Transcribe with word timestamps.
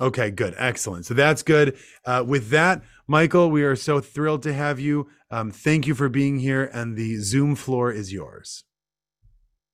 Okay, 0.00 0.30
good. 0.30 0.54
Excellent. 0.58 1.06
So 1.06 1.14
that's 1.14 1.42
good. 1.42 1.76
Uh, 2.04 2.24
with 2.26 2.50
that, 2.50 2.82
Michael, 3.06 3.50
we 3.50 3.62
are 3.62 3.76
so 3.76 4.00
thrilled 4.00 4.42
to 4.42 4.52
have 4.52 4.80
you. 4.80 5.08
Um, 5.30 5.50
thank 5.50 5.86
you 5.86 5.94
for 5.94 6.08
being 6.08 6.38
here, 6.38 6.64
and 6.72 6.96
the 6.96 7.16
Zoom 7.16 7.54
floor 7.54 7.92
is 7.92 8.12
yours. 8.12 8.64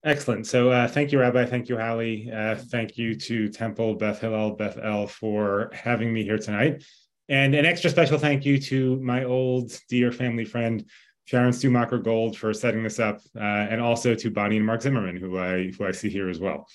Excellent. 0.04 0.46
So 0.46 0.70
uh, 0.70 0.88
thank 0.88 1.12
you, 1.12 1.20
Rabbi. 1.20 1.44
Thank 1.44 1.68
you, 1.68 1.76
Hallie. 1.76 2.30
Uh, 2.32 2.54
thank 2.54 2.96
you 2.96 3.14
to 3.14 3.48
Temple, 3.48 3.94
Beth 3.94 4.20
Hillel, 4.20 4.52
Beth 4.52 4.78
El 4.82 5.06
for 5.06 5.70
having 5.74 6.12
me 6.12 6.22
here 6.22 6.38
tonight. 6.38 6.84
And 7.28 7.54
an 7.54 7.64
extra 7.64 7.90
special 7.90 8.18
thank 8.18 8.44
you 8.44 8.58
to 8.58 8.96
my 9.00 9.24
old 9.24 9.78
dear 9.88 10.10
family 10.10 10.44
friend, 10.44 10.84
Sharon 11.26 11.52
Stumacher 11.52 12.02
Gold, 12.02 12.36
for 12.36 12.52
setting 12.52 12.82
this 12.82 12.98
up, 12.98 13.20
uh, 13.36 13.40
and 13.42 13.80
also 13.80 14.14
to 14.14 14.30
Bonnie 14.30 14.56
and 14.56 14.66
Mark 14.66 14.82
Zimmerman, 14.82 15.16
who 15.16 15.38
I 15.38 15.70
who 15.78 15.86
I 15.86 15.92
see 15.92 16.08
here 16.08 16.28
as 16.28 16.40
well. 16.40 16.66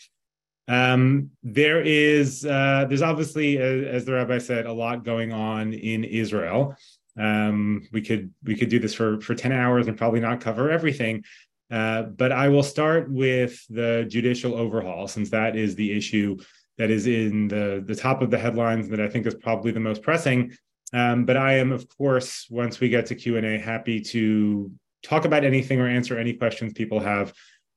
Um, 0.68 1.32
there 1.43 1.81
is 1.81 2.45
uh, 2.45 2.86
there's 2.88 3.02
obviously, 3.02 3.57
as, 3.57 4.05
the 4.05 4.13
rabbi 4.13 4.39
said, 4.39 4.66
a 4.66 4.73
lot 4.73 5.04
going 5.04 5.31
on 5.31 5.73
in 5.73 6.03
Israel. 6.03 6.76
Um, 7.17 7.88
we 7.94 8.02
could 8.02 8.34
we 8.44 8.55
could 8.55 8.70
do 8.70 8.80
this 8.80 8.94
for 8.94 9.22
for 9.22 9.36
ten 9.36 9.52
hours 9.52 9.88
and 9.88 9.98
probably 9.98 10.20
not 10.20 10.41
cover 10.41 10.72
everything. 10.72 11.23
Uh, 11.72 12.03
but 12.03 12.31
I 12.31 12.49
will 12.49 12.63
start 12.63 13.12
with 13.12 13.66
the 13.70 14.05
judicial 14.08 14.53
overhaul, 14.55 15.08
since 15.08 15.30
that 15.31 15.55
is 15.55 15.75
the 15.75 15.95
issue 15.95 16.38
that 16.77 16.89
is 16.89 17.08
in 17.08 17.47
the 17.47 17.84
the 17.86 17.95
top 17.95 18.22
of 18.22 18.31
the 18.31 18.38
headlines 18.38 18.89
that 18.89 19.00
I 19.00 19.08
think 19.08 19.25
is 19.25 19.36
probably 19.36 19.72
the 19.72 19.80
most 19.80 20.02
pressing. 20.02 20.52
Um, 20.94 21.25
but 21.25 21.38
I 21.38 21.53
am, 21.53 21.72
of 21.72 21.88
course, 21.89 22.47
once 22.50 22.80
we 22.80 22.89
get 22.89 23.08
to 23.08 23.16
Q 23.16 23.38
and 23.38 23.45
A, 23.45 23.58
happy 23.58 24.02
to 24.02 24.72
talk 25.03 25.25
about 25.25 25.44
anything 25.44 25.80
or 25.80 25.88
answer 25.88 26.17
any 26.17 26.34
questions 26.34 26.73
people 26.73 27.00
have 27.00 27.34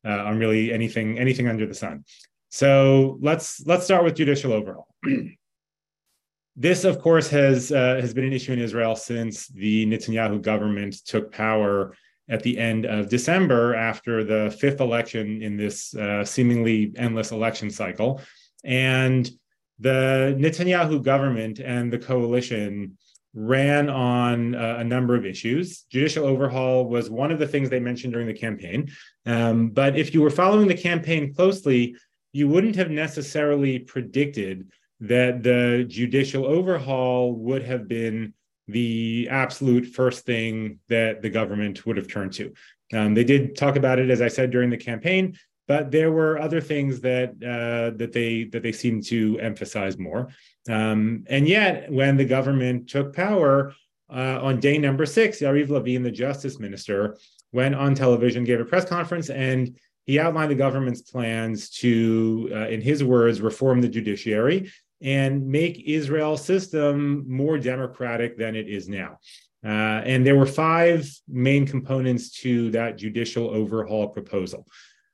uh, 0.07 0.25
on 0.25 0.39
really 0.39 0.73
anything 0.73 1.19
anything 1.19 1.49
under 1.49 1.67
the 1.67 1.75
sun. 1.75 2.05
So 2.51 3.19
let's 3.21 3.65
let's 3.67 3.85
start 3.85 4.05
with 4.05 4.15
judicial 4.15 4.53
overhaul. 4.53 4.89
this, 6.57 6.85
of 6.85 6.99
course, 7.01 7.29
has 7.29 7.71
uh, 7.71 7.99
has 8.01 8.15
been 8.15 8.25
an 8.25 8.33
issue 8.33 8.53
in 8.53 8.59
Israel 8.59 8.97
since 8.97 9.49
the 9.49 9.87
Netanyahu 9.87 10.41
government 10.41 11.05
took 11.05 11.33
power 11.33 11.95
at 12.31 12.43
the 12.43 12.59
end 12.59 12.85
of 12.85 13.09
December 13.09 13.75
after 13.75 14.23
the 14.25 14.55
fifth 14.59 14.81
election 14.81 15.41
in 15.43 15.57
this 15.57 15.95
uh, 15.95 16.25
seemingly 16.25 16.93
endless 16.97 17.33
election 17.33 17.71
cycle, 17.71 18.21
and 18.65 19.31
the 19.79 20.37
Netanyahu 20.39 21.03
government 21.03 21.61
and 21.61 21.93
the 21.93 21.99
coalition 21.99 22.97
ran 23.35 23.89
on 23.89 24.55
uh, 24.55 24.77
a 24.79 24.85
number 24.85 25.15
of 25.15 25.25
issues. 25.25 25.83
Judicial 25.91 26.27
overhaul 26.27 26.89
was 26.89 27.11
one 27.11 27.31
of 27.31 27.39
the 27.39 27.47
things 27.47 27.71
they 27.71 27.79
mentioned 27.79 28.13
during 28.13 28.27
the 28.27 28.35
campaign. 28.35 28.91
Um, 29.27 29.69
but 29.69 29.97
if 29.97 30.13
you 30.13 30.23
were 30.23 30.31
following 30.31 30.67
the 30.67 30.75
campaign 30.75 31.33
closely, 31.35 31.95
you 32.39 32.47
wouldn't 32.47 32.77
have 32.77 32.91
necessarily 32.91 33.81
predicted 33.81 34.71
that 35.01 35.43
the 35.43 35.85
judicial 35.89 36.47
overhaul 36.47 37.35
would 37.35 37.65
have 37.65 37.89
been 37.89 38.33
the 38.69 39.27
absolute 39.31 39.87
first 39.87 40.25
thing 40.25 40.79
that 40.89 41.21
the 41.21 41.31
government 41.31 41.85
would 41.85 41.97
have 41.97 42.07
turned 42.07 42.33
to. 42.33 42.53
Um, 42.93 43.15
they 43.15 43.25
did 43.25 43.57
talk 43.57 43.75
about 43.75 43.99
it, 43.99 44.09
as 44.09 44.23
I 44.23 44.29
said 44.29 44.51
during 44.51 44.71
the 44.71 44.77
campaign, 44.77 45.37
but 45.67 45.91
there 45.91 46.13
were 46.13 46.39
other 46.39 46.61
things 46.61 47.01
that 47.01 47.31
uh, 47.43 47.97
that 47.99 48.13
they 48.13 48.45
that 48.45 48.63
they 48.63 48.73
seemed 48.73 49.05
to 49.07 49.39
emphasize 49.41 49.99
more. 49.99 50.29
Um, 50.69 51.25
and 51.29 51.49
yet, 51.49 51.91
when 51.91 52.17
the 52.17 52.25
government 52.25 52.89
took 52.89 53.17
power 53.17 53.75
uh, 54.11 54.39
on 54.43 54.61
day 54.61 54.79
number 54.79 55.07
six, 55.07 55.41
Yariv 55.41 55.71
Levin, 55.71 56.03
the 56.03 56.11
justice 56.11 56.59
minister, 56.61 57.17
went 57.53 57.75
on 57.75 57.95
television, 57.95 58.45
gave 58.45 58.61
a 58.61 58.65
press 58.65 58.85
conference, 58.85 59.29
and 59.29 59.77
he 60.09 60.19
outlined 60.19 60.51
the 60.51 60.57
government's 60.57 61.03
plans 61.03 61.69
to, 61.69 62.49
uh, 62.51 62.69
in 62.69 62.81
his 62.81 63.05
words, 63.05 63.43
reform 63.43 63.83
the 63.83 63.89
judiciary 63.91 64.73
and 65.03 65.47
make 65.47 65.85
Israel's 65.87 66.43
system 66.43 67.27
more 67.29 67.59
democratic 67.59 68.39
than 68.39 68.57
it 68.57 68.69
is 68.69 68.89
now. 68.89 69.19
Uh, 69.63 70.01
and 70.13 70.27
there 70.27 70.35
were 70.35 70.47
five 70.47 71.07
main 71.29 71.67
components 71.67 72.31
to 72.31 72.71
that 72.71 72.97
judicial 72.97 73.51
overhaul 73.51 74.09
proposal. 74.09 74.67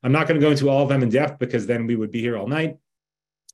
I'm 0.05 0.13
not 0.13 0.29
going 0.29 0.41
to 0.41 0.47
go 0.47 0.53
into 0.53 0.71
all 0.71 0.85
of 0.85 0.91
them 0.91 1.03
in 1.03 1.09
depth 1.09 1.41
because 1.41 1.67
then 1.67 1.89
we 1.89 1.97
would 1.97 2.13
be 2.13 2.21
here 2.21 2.39
all 2.39 2.47
night. 2.47 2.77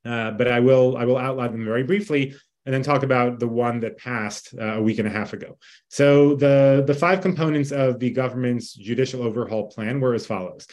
Uh, 0.05 0.33
but 0.33 0.47
I 0.47 0.61
will 0.61 0.99
I 0.99 1.07
will 1.07 1.17
outline 1.17 1.53
them 1.53 1.65
very 1.65 1.85
briefly 1.85 2.35
and 2.67 2.75
then 2.75 2.83
talk 2.83 3.03
about 3.03 3.39
the 3.39 3.49
one 3.49 3.81
that 3.81 3.97
passed 3.97 4.55
uh, 4.59 4.75
a 4.75 4.83
week 4.83 4.99
and 4.99 5.09
a 5.09 5.11
half 5.11 5.33
ago. 5.33 5.57
So 5.89 6.35
the 6.35 6.85
the 6.87 6.95
five 6.95 7.23
components 7.23 7.73
of 7.73 7.99
the 7.99 8.11
government's 8.11 8.75
judicial 8.75 9.23
overhaul 9.23 9.69
plan 9.69 10.01
were 10.01 10.13
as 10.13 10.27
follows. 10.27 10.67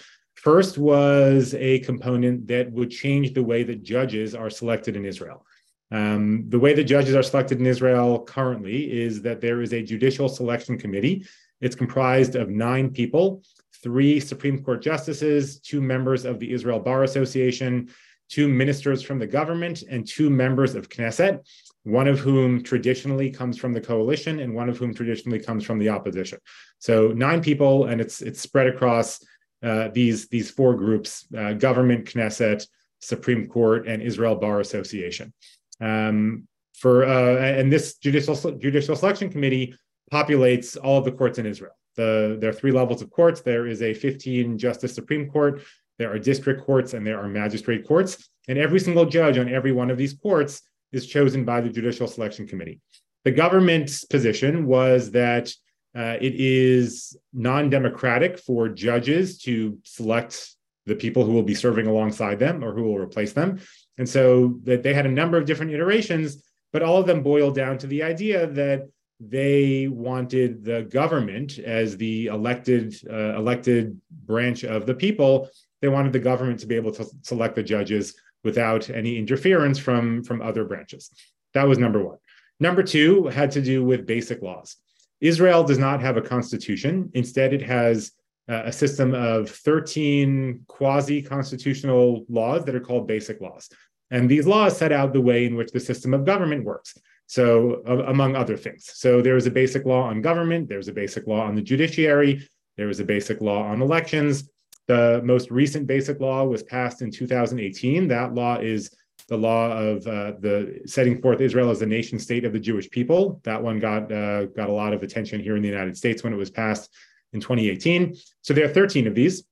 First 0.47 0.77
was 0.77 1.53
a 1.55 1.79
component 1.79 2.47
that 2.47 2.71
would 2.71 2.89
change 2.89 3.33
the 3.33 3.43
way 3.43 3.63
that 3.63 3.83
judges 3.83 4.33
are 4.33 4.49
selected 4.49 4.95
in 4.95 5.03
Israel. 5.03 5.45
Um, 5.91 6.45
the 6.47 6.57
way 6.57 6.73
that 6.73 6.85
judges 6.85 7.15
are 7.15 7.21
selected 7.21 7.59
in 7.59 7.65
Israel 7.65 8.23
currently 8.23 8.89
is 8.89 9.21
that 9.23 9.41
there 9.41 9.61
is 9.61 9.73
a 9.73 9.83
judicial 9.83 10.29
selection 10.29 10.77
committee. 10.77 11.25
It's 11.59 11.75
comprised 11.75 12.37
of 12.37 12.47
nine 12.47 12.91
people 12.91 13.43
three 13.83 14.21
Supreme 14.21 14.63
Court 14.63 14.81
justices, 14.81 15.59
two 15.59 15.81
members 15.81 16.23
of 16.23 16.39
the 16.39 16.49
Israel 16.53 16.79
Bar 16.79 17.03
Association, 17.03 17.89
two 18.29 18.47
ministers 18.47 19.01
from 19.01 19.19
the 19.19 19.27
government, 19.27 19.83
and 19.89 20.07
two 20.07 20.29
members 20.29 20.75
of 20.75 20.87
Knesset, 20.87 21.45
one 21.83 22.07
of 22.07 22.19
whom 22.19 22.63
traditionally 22.63 23.29
comes 23.31 23.57
from 23.57 23.73
the 23.73 23.81
coalition 23.81 24.39
and 24.39 24.55
one 24.55 24.69
of 24.69 24.77
whom 24.77 24.93
traditionally 24.93 25.39
comes 25.39 25.65
from 25.65 25.77
the 25.77 25.89
opposition. 25.89 26.39
So 26.79 27.09
nine 27.09 27.41
people, 27.41 27.87
and 27.87 27.99
it's 27.99 28.21
it's 28.21 28.39
spread 28.39 28.67
across 28.67 29.19
uh, 29.63 29.89
these 29.89 30.27
these 30.27 30.51
four 30.51 30.75
groups: 30.75 31.25
uh, 31.37 31.53
government, 31.53 32.05
Knesset, 32.05 32.67
Supreme 32.99 33.47
Court, 33.47 33.87
and 33.87 34.01
Israel 34.01 34.35
Bar 34.35 34.59
Association. 34.59 35.33
Um, 35.81 36.47
for 36.73 37.05
uh, 37.05 37.37
and 37.37 37.71
this 37.71 37.97
judicial 37.97 38.35
judicial 38.35 38.95
selection 38.95 39.29
committee 39.29 39.75
populates 40.11 40.77
all 40.81 40.99
of 40.99 41.05
the 41.05 41.11
courts 41.11 41.39
in 41.39 41.45
Israel. 41.45 41.73
The, 41.95 42.37
there 42.39 42.51
are 42.51 42.53
three 42.53 42.71
levels 42.71 43.01
of 43.01 43.09
courts. 43.09 43.41
There 43.41 43.67
is 43.67 43.81
a 43.81 43.93
15 43.93 44.57
justice 44.57 44.93
Supreme 44.93 45.29
Court. 45.29 45.61
There 45.97 46.11
are 46.11 46.19
district 46.19 46.63
courts 46.63 46.93
and 46.93 47.05
there 47.05 47.19
are 47.19 47.27
magistrate 47.27 47.87
courts. 47.87 48.29
And 48.47 48.57
every 48.57 48.79
single 48.79 49.05
judge 49.05 49.37
on 49.37 49.49
every 49.49 49.71
one 49.71 49.89
of 49.89 49.97
these 49.97 50.13
courts 50.13 50.61
is 50.91 51.07
chosen 51.07 51.43
by 51.43 51.59
the 51.59 51.69
Judicial 51.69 52.07
Selection 52.07 52.47
Committee. 52.47 52.79
The 53.25 53.31
government's 53.31 54.05
position 54.05 54.67
was 54.67 55.11
that 55.11 55.51
uh, 55.95 56.17
it 56.21 56.33
is 56.35 57.17
non 57.33 57.69
democratic 57.69 58.39
for 58.39 58.69
judges 58.69 59.37
to 59.39 59.77
select 59.83 60.53
the 60.85 60.95
people 60.95 61.25
who 61.25 61.33
will 61.33 61.43
be 61.43 61.55
serving 61.55 61.87
alongside 61.87 62.39
them 62.39 62.63
or 62.63 62.73
who 62.73 62.83
will 62.83 62.97
replace 62.97 63.33
them. 63.33 63.59
And 63.97 64.07
so 64.07 64.59
that 64.63 64.83
they 64.83 64.93
had 64.93 65.05
a 65.05 65.11
number 65.11 65.37
of 65.37 65.45
different 65.45 65.71
iterations, 65.71 66.43
but 66.71 66.81
all 66.81 66.97
of 66.97 67.07
them 67.07 67.23
boiled 67.23 67.55
down 67.55 67.77
to 67.79 67.87
the 67.87 68.03
idea 68.03 68.47
that 68.47 68.87
they 69.19 69.87
wanted 69.87 70.63
the 70.63 70.83
government 70.83 71.57
as 71.59 71.97
the 71.97 72.27
elected 72.27 72.95
uh, 73.09 73.35
elected 73.35 73.99
branch 74.11 74.63
of 74.63 74.85
the 74.85 74.93
people. 74.93 75.49
They 75.81 75.87
wanted 75.87 76.13
the 76.13 76.19
government 76.19 76.59
to 76.59 76.67
be 76.67 76.75
able 76.75 76.91
to 76.93 77.05
select 77.23 77.55
the 77.55 77.63
judges 77.63 78.15
without 78.43 78.89
any 78.89 79.17
interference 79.17 79.79
from 79.79 80.23
from 80.23 80.41
other 80.41 80.65
branches. 80.65 81.11
That 81.53 81.67
was 81.67 81.79
number 81.79 82.03
one. 82.03 82.17
Number 82.59 82.83
two 82.83 83.25
had 83.27 83.51
to 83.51 83.61
do 83.61 83.83
with 83.83 84.05
basic 84.05 84.41
laws. 84.41 84.77
Israel 85.21 85.63
does 85.63 85.77
not 85.77 86.01
have 86.01 86.17
a 86.17 86.21
constitution. 86.21 87.09
Instead, 87.13 87.53
it 87.53 87.61
has 87.61 88.11
uh, 88.49 88.63
a 88.65 88.71
system 88.71 89.13
of 89.13 89.49
13 89.49 90.61
quasi 90.67 91.21
constitutional 91.21 92.25
laws 92.29 92.63
that 92.65 92.75
are 92.75 92.79
called 92.79 93.07
basic 93.07 93.41
laws. 93.41 93.69
And 94.11 94.29
these 94.29 94.47
laws 94.47 94.77
set 94.77 94.91
out 94.91 95.13
the 95.13 95.21
way 95.21 95.45
in 95.45 95.55
which 95.55 95.71
the 95.71 95.79
system 95.79 96.13
of 96.13 96.25
government 96.25 96.63
works. 96.63 96.97
So, 97.25 97.83
uh, 97.85 98.05
among 98.05 98.37
other 98.37 98.55
things. 98.55 98.89
So, 98.93 99.21
there 99.21 99.35
is 99.35 99.47
a 99.47 99.51
basic 99.51 99.85
law 99.85 100.03
on 100.03 100.21
government, 100.21 100.69
there's 100.69 100.87
a 100.87 100.93
basic 100.93 101.27
law 101.27 101.41
on 101.41 101.55
the 101.55 101.61
judiciary, 101.61 102.47
there 102.77 102.89
is 102.89 103.01
a 103.01 103.03
basic 103.03 103.41
law 103.41 103.63
on 103.63 103.81
elections. 103.81 104.49
The 104.87 105.21
most 105.25 105.51
recent 105.51 105.87
basic 105.87 106.21
law 106.21 106.45
was 106.45 106.63
passed 106.63 107.01
in 107.01 107.11
2018. 107.11 108.07
That 108.07 108.33
law 108.33 108.59
is 108.59 108.95
the 109.27 109.37
law 109.37 109.71
of 109.71 110.07
uh, 110.07 110.33
the 110.39 110.81
setting 110.85 111.21
forth 111.21 111.41
Israel 111.41 111.69
as 111.69 111.81
a 111.81 111.85
nation 111.85 112.17
state 112.17 112.45
of 112.45 112.53
the 112.53 112.59
Jewish 112.59 112.89
people. 112.89 113.41
That 113.43 113.61
one 113.61 113.79
got 113.79 114.11
uh, 114.11 114.45
got 114.45 114.69
a 114.69 114.73
lot 114.73 114.93
of 114.93 115.03
attention 115.03 115.41
here 115.41 115.55
in 115.55 115.61
the 115.61 115.67
United 115.67 115.97
States 115.97 116.23
when 116.23 116.33
it 116.33 116.37
was 116.37 116.49
passed 116.49 116.89
in 117.33 117.41
2018. 117.41 118.15
So 118.41 118.53
there 118.53 118.65
are 118.65 118.73
13 118.73 119.07
of 119.07 119.15
these. 119.15 119.43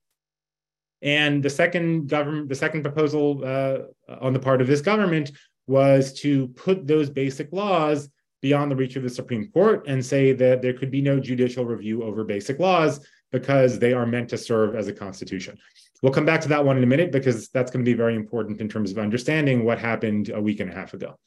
And 1.02 1.42
the 1.42 1.50
second 1.50 2.08
government, 2.08 2.48
the 2.48 2.54
second 2.54 2.82
proposal 2.82 3.42
uh, 3.44 3.78
on 4.20 4.32
the 4.32 4.38
part 4.38 4.60
of 4.62 4.66
this 4.66 4.80
government 4.80 5.32
was 5.66 6.12
to 6.20 6.48
put 6.48 6.86
those 6.86 7.10
basic 7.10 7.52
laws 7.52 8.08
beyond 8.40 8.70
the 8.70 8.76
reach 8.76 8.96
of 8.96 9.02
the 9.02 9.10
Supreme 9.10 9.50
Court 9.50 9.84
and 9.86 10.04
say 10.04 10.32
that 10.32 10.62
there 10.62 10.72
could 10.72 10.90
be 10.90 11.02
no 11.02 11.20
judicial 11.20 11.64
review 11.64 12.02
over 12.02 12.24
basic 12.24 12.58
laws 12.58 13.00
because 13.32 13.78
they 13.78 13.92
are 13.92 14.06
meant 14.06 14.30
to 14.30 14.38
serve 14.38 14.74
as 14.74 14.88
a 14.88 14.92
constitution. 14.92 15.58
We'll 16.02 16.12
come 16.12 16.26
back 16.26 16.40
to 16.42 16.48
that 16.48 16.64
one 16.64 16.76
in 16.76 16.82
a 16.82 16.86
minute 16.86 17.12
because 17.12 17.48
that's 17.48 17.70
going 17.70 17.84
to 17.84 17.90
be 17.90 17.96
very 17.96 18.14
important 18.14 18.60
in 18.60 18.68
terms 18.68 18.90
of 18.90 18.98
understanding 18.98 19.64
what 19.64 19.78
happened 19.78 20.30
a 20.30 20.40
week 20.40 20.60
and 20.60 20.70
a 20.70 20.74
half 20.74 20.94
ago. 20.94 21.18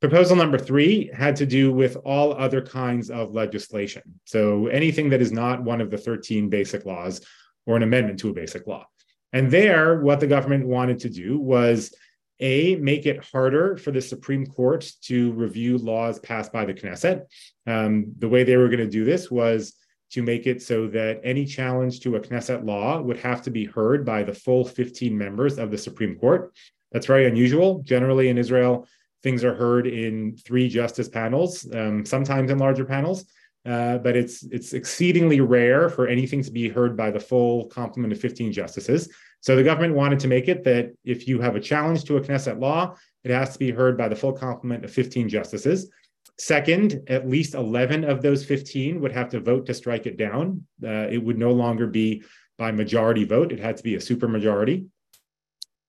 Proposal 0.00 0.36
number 0.36 0.58
three 0.58 1.10
had 1.12 1.34
to 1.36 1.46
do 1.46 1.72
with 1.72 1.96
all 2.04 2.32
other 2.32 2.62
kinds 2.62 3.10
of 3.10 3.32
legislation. 3.32 4.02
So 4.24 4.68
anything 4.68 5.10
that 5.10 5.20
is 5.20 5.32
not 5.32 5.62
one 5.62 5.80
of 5.80 5.90
the 5.90 5.98
13 5.98 6.48
basic 6.48 6.84
laws 6.84 7.20
or 7.66 7.76
an 7.76 7.82
amendment 7.82 8.20
to 8.20 8.30
a 8.30 8.32
basic 8.32 8.66
law. 8.66 8.86
And 9.32 9.50
there, 9.50 10.00
what 10.00 10.20
the 10.20 10.26
government 10.26 10.66
wanted 10.66 11.00
to 11.00 11.10
do 11.10 11.38
was 11.38 11.94
A, 12.40 12.76
make 12.76 13.06
it 13.06 13.24
harder 13.24 13.76
for 13.76 13.90
the 13.90 14.00
Supreme 14.00 14.46
Court 14.46 14.90
to 15.02 15.32
review 15.32 15.78
laws 15.78 16.20
passed 16.20 16.52
by 16.52 16.64
the 16.64 16.74
Knesset. 16.74 17.22
Um, 17.66 18.14
the 18.18 18.28
way 18.28 18.44
they 18.44 18.56
were 18.56 18.68
going 18.68 18.78
to 18.78 18.88
do 18.88 19.04
this 19.04 19.30
was 19.30 19.74
to 20.10 20.22
make 20.22 20.46
it 20.46 20.62
so 20.62 20.86
that 20.88 21.20
any 21.22 21.44
challenge 21.44 22.00
to 22.00 22.16
a 22.16 22.20
Knesset 22.20 22.64
law 22.64 23.00
would 23.00 23.18
have 23.18 23.42
to 23.42 23.50
be 23.50 23.64
heard 23.64 24.04
by 24.04 24.22
the 24.22 24.32
full 24.32 24.64
15 24.64 25.16
members 25.16 25.58
of 25.58 25.70
the 25.70 25.78
Supreme 25.78 26.16
Court. 26.16 26.52
That's 26.92 27.06
very 27.06 27.26
unusual. 27.26 27.82
Generally, 27.82 28.28
in 28.28 28.38
Israel, 28.38 28.86
things 29.22 29.44
are 29.44 29.54
heard 29.54 29.86
in 29.86 30.36
three 30.36 30.68
justice 30.68 31.08
panels, 31.08 31.68
um, 31.74 32.04
sometimes 32.04 32.50
in 32.50 32.58
larger 32.58 32.84
panels. 32.84 33.26
Uh, 33.66 33.98
but 33.98 34.16
it's 34.16 34.44
it's 34.44 34.72
exceedingly 34.72 35.40
rare 35.40 35.90
for 35.90 36.06
anything 36.06 36.42
to 36.42 36.50
be 36.50 36.68
heard 36.68 36.96
by 36.96 37.10
the 37.10 37.20
full 37.20 37.66
complement 37.66 38.12
of 38.12 38.20
15 38.20 38.52
justices. 38.52 39.12
So 39.40 39.56
the 39.56 39.62
government 39.62 39.94
wanted 39.94 40.20
to 40.20 40.28
make 40.28 40.48
it 40.48 40.64
that 40.64 40.92
if 41.04 41.28
you 41.28 41.40
have 41.40 41.54
a 41.54 41.60
challenge 41.60 42.04
to 42.04 42.16
a 42.16 42.20
Knesset 42.20 42.60
law, 42.60 42.96
it 43.24 43.30
has 43.30 43.52
to 43.52 43.58
be 43.58 43.70
heard 43.70 43.98
by 43.98 44.08
the 44.08 44.16
full 44.16 44.32
complement 44.32 44.84
of 44.84 44.90
15 44.90 45.28
justices. 45.28 45.90
Second, 46.38 47.02
at 47.08 47.28
least 47.28 47.54
11 47.54 48.04
of 48.04 48.22
those 48.22 48.44
15 48.44 49.00
would 49.00 49.12
have 49.12 49.28
to 49.30 49.40
vote 49.40 49.66
to 49.66 49.74
strike 49.74 50.06
it 50.06 50.16
down. 50.16 50.64
Uh, 50.82 51.08
it 51.10 51.18
would 51.18 51.38
no 51.38 51.52
longer 51.52 51.86
be 51.86 52.22
by 52.56 52.70
majority 52.72 53.24
vote, 53.24 53.52
it 53.52 53.60
had 53.60 53.76
to 53.76 53.82
be 53.82 53.94
a 53.94 53.98
supermajority. 53.98 54.86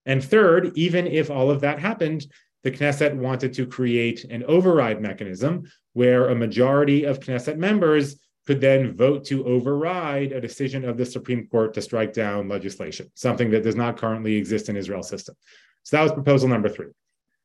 And 0.06 0.22
third, 0.22 0.72
even 0.76 1.06
if 1.06 1.30
all 1.30 1.50
of 1.50 1.60
that 1.60 1.78
happened, 1.78 2.26
the 2.62 2.70
Knesset 2.70 3.14
wanted 3.14 3.52
to 3.54 3.66
create 3.66 4.24
an 4.24 4.44
override 4.44 5.00
mechanism 5.00 5.64
where 5.94 6.28
a 6.28 6.34
majority 6.34 7.04
of 7.04 7.20
Knesset 7.20 7.56
members 7.56 8.16
could 8.46 8.60
then 8.60 8.96
vote 8.96 9.24
to 9.26 9.44
override 9.46 10.32
a 10.32 10.40
decision 10.40 10.84
of 10.84 10.96
the 10.96 11.06
Supreme 11.06 11.46
Court 11.48 11.74
to 11.74 11.82
strike 11.82 12.12
down 12.12 12.48
legislation, 12.48 13.10
something 13.14 13.50
that 13.50 13.62
does 13.62 13.76
not 13.76 13.96
currently 13.96 14.36
exist 14.36 14.68
in 14.68 14.76
Israel's 14.76 15.08
system. 15.08 15.34
So 15.82 15.96
that 15.96 16.02
was 16.02 16.12
proposal 16.12 16.48
number 16.48 16.68
three. 16.68 16.88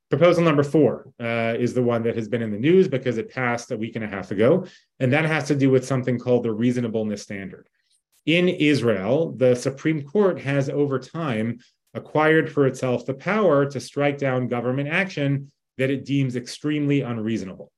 Proposal 0.10 0.44
number 0.44 0.63
four 0.63 1.12
uh, 1.19 1.56
is 1.57 1.74
the 1.74 1.81
one 1.81 2.04
that 2.04 2.16
has 2.16 2.28
been 2.28 2.44
in 2.44 2.52
the 2.52 2.60
news 2.60 2.88
because 2.88 3.18
it 3.18 3.34
passed 3.34 3.72
a 3.72 3.78
week 3.78 3.96
and 3.96 4.06
a 4.06 4.07
half 4.07 4.30
ago, 4.31 4.66
and 5.00 5.12
that 5.12 5.25
has 5.25 5.48
to 5.48 5.56
do 5.56 5.72
with 5.72 5.86
something 5.86 6.19
called 6.19 6.44
the 6.44 6.52
reasonableness 6.52 7.24
standard. 7.24 7.68
In 8.25 8.48
Israel, 8.48 9.31
the 9.31 9.56
Supreme 9.56 10.04
Court 10.04 10.40
has 10.42 10.69
over 10.69 11.00
time 11.00 11.60
acquired 11.96 12.52
for 12.52 12.68
itself 12.68 13.06
the 13.06 13.13
power 13.13 13.66
to 13.66 13.80
strike 13.80 14.18
down 14.18 14.48
government 14.48 14.90
action 14.90 15.52
that 15.78 15.90
it 15.90 16.06
deems 16.06 16.36
extremely 16.36 17.02
unreasonable. 17.02 17.72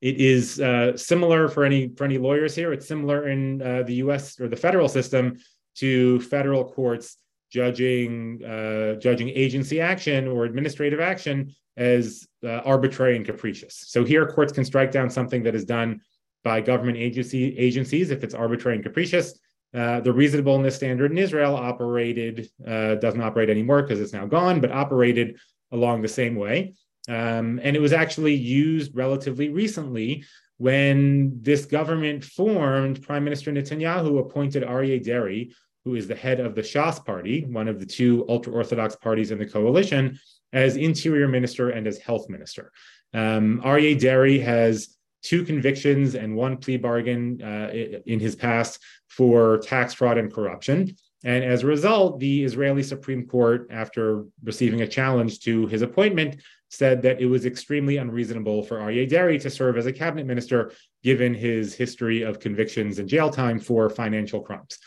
It 0.00 0.20
is 0.20 0.60
uh, 0.60 0.96
similar 0.96 1.48
for 1.48 1.64
any 1.64 1.92
for 1.96 2.04
any 2.04 2.18
lawyers 2.18 2.54
here. 2.54 2.72
It's 2.72 2.86
similar 2.86 3.28
in 3.28 3.62
uh, 3.62 3.82
the 3.82 3.94
U.S. 3.94 4.40
or 4.40 4.48
the 4.48 4.56
federal 4.56 4.88
system 4.88 5.38
to 5.76 6.20
federal 6.20 6.64
courts 6.64 7.16
judging 7.50 8.44
uh, 8.44 8.94
judging 8.94 9.28
agency 9.30 9.80
action 9.80 10.28
or 10.28 10.44
administrative 10.44 11.00
action 11.00 11.54
as 11.76 12.26
uh, 12.44 12.60
arbitrary 12.64 13.16
and 13.16 13.24
capricious. 13.24 13.84
So 13.86 14.04
here, 14.04 14.26
courts 14.26 14.52
can 14.52 14.64
strike 14.64 14.90
down 14.90 15.10
something 15.10 15.42
that 15.44 15.54
is 15.54 15.64
done 15.64 16.00
by 16.44 16.60
government 16.60 16.98
agency 16.98 17.56
agencies 17.56 18.10
if 18.10 18.22
it's 18.24 18.34
arbitrary 18.34 18.76
and 18.76 18.84
capricious. 18.84 19.38
Uh, 19.74 20.00
the 20.00 20.12
reasonableness 20.12 20.74
standard 20.74 21.10
in 21.10 21.18
Israel 21.18 21.54
operated, 21.54 22.48
uh, 22.66 22.94
doesn't 22.96 23.20
operate 23.20 23.50
anymore 23.50 23.82
because 23.82 24.00
it's 24.00 24.14
now 24.14 24.26
gone, 24.26 24.60
but 24.60 24.72
operated 24.72 25.38
along 25.72 26.00
the 26.00 26.08
same 26.08 26.36
way. 26.36 26.74
Um, 27.08 27.60
and 27.62 27.76
it 27.76 27.80
was 27.80 27.92
actually 27.92 28.34
used 28.34 28.94
relatively 28.94 29.50
recently 29.50 30.24
when 30.56 31.38
this 31.42 31.64
government 31.64 32.24
formed. 32.24 33.02
Prime 33.02 33.24
Minister 33.24 33.52
Netanyahu 33.52 34.20
appointed 34.20 34.62
Aryeh 34.62 35.04
Deri, 35.04 35.52
who 35.88 35.94
is 35.94 36.06
the 36.06 36.14
head 36.14 36.38
of 36.38 36.54
the 36.54 36.60
Shas 36.60 37.02
party, 37.02 37.46
one 37.46 37.66
of 37.66 37.80
the 37.80 37.86
two 37.86 38.26
ultra 38.28 38.52
Orthodox 38.52 38.94
parties 38.96 39.30
in 39.30 39.38
the 39.38 39.46
coalition, 39.46 40.18
as 40.52 40.76
interior 40.76 41.26
minister 41.28 41.70
and 41.70 41.86
as 41.86 41.96
health 41.96 42.28
minister. 42.28 42.70
Um, 43.14 43.62
Aryeh 43.64 43.98
Deri 43.98 44.38
has 44.40 44.94
two 45.22 45.44
convictions 45.44 46.14
and 46.14 46.36
one 46.36 46.58
plea 46.58 46.76
bargain 46.76 47.40
uh, 47.42 47.70
in 48.04 48.20
his 48.20 48.36
past 48.36 48.80
for 49.08 49.58
tax 49.58 49.94
fraud 49.94 50.18
and 50.18 50.32
corruption. 50.32 50.94
And 51.24 51.42
as 51.42 51.62
a 51.62 51.66
result, 51.66 52.20
the 52.20 52.44
Israeli 52.44 52.82
Supreme 52.82 53.26
Court, 53.26 53.68
after 53.70 54.24
receiving 54.44 54.82
a 54.82 54.86
challenge 54.86 55.40
to 55.40 55.66
his 55.68 55.80
appointment, 55.80 56.42
said 56.68 57.00
that 57.00 57.18
it 57.18 57.26
was 57.26 57.46
extremely 57.46 57.96
unreasonable 57.96 58.62
for 58.62 58.76
Aryeh 58.76 59.08
Deri 59.08 59.38
to 59.38 59.48
serve 59.48 59.78
as 59.78 59.86
a 59.86 59.92
cabinet 59.92 60.26
minister, 60.26 60.70
given 61.02 61.32
his 61.32 61.74
history 61.74 62.20
of 62.22 62.40
convictions 62.40 62.98
and 62.98 63.08
jail 63.08 63.30
time 63.30 63.58
for 63.58 63.88
financial 63.88 64.42
crimes. 64.42 64.78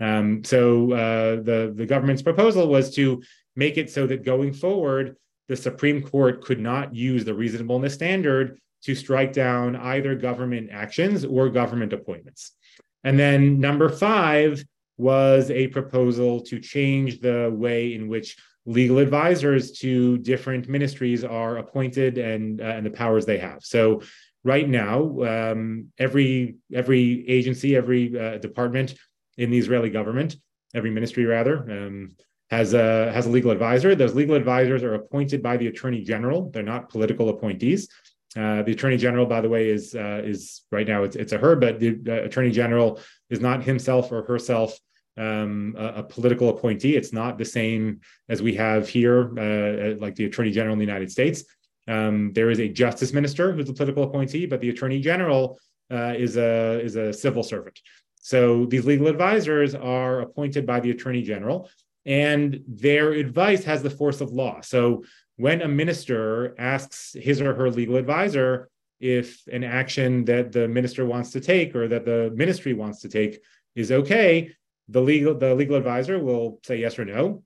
Um, 0.00 0.44
so 0.44 0.92
uh, 0.92 1.36
the, 1.42 1.72
the 1.74 1.86
government's 1.86 2.22
proposal 2.22 2.68
was 2.68 2.94
to 2.94 3.22
make 3.56 3.76
it 3.76 3.90
so 3.90 4.06
that 4.06 4.24
going 4.24 4.52
forward, 4.52 5.16
the 5.48 5.56
Supreme 5.56 6.02
Court 6.02 6.42
could 6.42 6.60
not 6.60 6.94
use 6.94 7.24
the 7.24 7.34
reasonableness 7.34 7.94
standard 7.94 8.58
to 8.82 8.94
strike 8.94 9.32
down 9.32 9.74
either 9.74 10.14
government 10.14 10.70
actions 10.70 11.24
or 11.24 11.48
government 11.48 11.92
appointments. 11.92 12.52
And 13.02 13.18
then 13.18 13.58
number 13.58 13.88
five 13.88 14.64
was 14.96 15.50
a 15.50 15.68
proposal 15.68 16.40
to 16.42 16.60
change 16.60 17.20
the 17.20 17.50
way 17.52 17.94
in 17.94 18.08
which 18.08 18.36
legal 18.66 18.98
advisors 18.98 19.72
to 19.72 20.18
different 20.18 20.68
ministries 20.68 21.24
are 21.24 21.56
appointed 21.56 22.18
and, 22.18 22.60
uh, 22.60 22.64
and 22.64 22.84
the 22.84 22.90
powers 22.90 23.24
they 23.24 23.38
have. 23.38 23.64
So 23.64 24.02
right 24.44 24.68
now, 24.68 25.22
um, 25.22 25.88
every 25.98 26.56
every 26.72 27.28
agency, 27.28 27.74
every 27.76 28.18
uh, 28.18 28.38
department 28.38 28.94
in 29.38 29.50
the 29.50 29.58
Israeli 29.58 29.90
government, 29.90 30.36
every 30.74 30.90
ministry 30.90 31.24
rather, 31.24 31.58
um, 31.70 32.10
has 32.50 32.74
a 32.74 33.10
has 33.12 33.26
a 33.26 33.30
legal 33.30 33.50
advisor. 33.50 33.94
Those 33.94 34.14
legal 34.14 34.34
advisors 34.34 34.82
are 34.82 34.94
appointed 34.94 35.42
by 35.42 35.56
the 35.56 35.68
attorney 35.68 36.02
general. 36.02 36.50
They're 36.50 36.62
not 36.62 36.90
political 36.90 37.28
appointees. 37.30 37.88
Uh, 38.36 38.62
the 38.62 38.72
attorney 38.72 38.98
general, 38.98 39.24
by 39.24 39.40
the 39.40 39.48
way, 39.48 39.70
is 39.70 39.94
uh, 39.94 40.20
is 40.24 40.62
right 40.70 40.86
now 40.86 41.02
it's 41.02 41.16
it's 41.16 41.32
a 41.32 41.38
her, 41.38 41.56
but 41.56 41.80
the 41.80 41.98
uh, 42.06 42.24
attorney 42.24 42.50
general 42.50 43.00
is 43.30 43.40
not 43.40 43.62
himself 43.62 44.12
or 44.12 44.22
herself 44.24 44.78
um, 45.16 45.74
a, 45.78 45.86
a, 45.86 46.02
political 46.02 46.48
appointee. 46.50 46.94
It's 46.96 47.12
not 47.12 47.38
the 47.38 47.44
same 47.44 48.00
as 48.28 48.40
we 48.40 48.54
have 48.54 48.88
here, 48.88 49.32
uh, 49.38 49.96
like 49.98 50.14
the 50.14 50.26
attorney 50.26 50.52
general 50.52 50.74
in 50.74 50.78
the 50.78 50.84
United 50.84 51.10
States. 51.10 51.44
Um, 51.88 52.32
there 52.34 52.50
is 52.50 52.60
a 52.60 52.68
justice 52.68 53.12
minister 53.12 53.52
who's 53.52 53.68
a 53.68 53.72
political 53.72 54.04
appointee, 54.04 54.46
but 54.46 54.60
the 54.60 54.68
attorney 54.68 55.00
general 55.00 55.58
uh, 55.90 56.14
is 56.16 56.36
a 56.36 56.80
is 56.80 56.96
a 56.96 57.12
civil 57.12 57.42
servant. 57.42 57.80
So 58.20 58.66
these 58.66 58.84
legal 58.84 59.06
advisors 59.06 59.74
are 59.74 60.20
appointed 60.20 60.66
by 60.66 60.80
the 60.80 60.90
attorney 60.90 61.22
general, 61.22 61.70
and 62.04 62.62
their 62.66 63.12
advice 63.12 63.64
has 63.64 63.82
the 63.82 63.90
force 63.90 64.20
of 64.20 64.32
law. 64.32 64.60
So 64.60 65.04
when 65.36 65.62
a 65.62 65.68
minister 65.68 66.54
asks 66.58 67.14
his 67.18 67.40
or 67.40 67.54
her 67.54 67.70
legal 67.70 67.96
advisor 67.96 68.68
if 69.00 69.46
an 69.46 69.62
action 69.62 70.24
that 70.24 70.50
the 70.52 70.66
minister 70.66 71.06
wants 71.06 71.30
to 71.30 71.40
take 71.40 71.74
or 71.76 71.86
that 71.88 72.04
the 72.04 72.32
ministry 72.34 72.74
wants 72.74 73.00
to 73.00 73.08
take 73.08 73.40
is 73.76 73.92
okay, 73.92 74.50
the 74.88 75.00
legal 75.00 75.34
the 75.36 75.54
legal 75.54 75.76
advisor 75.76 76.18
will 76.18 76.58
say 76.64 76.78
yes 76.78 76.98
or 76.98 77.04
no, 77.04 77.42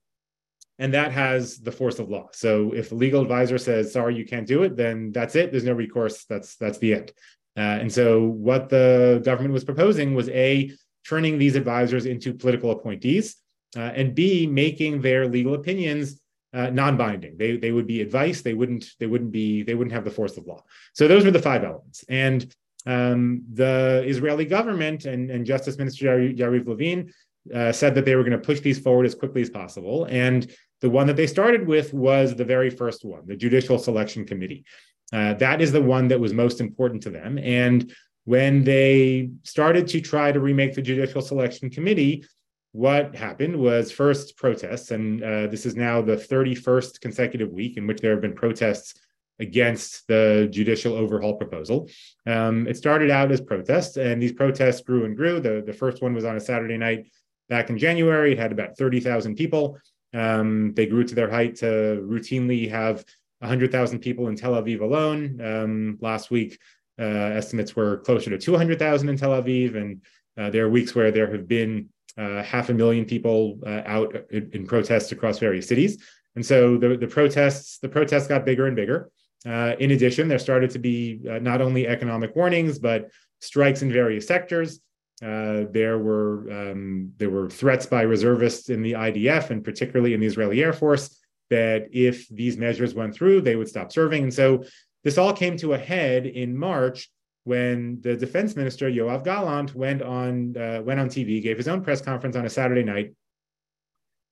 and 0.79 0.95
that 0.95 1.13
has 1.13 1.59
the 1.59 1.73
force 1.73 1.99
of 1.99 2.09
law. 2.09 2.29
So 2.33 2.73
if 2.73 2.89
the 2.89 2.95
legal 2.95 3.21
advisor 3.21 3.59
says 3.59 3.93
sorry 3.93 4.17
you 4.17 4.25
can't 4.25 4.47
do 4.47 4.63
it, 4.63 4.77
then 4.77 5.13
that's 5.13 5.35
it. 5.35 5.51
There's 5.51 5.65
no 5.65 5.75
recourse. 5.75 6.25
That's 6.25 6.57
that's 6.57 6.79
the 6.79 6.95
end. 6.95 7.13
Uh, 7.57 7.61
and 7.83 7.93
so 7.93 8.23
what 8.23 8.69
the 8.69 9.21
government 9.25 9.53
was 9.53 9.65
proposing 9.65 10.15
was 10.15 10.29
a 10.31 10.71
turning 11.07 11.39
these 11.39 11.57
advisors 11.57 12.07
into 12.07 12.33
political 12.33 12.71
appointees, 12.71 13.37
uh, 13.77 13.81
and 13.81 14.15
b 14.15 14.47
making 14.47 15.01
their 15.01 15.27
legal 15.27 15.55
opinions 15.55 16.21
uh, 16.55 16.71
non-binding. 16.71 17.37
They 17.39 17.57
they 17.57 17.73
would 17.73 17.87
be 17.87 18.01
advice. 18.01 18.43
They 18.43 18.55
wouldn't 18.55 18.91
they 18.99 19.07
wouldn't 19.07 19.33
be 19.33 19.63
they 19.63 19.75
wouldn't 19.75 19.95
have 19.95 20.05
the 20.05 20.11
force 20.11 20.37
of 20.37 20.47
law. 20.47 20.63
So 20.93 21.09
those 21.09 21.25
were 21.25 21.31
the 21.31 21.43
five 21.43 21.65
elements. 21.65 22.05
And 22.09 22.55
um, 22.85 23.45
the 23.53 24.05
Israeli 24.07 24.45
government 24.45 25.05
and, 25.05 25.31
and 25.31 25.47
Justice 25.47 25.79
Minister 25.79 26.19
Yariv 26.19 26.67
Levin 26.67 27.13
uh, 27.55 27.73
said 27.73 27.95
that 27.95 28.05
they 28.05 28.17
were 28.17 28.23
going 28.23 28.33
to 28.33 28.47
push 28.47 28.61
these 28.61 28.79
forward 28.79 29.07
as 29.07 29.15
quickly 29.15 29.43
as 29.43 29.51
possible. 29.51 30.05
And 30.07 30.51
the 30.81 30.91
one 30.91 31.07
that 31.07 31.17
they 31.17 31.27
started 31.27 31.67
with 31.67 31.95
was 31.95 32.35
the 32.35 32.45
very 32.45 32.71
first 32.71 33.05
one, 33.05 33.27
the 33.27 33.37
Judicial 33.37 33.79
Selection 33.79 34.27
Committee. 34.27 34.65
Uh, 35.13 35.35
that 35.35 35.61
is 35.61 35.73
the 35.73 35.83
one 35.83 36.09
that 36.09 36.21
was 36.21 36.33
most 36.33 36.61
important 36.61 37.03
to 37.03 37.11
them. 37.11 37.39
And 37.39 37.95
when 38.25 38.65
they 38.65 39.31
started 39.43 39.89
to 39.89 40.01
try 40.01 40.33
to 40.33 40.41
remake 40.41 40.75
the 40.75 40.83
Judicial 40.83 41.21
Selection 41.21 41.71
Committee, 41.71 42.25
what 42.73 43.15
happened 43.15 43.57
was 43.57 43.93
first 43.93 44.37
protests, 44.37 44.91
and 44.93 45.23
uh, 45.23 45.47
this 45.49 45.67
is 45.67 45.77
now 45.77 46.01
the 46.01 46.17
31st 46.17 47.01
consecutive 47.01 47.51
week 47.51 47.77
in 47.77 47.87
which 47.87 48.01
there 48.01 48.13
have 48.13 48.23
been 48.23 48.35
protests 48.35 48.95
against 49.39 50.07
the 50.09 50.49
judicial 50.51 50.95
overhaul 50.95 51.35
proposal. 51.35 51.89
Um, 52.27 52.67
it 52.67 52.77
started 52.77 53.11
out 53.11 53.33
as 53.33 53.41
protests, 53.41 53.97
and 53.97 54.23
these 54.23 54.33
protests 54.33 54.81
grew 54.81 55.05
and 55.05 55.17
grew. 55.17 55.41
The, 55.41 55.63
the 55.67 55.73
first 55.73 56.03
one 56.03 56.15
was 56.15 56.25
on 56.25 56.37
a 56.37 56.41
Saturday 56.41 56.79
night 56.79 57.11
back 57.49 57.69
in 57.69 57.77
January. 57.77 58.33
It 58.33 58.39
had 58.39 58.53
about 58.53 58.79
30,000 58.79 59.35
people. 59.35 59.79
Um, 60.15 60.73
they 60.75 60.87
grew 60.87 61.05
to 61.05 61.15
their 61.15 61.31
height 61.31 61.57
to 61.57 61.67
routinely 62.09 62.71
have 62.71 63.05
100,000 63.43 63.99
people 63.99 64.29
in 64.29 64.37
Tel 64.37 64.53
Aviv 64.53 64.81
alone. 64.81 65.41
Um, 65.45 65.99
last 66.01 66.31
week, 66.31 66.59
uh, 66.99 67.05
estimates 67.05 67.75
were 67.75 67.99
closer 67.99 68.31
to 68.31 68.39
200,000 68.39 69.09
in 69.09 69.17
Tel 69.17 69.31
Aviv, 69.31 69.77
and 69.77 70.01
uh, 70.39 70.51
there 70.51 70.65
are 70.65 70.71
weeks 70.71 70.95
where 70.95 71.11
there 71.11 71.31
have 71.31 71.49
been 71.49 71.89
uh, 72.17 72.43
half 72.43 72.69
a 72.69 72.75
million 72.75 73.05
people 73.05 73.59
uh, 73.67 73.83
out 73.85 74.15
in, 74.31 74.51
in, 74.53 74.67
protests 74.67 75.13
across 75.13 75.39
various 75.39 75.67
cities. 75.67 76.03
And 76.37 76.45
so 76.45 76.77
the, 76.77 76.97
the 76.97 77.07
protests 77.07 77.79
the 77.79 77.89
protests 77.89 78.29
got 78.29 78.45
bigger 78.45 78.67
and 78.67 78.77
bigger. 78.77 79.11
Uh, 79.47 79.75
in 79.81 79.91
addition, 79.91 80.29
there 80.29 80.39
started 80.39 80.71
to 80.71 80.79
be 80.79 81.21
uh, 81.29 81.39
not 81.39 81.61
only 81.61 81.89
economic 81.89 82.37
warnings 82.37 82.79
but 82.79 83.11
strikes 83.41 83.83
in 83.83 83.93
various 83.93 84.27
sectors. 84.27 84.81
Uh, 85.23 85.65
there 85.71 85.99
were 85.99 86.51
um, 86.51 87.13
there 87.17 87.31
were 87.31 87.49
threats 87.49 87.87
by 87.87 88.03
reservists 88.03 88.69
in 88.69 88.83
the 88.83 88.93
IDF 88.93 89.51
and 89.51 89.65
particularly 89.65 90.15
in 90.15 90.21
the 90.21 90.27
Israeli 90.27 90.63
Air 90.63 90.73
Force 90.73 91.19
that 91.53 91.89
if 91.93 92.27
these 92.29 92.57
measures 92.57 92.95
went 92.95 93.15
through, 93.15 93.43
they 93.43 93.57
would 93.57 93.69
stop 93.69 93.93
serving. 93.93 94.23
And 94.23 94.35
so 94.35 94.65
this 95.05 95.19
all 95.19 95.35
came 95.35 95.57
to 95.59 95.75
a 95.75 95.79
head 95.79 96.25
in 96.25 96.57
March 96.57 97.11
when 97.45 98.01
the 98.01 98.17
defense 98.17 98.57
minister 98.57 98.91
Yoav 98.91 99.23
Gallant 99.23 99.75
went 99.75 100.01
on 100.01 100.57
uh, 100.57 100.81
went 100.83 100.99
on 100.99 101.09
TV, 101.09 101.43
gave 101.43 101.59
his 101.59 101.69
own 101.69 101.83
press 101.83 102.01
conference 102.01 102.37
on 102.37 102.47
a 102.47 102.51
Saturday 102.51 102.85
night, 102.85 103.15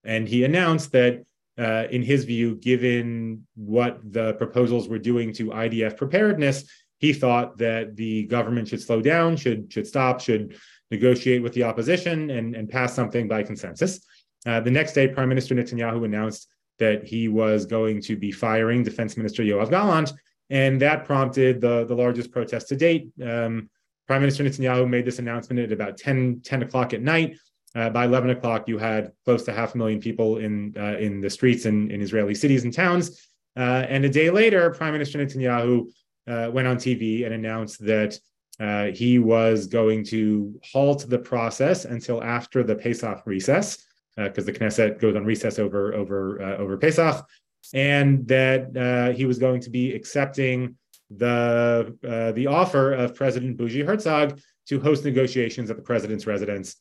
and 0.04 0.26
he 0.26 0.44
announced 0.44 0.92
that. 0.92 1.24
Uh, 1.58 1.86
in 1.90 2.02
his 2.02 2.24
view, 2.24 2.54
given 2.54 3.46
what 3.54 4.00
the 4.12 4.32
proposals 4.34 4.88
were 4.88 5.00
doing 5.00 5.30
to 5.30 5.50
IDF 5.50 5.94
preparedness, 5.94 6.64
he 7.00 7.12
thought 7.12 7.58
that 7.58 7.96
the 7.96 8.22
government 8.28 8.68
should 8.68 8.80
slow 8.80 9.02
down, 9.02 9.36
should 9.36 9.70
should 9.70 9.86
stop, 9.86 10.20
should 10.20 10.56
negotiate 10.90 11.42
with 11.42 11.52
the 11.52 11.64
opposition 11.64 12.30
and, 12.30 12.54
and 12.54 12.70
pass 12.70 12.94
something 12.94 13.28
by 13.28 13.42
consensus. 13.42 14.00
Uh, 14.46 14.60
the 14.60 14.70
next 14.70 14.94
day, 14.94 15.06
Prime 15.06 15.28
Minister 15.28 15.54
Netanyahu 15.54 16.04
announced 16.06 16.48
that 16.80 17.04
he 17.04 17.28
was 17.28 17.66
going 17.66 18.02
to 18.02 18.16
be 18.16 18.32
firing 18.32 18.82
Defense 18.82 19.16
Minister 19.16 19.42
Yoav 19.42 19.70
Gallant, 19.70 20.12
and 20.50 20.80
that 20.80 21.04
prompted 21.04 21.60
the, 21.60 21.84
the 21.84 21.94
largest 21.94 22.32
protest 22.32 22.68
to 22.68 22.76
date. 22.76 23.10
Um, 23.22 23.70
Prime 24.08 24.22
Minister 24.22 24.42
Netanyahu 24.42 24.88
made 24.88 25.04
this 25.04 25.20
announcement 25.20 25.60
at 25.60 25.70
about 25.70 25.96
10, 25.96 26.40
10 26.42 26.62
o'clock 26.64 26.92
at 26.92 27.00
night. 27.00 27.38
Uh, 27.76 27.88
by 27.88 28.04
11 28.04 28.30
o'clock, 28.30 28.66
you 28.66 28.76
had 28.76 29.12
close 29.24 29.44
to 29.44 29.52
half 29.52 29.76
a 29.76 29.78
million 29.78 30.00
people 30.00 30.38
in, 30.38 30.74
uh, 30.76 30.96
in 30.98 31.20
the 31.20 31.30
streets 31.30 31.66
in, 31.66 31.88
in 31.92 32.02
Israeli 32.02 32.34
cities 32.34 32.64
and 32.64 32.74
towns. 32.74 33.28
Uh, 33.56 33.86
and 33.88 34.04
a 34.04 34.08
day 34.08 34.30
later, 34.30 34.70
Prime 34.70 34.92
Minister 34.92 35.18
Netanyahu 35.18 35.86
uh, 36.26 36.50
went 36.52 36.66
on 36.66 36.76
TV 36.76 37.24
and 37.24 37.32
announced 37.32 37.84
that 37.84 38.18
uh, 38.58 38.86
he 38.86 39.18
was 39.18 39.66
going 39.66 40.04
to 40.04 40.60
halt 40.72 41.08
the 41.08 41.18
process 41.18 41.84
until 41.84 42.22
after 42.22 42.62
the 42.62 42.74
Pesach 42.74 43.22
recess, 43.26 43.86
because 44.28 44.48
uh, 44.48 44.52
the 44.52 44.58
Knesset 44.58 45.00
goes 45.00 45.16
on 45.16 45.24
recess 45.24 45.58
over 45.58 45.94
over 45.94 46.42
uh, 46.42 46.56
over 46.56 46.76
Pesach, 46.76 47.24
and 47.74 48.26
that 48.28 48.76
uh, 48.76 49.16
he 49.16 49.24
was 49.24 49.38
going 49.38 49.60
to 49.62 49.70
be 49.70 49.94
accepting 49.94 50.76
the 51.10 51.96
uh, 52.06 52.32
the 52.32 52.46
offer 52.46 52.92
of 52.92 53.14
President 53.14 53.58
Buji 53.58 53.84
Herzog 53.84 54.40
to 54.68 54.80
host 54.80 55.04
negotiations 55.04 55.70
at 55.70 55.76
the 55.76 55.82
president's 55.82 56.26
residence 56.26 56.76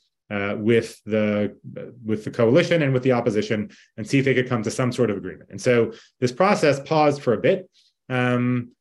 with 0.58 1.02
the 1.06 1.58
with 2.06 2.24
the 2.24 2.32
coalition 2.32 2.84
and 2.84 2.94
with 2.94 3.04
the 3.04 3.14
opposition, 3.14 3.70
and 3.98 4.08
see 4.08 4.20
if 4.20 4.26
they 4.26 4.36
could 4.36 4.50
come 4.50 4.64
to 4.64 4.72
some 4.72 4.92
sort 4.92 5.10
of 5.10 5.18
agreement. 5.18 5.50
And 5.50 5.62
so 5.62 5.94
this 6.20 6.32
process 6.32 6.80
paused 6.80 7.22
for 7.22 7.34
a 7.34 7.40
bit. 7.40 7.70
Um, 8.10 8.72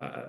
uh, 0.00 0.28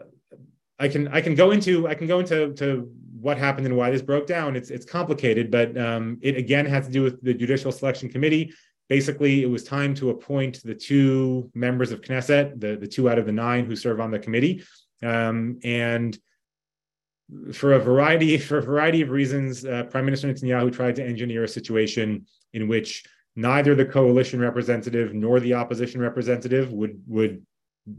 I 0.79 0.87
can 0.87 1.07
I 1.07 1.21
can 1.21 1.35
go 1.35 1.51
into 1.51 1.87
I 1.87 1.95
can 1.95 2.07
go 2.07 2.19
into 2.19 2.53
to 2.53 2.91
what 3.23 3.37
happened 3.37 3.65
and 3.65 3.77
why 3.77 3.89
this 3.89 4.01
broke 4.01 4.27
down. 4.27 4.55
It's 4.57 4.69
it's 4.69 4.85
complicated, 4.85 5.49
but 5.49 5.77
um, 5.77 6.17
it 6.21 6.35
again 6.35 6.65
had 6.65 6.83
to 6.83 6.91
do 6.91 7.03
with 7.03 7.23
the 7.23 7.33
Judicial 7.33 7.71
Selection 7.71 8.09
Committee. 8.09 8.53
Basically, 8.89 9.43
it 9.43 9.49
was 9.49 9.63
time 9.63 9.95
to 9.95 10.09
appoint 10.09 10.61
the 10.61 10.75
two 10.75 11.49
members 11.55 11.93
of 11.93 12.01
Knesset, 12.01 12.59
the, 12.59 12.75
the 12.75 12.87
two 12.87 13.09
out 13.09 13.17
of 13.17 13.25
the 13.25 13.31
nine 13.31 13.65
who 13.65 13.77
serve 13.77 14.01
on 14.01 14.11
the 14.11 14.19
committee, 14.19 14.63
um, 15.01 15.57
and 15.63 16.19
for 17.53 17.73
a 17.73 17.79
variety 17.79 18.37
for 18.49 18.57
a 18.57 18.61
variety 18.61 19.01
of 19.01 19.09
reasons, 19.09 19.65
uh, 19.65 19.83
Prime 19.83 20.03
Minister 20.03 20.27
Netanyahu 20.27 20.73
tried 20.73 20.97
to 20.97 21.05
engineer 21.05 21.45
a 21.45 21.47
situation 21.47 22.25
in 22.51 22.67
which 22.67 23.05
neither 23.37 23.73
the 23.73 23.85
coalition 23.85 24.41
representative 24.41 25.13
nor 25.13 25.39
the 25.39 25.53
opposition 25.53 26.01
representative 26.01 26.73
would 26.73 27.01
would 27.07 27.45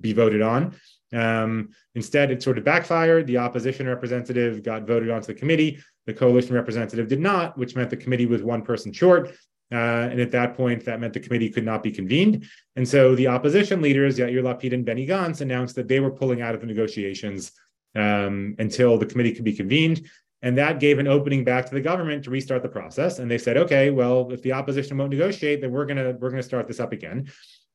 be 0.01 0.13
voted 0.13 0.43
on. 0.43 0.75
Um, 1.13 1.71
instead, 1.95 2.31
it 2.31 2.43
sort 2.43 2.59
of 2.59 2.65
backfired. 2.65 3.27
The 3.27 3.39
opposition 3.39 3.87
representative 3.87 4.63
got 4.63 4.87
voted 4.87 5.11
onto 5.11 5.29
the 5.29 5.35
committee. 5.35 5.79
The 6.07 6.15
coalition 6.15 6.55
representative 6.55 7.09
did 7.09 7.21
not, 7.21 7.57
which 7.57 7.77
meant 7.77 7.91
the 7.91 7.97
committee 7.97 8.27
was 8.27 8.43
one 8.43 8.63
person 8.63 8.93
short. 8.93 9.33
Uh, 9.73 10.09
and 10.11 10.21
at 10.21 10.31
that 10.31 10.55
point, 10.55 10.85
that 10.85 11.01
meant 11.01 11.15
the 11.15 11.21
committee 11.21 11.49
could 11.49 11.65
not 11.65 11.83
be 11.83 11.91
convened. 11.91 12.45
And 12.77 12.87
so 12.87 13.15
the 13.15 13.29
opposition 13.29 13.81
leaders, 13.81 14.19
Yair 14.19 14.43
Lapid 14.43 14.73
and 14.73 14.85
Benny 14.85 15.07
Gantz, 15.07 15.41
announced 15.41 15.75
that 15.77 15.89
they 15.89 16.01
were 16.01 16.11
pulling 16.11 16.43
out 16.43 16.55
of 16.55 16.61
the 16.61 16.67
negotiations 16.67 17.53
um, 17.95 18.55
until 18.59 18.99
the 18.99 19.07
committee 19.07 19.33
could 19.33 19.45
be 19.45 19.55
convened. 19.55 20.07
And 20.43 20.59
that 20.59 20.79
gave 20.79 20.99
an 20.99 21.09
opening 21.09 21.43
back 21.43 21.65
to 21.67 21.75
the 21.75 21.81
government 21.81 22.25
to 22.25 22.31
restart 22.31 22.63
the 22.63 22.69
process. 22.69 23.19
And 23.19 23.31
they 23.31 23.39
said, 23.39 23.57
okay, 23.57 23.89
well, 23.89 24.31
if 24.31 24.43
the 24.43 24.53
opposition 24.53 24.99
won't 24.99 25.11
negotiate, 25.11 25.63
then 25.63 25.73
we're 25.73 25.87
gonna 25.87 26.13
we're 26.21 26.29
gonna 26.29 26.43
start 26.43 26.69
this 26.69 26.81
up 26.81 26.93
again. 26.93 27.31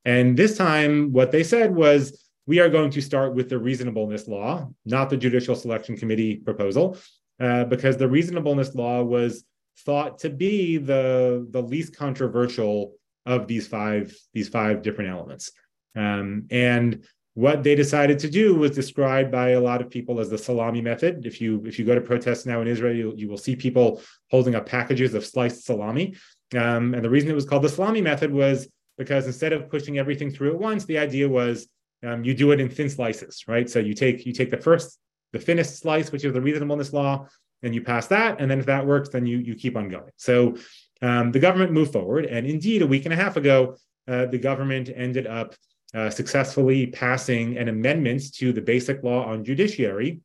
And 0.06 0.38
this 0.38 0.58
time, 0.58 1.12
what 1.12 1.32
they 1.32 1.44
said 1.44 1.76
was, 1.76 2.26
we 2.48 2.60
are 2.60 2.70
going 2.70 2.90
to 2.92 3.02
start 3.02 3.36
with 3.36 3.48
the 3.48 3.60
reasonableness 3.60 4.28
law, 4.28 4.70
not 4.86 5.10
the 5.10 5.18
Judicial 5.18 5.56
Selection 5.56 5.96
Committee 5.96 6.38
proposal, 6.38 6.98
uh, 7.40 7.66
because 7.66 7.96
the 7.96 8.08
reasonableness 8.08 8.74
law 8.74 9.04
was 9.04 9.44
thought 9.86 10.18
to 10.20 10.30
be 10.30 10.78
the, 10.78 11.48
the 11.52 11.62
least 11.62 11.96
controversial 11.96 12.94
of 13.26 13.48
these 13.48 13.68
five 13.68 14.16
these 14.34 14.50
five 14.50 14.82
different 14.82 15.12
elements. 15.12 15.52
Um, 15.96 16.48
and 16.50 17.06
what 17.36 17.64
they 17.64 17.76
decided 17.76 18.20
to 18.20 18.30
do 18.30 18.56
was 18.56 18.72
described 18.72 19.32
by 19.32 19.50
a 19.50 19.62
lot 19.62 19.82
of 19.82 19.90
people 19.90 20.20
as 20.20 20.30
the 20.30 20.38
salami 20.38 20.82
method. 20.82 21.26
If 21.26 21.40
you 21.40 21.64
if 21.66 21.78
you 21.78 21.86
go 21.86 21.96
to 21.96 22.02
protests 22.02 22.46
now 22.46 22.62
in 22.62 22.68
Israel, 22.68 22.96
you, 22.96 23.14
you 23.16 23.30
will 23.30 23.38
see 23.38 23.56
people 23.56 24.02
holding 24.32 24.56
up 24.56 24.66
packages 24.66 25.14
of 25.14 25.26
sliced 25.26 25.66
salami. 25.66 26.16
Um, 26.58 26.96
and 26.96 27.06
the 27.06 27.10
reason 27.10 27.30
it 27.30 27.36
was 27.36 27.46
called 27.46 27.64
the 27.64 27.70
salami 27.70 28.02
method 28.02 28.32
was 28.32 28.68
because 29.00 29.26
instead 29.26 29.54
of 29.54 29.70
pushing 29.70 29.98
everything 29.98 30.30
through 30.30 30.52
at 30.52 30.60
once, 30.60 30.84
the 30.86 31.00
idea 31.00 31.28
was 31.28 31.68
um, 32.06 32.24
you 32.24 32.34
do 32.34 32.52
it 32.52 32.60
in 32.60 32.70
thin 32.70 32.90
slices, 32.90 33.46
right? 33.48 33.68
So 33.68 33.80
you 33.80 33.94
take 33.94 34.26
you 34.26 34.34
take 34.34 34.52
the 34.52 34.58
first, 34.58 35.00
the 35.32 35.40
thinnest 35.40 35.80
slice, 35.80 36.12
which 36.12 36.26
is 36.26 36.34
the 36.34 36.42
reasonableness 36.42 36.94
law, 36.94 37.26
and 37.64 37.74
you 37.74 37.82
pass 37.82 38.08
that, 38.08 38.40
and 38.40 38.52
then 38.52 38.60
if 38.60 38.68
that 38.68 38.86
works, 38.86 39.10
then 39.10 39.26
you 39.26 39.38
you 39.40 39.56
keep 39.56 39.76
on 39.78 39.90
going. 39.90 40.12
So 40.18 40.58
um, 41.02 41.32
the 41.32 41.40
government 41.40 41.72
moved 41.72 41.94
forward, 41.94 42.26
and 42.26 42.46
indeed, 42.46 42.82
a 42.82 42.88
week 42.88 43.06
and 43.06 43.14
a 43.14 43.18
half 43.18 43.38
ago, 43.38 43.78
uh, 44.08 44.26
the 44.26 44.38
government 44.38 44.90
ended 44.94 45.26
up 45.26 45.56
uh, 45.96 46.10
successfully 46.10 46.88
passing 46.88 47.58
an 47.58 47.70
amendment 47.70 48.34
to 48.36 48.52
the 48.54 48.62
basic 48.62 49.02
law 49.02 49.26
on 49.26 49.46
judiciary 49.46 50.20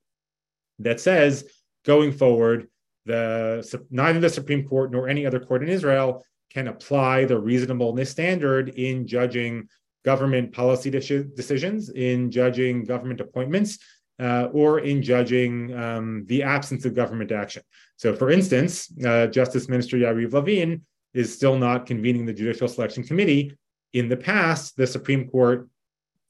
that 0.80 1.00
says 1.00 1.44
going 1.86 2.12
forward, 2.12 2.68
the 3.06 3.84
neither 3.90 4.18
the 4.18 4.30
Supreme 4.30 4.66
Court 4.66 4.90
nor 4.90 5.08
any 5.08 5.26
other 5.26 5.38
court 5.38 5.62
in 5.62 5.68
Israel 5.68 6.24
can 6.54 6.68
apply 6.68 7.24
the 7.24 7.38
reasonableness 7.38 8.10
standard 8.10 8.68
in 8.70 9.06
judging 9.06 9.68
government 10.04 10.52
policy 10.52 10.90
de- 10.90 11.24
decisions, 11.24 11.90
in 11.90 12.30
judging 12.30 12.84
government 12.84 13.20
appointments, 13.20 13.78
uh, 14.20 14.48
or 14.52 14.80
in 14.80 15.02
judging 15.02 15.74
um, 15.76 16.24
the 16.26 16.42
absence 16.42 16.84
of 16.84 16.94
government 16.94 17.32
action. 17.32 17.62
So, 17.96 18.14
for 18.14 18.30
instance, 18.30 18.92
uh, 19.04 19.26
Justice 19.26 19.68
Minister 19.68 19.96
Yariv 19.96 20.32
Levin 20.32 20.82
is 21.14 21.34
still 21.34 21.58
not 21.58 21.86
convening 21.86 22.26
the 22.26 22.32
Judicial 22.32 22.68
Selection 22.68 23.02
Committee. 23.02 23.56
In 23.92 24.08
the 24.08 24.16
past, 24.16 24.76
the 24.76 24.86
Supreme 24.86 25.28
Court 25.28 25.68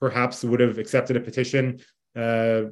perhaps 0.01 0.45
would 0.45 0.61
have 0.61 0.79
accepted 0.79 1.17
a 1.17 1.21
petition 1.21 1.81
uh, 2.17 2.65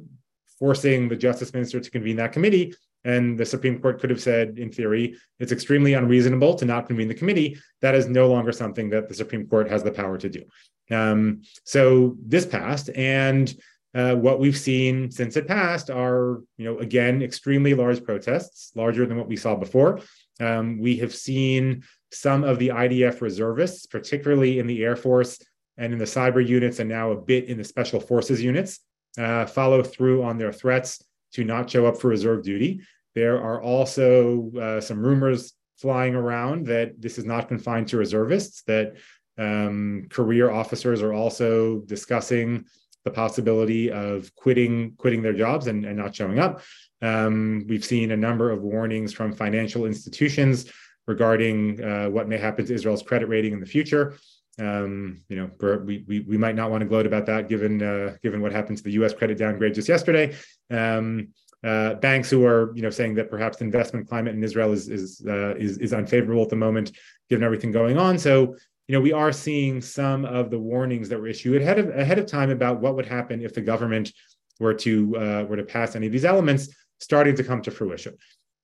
forcing 0.58 1.08
the 1.08 1.16
Justice 1.16 1.52
Minister 1.52 1.80
to 1.80 1.90
convene 1.90 2.16
that 2.16 2.32
committee. 2.32 2.74
And 3.04 3.38
the 3.38 3.46
Supreme 3.46 3.80
Court 3.80 4.00
could 4.00 4.10
have 4.10 4.20
said, 4.20 4.58
in 4.58 4.70
theory, 4.70 5.16
it's 5.40 5.52
extremely 5.52 5.94
unreasonable 5.94 6.54
to 6.54 6.64
not 6.64 6.86
convene 6.86 7.08
the 7.08 7.14
committee. 7.14 7.58
That 7.80 7.94
is 7.94 8.06
no 8.06 8.28
longer 8.28 8.52
something 8.52 8.90
that 8.90 9.08
the 9.08 9.14
Supreme 9.14 9.46
Court 9.48 9.68
has 9.70 9.82
the 9.82 9.90
power 9.90 10.18
to 10.18 10.28
do. 10.28 10.44
Um, 10.90 11.42
so 11.64 12.16
this 12.24 12.46
passed, 12.46 12.90
and 12.94 13.52
uh, 13.94 14.14
what 14.14 14.40
we've 14.40 14.56
seen 14.56 15.10
since 15.10 15.36
it 15.36 15.46
passed 15.46 15.90
are, 15.90 16.42
you 16.56 16.64
know, 16.64 16.78
again, 16.78 17.22
extremely 17.22 17.74
large 17.74 18.02
protests, 18.04 18.72
larger 18.74 19.04
than 19.04 19.18
what 19.18 19.28
we 19.28 19.36
saw 19.36 19.54
before. 19.54 20.00
Um, 20.40 20.78
we 20.80 20.96
have 20.96 21.14
seen 21.14 21.84
some 22.12 22.44
of 22.44 22.58
the 22.58 22.68
IDF 22.68 23.20
reservists, 23.20 23.86
particularly 23.86 24.58
in 24.58 24.66
the 24.66 24.82
Air 24.82 24.96
Force 24.96 25.38
and 25.76 25.92
in 25.92 25.98
the 25.98 26.04
cyber 26.04 26.46
units, 26.46 26.78
and 26.78 26.88
now 26.88 27.10
a 27.10 27.16
bit 27.16 27.46
in 27.46 27.58
the 27.58 27.64
special 27.64 28.00
forces 28.00 28.42
units, 28.42 28.80
uh, 29.18 29.46
follow 29.46 29.82
through 29.82 30.22
on 30.22 30.38
their 30.38 30.52
threats 30.52 31.02
to 31.32 31.44
not 31.44 31.70
show 31.70 31.86
up 31.86 31.98
for 31.98 32.08
reserve 32.08 32.42
duty. 32.42 32.80
There 33.14 33.42
are 33.42 33.60
also 33.60 34.50
uh, 34.58 34.80
some 34.80 35.00
rumors 35.00 35.52
flying 35.76 36.14
around 36.14 36.66
that 36.66 37.00
this 37.00 37.18
is 37.18 37.24
not 37.24 37.48
confined 37.48 37.88
to 37.88 37.96
reservists, 37.96 38.62
that 38.62 38.94
um, 39.38 40.06
career 40.10 40.50
officers 40.50 41.02
are 41.02 41.12
also 41.12 41.80
discussing 41.80 42.64
the 43.04 43.10
possibility 43.10 43.90
of 43.90 44.32
quitting 44.36 44.94
quitting 44.96 45.22
their 45.22 45.32
jobs 45.32 45.66
and, 45.66 45.84
and 45.84 45.96
not 45.96 46.14
showing 46.14 46.38
up. 46.38 46.62
Um, 47.00 47.64
we've 47.68 47.84
seen 47.84 48.12
a 48.12 48.16
number 48.16 48.50
of 48.50 48.62
warnings 48.62 49.12
from 49.12 49.32
financial 49.32 49.86
institutions 49.86 50.70
regarding 51.06 51.82
uh, 51.82 52.06
what 52.08 52.28
may 52.28 52.38
happen 52.38 52.64
to 52.64 52.74
Israel's 52.74 53.02
credit 53.02 53.28
rating 53.28 53.52
in 53.52 53.60
the 53.60 53.66
future. 53.66 54.16
Um, 54.60 55.22
you 55.28 55.36
know, 55.36 55.78
we, 55.84 56.04
we 56.06 56.20
we 56.20 56.36
might 56.36 56.54
not 56.54 56.70
want 56.70 56.82
to 56.82 56.86
gloat 56.86 57.06
about 57.06 57.26
that 57.26 57.48
given 57.48 57.82
uh, 57.82 58.16
given 58.22 58.42
what 58.42 58.52
happened 58.52 58.78
to 58.78 58.84
the 58.84 58.92
U.S. 58.92 59.14
credit 59.14 59.38
downgrade 59.38 59.74
just 59.74 59.88
yesterday. 59.88 60.36
Um, 60.70 61.28
uh, 61.64 61.94
banks 61.94 62.28
who 62.28 62.44
are 62.44 62.72
you 62.74 62.82
know 62.82 62.90
saying 62.90 63.14
that 63.14 63.30
perhaps 63.30 63.58
the 63.58 63.64
investment 63.64 64.08
climate 64.08 64.34
in 64.34 64.42
Israel 64.42 64.72
is 64.72 64.88
is, 64.88 65.24
uh, 65.26 65.54
is 65.54 65.78
is 65.78 65.92
unfavorable 65.92 66.42
at 66.42 66.50
the 66.50 66.56
moment 66.56 66.92
given 67.30 67.44
everything 67.44 67.72
going 67.72 67.96
on. 67.98 68.18
So 68.18 68.56
you 68.88 68.98
know, 68.98 69.00
we 69.00 69.12
are 69.12 69.32
seeing 69.32 69.80
some 69.80 70.24
of 70.24 70.50
the 70.50 70.58
warnings 70.58 71.08
that 71.08 71.18
were 71.18 71.28
issued 71.28 71.62
ahead 71.62 71.78
of 71.78 71.88
ahead 71.96 72.18
of 72.18 72.26
time 72.26 72.50
about 72.50 72.80
what 72.80 72.96
would 72.96 73.06
happen 73.06 73.40
if 73.40 73.54
the 73.54 73.60
government 73.60 74.12
were 74.58 74.74
to 74.74 75.16
uh, 75.16 75.44
were 75.48 75.56
to 75.56 75.62
pass 75.62 75.94
any 75.96 76.06
of 76.06 76.12
these 76.12 76.24
elements, 76.24 76.68
starting 76.98 77.36
to 77.36 77.44
come 77.44 77.62
to 77.62 77.70
fruition. 77.70 78.16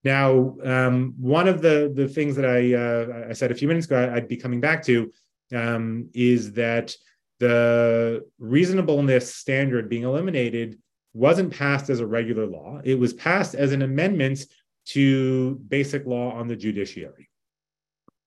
Now, 0.05 0.57
um, 0.65 1.15
one 1.19 1.49
of 1.49 1.63
the 1.63 1.93
the 1.95 2.09
things 2.09 2.37
that 2.37 2.45
I 2.45 2.75
uh, 2.75 3.29
I 3.31 3.33
said 3.33 3.53
a 3.53 3.55
few 3.55 3.69
minutes 3.69 3.87
ago 3.87 4.13
I'd 4.13 4.29
be 4.29 4.37
coming 4.37 4.61
back 4.61 4.83
to 4.85 5.11
um, 5.55 6.11
is 6.15 6.53
that 6.53 6.95
the 7.41 8.27
reasonableness 8.39 9.35
standard 9.35 9.89
being 9.89 10.03
eliminated 10.03 10.79
wasn't 11.15 11.57
passed 11.57 11.91
as 11.91 12.01
a 12.01 12.07
regular 12.07 12.47
law. 12.47 12.81
It 12.85 12.99
was 12.99 13.13
passed 13.13 13.55
as 13.55 13.73
an 13.73 13.83
amendment 13.83 14.41
to 14.87 15.55
basic 15.69 16.07
law 16.07 16.33
on 16.33 16.49
the 16.49 16.57
judiciary. 16.57 17.29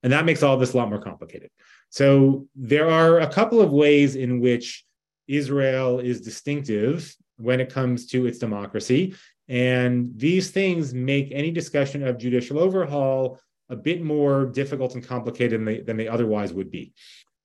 And 0.04 0.14
that 0.14 0.26
makes 0.26 0.44
all 0.44 0.58
this 0.58 0.74
a 0.74 0.78
lot 0.78 0.90
more 0.90 1.02
complicated. 1.02 1.50
So 1.90 2.48
there 2.56 2.90
are 2.90 3.20
a 3.20 3.32
couple 3.32 3.62
of 3.62 3.72
ways 3.72 4.16
in 4.16 4.40
which 4.40 4.86
Israel 5.28 6.00
is 6.00 6.22
distinctive 6.22 7.14
when 7.38 7.60
it 7.60 7.72
comes 7.72 8.08
to 8.08 8.26
its 8.26 8.40
democracy. 8.40 9.16
And 9.48 10.12
these 10.16 10.52
things 10.52 10.94
make 10.94 11.30
any 11.32 11.52
discussion 11.52 12.08
of 12.08 12.18
judicial 12.18 12.60
overhaul 12.60 13.40
a 13.72 13.76
bit 13.76 14.04
more 14.04 14.46
difficult 14.46 14.96
and 14.96 15.06
complicated 15.06 15.60
than 15.60 15.66
they, 15.66 15.82
than 15.82 15.98
they 15.98 16.08
otherwise 16.08 16.54
would 16.54 16.70
be. 16.70 16.94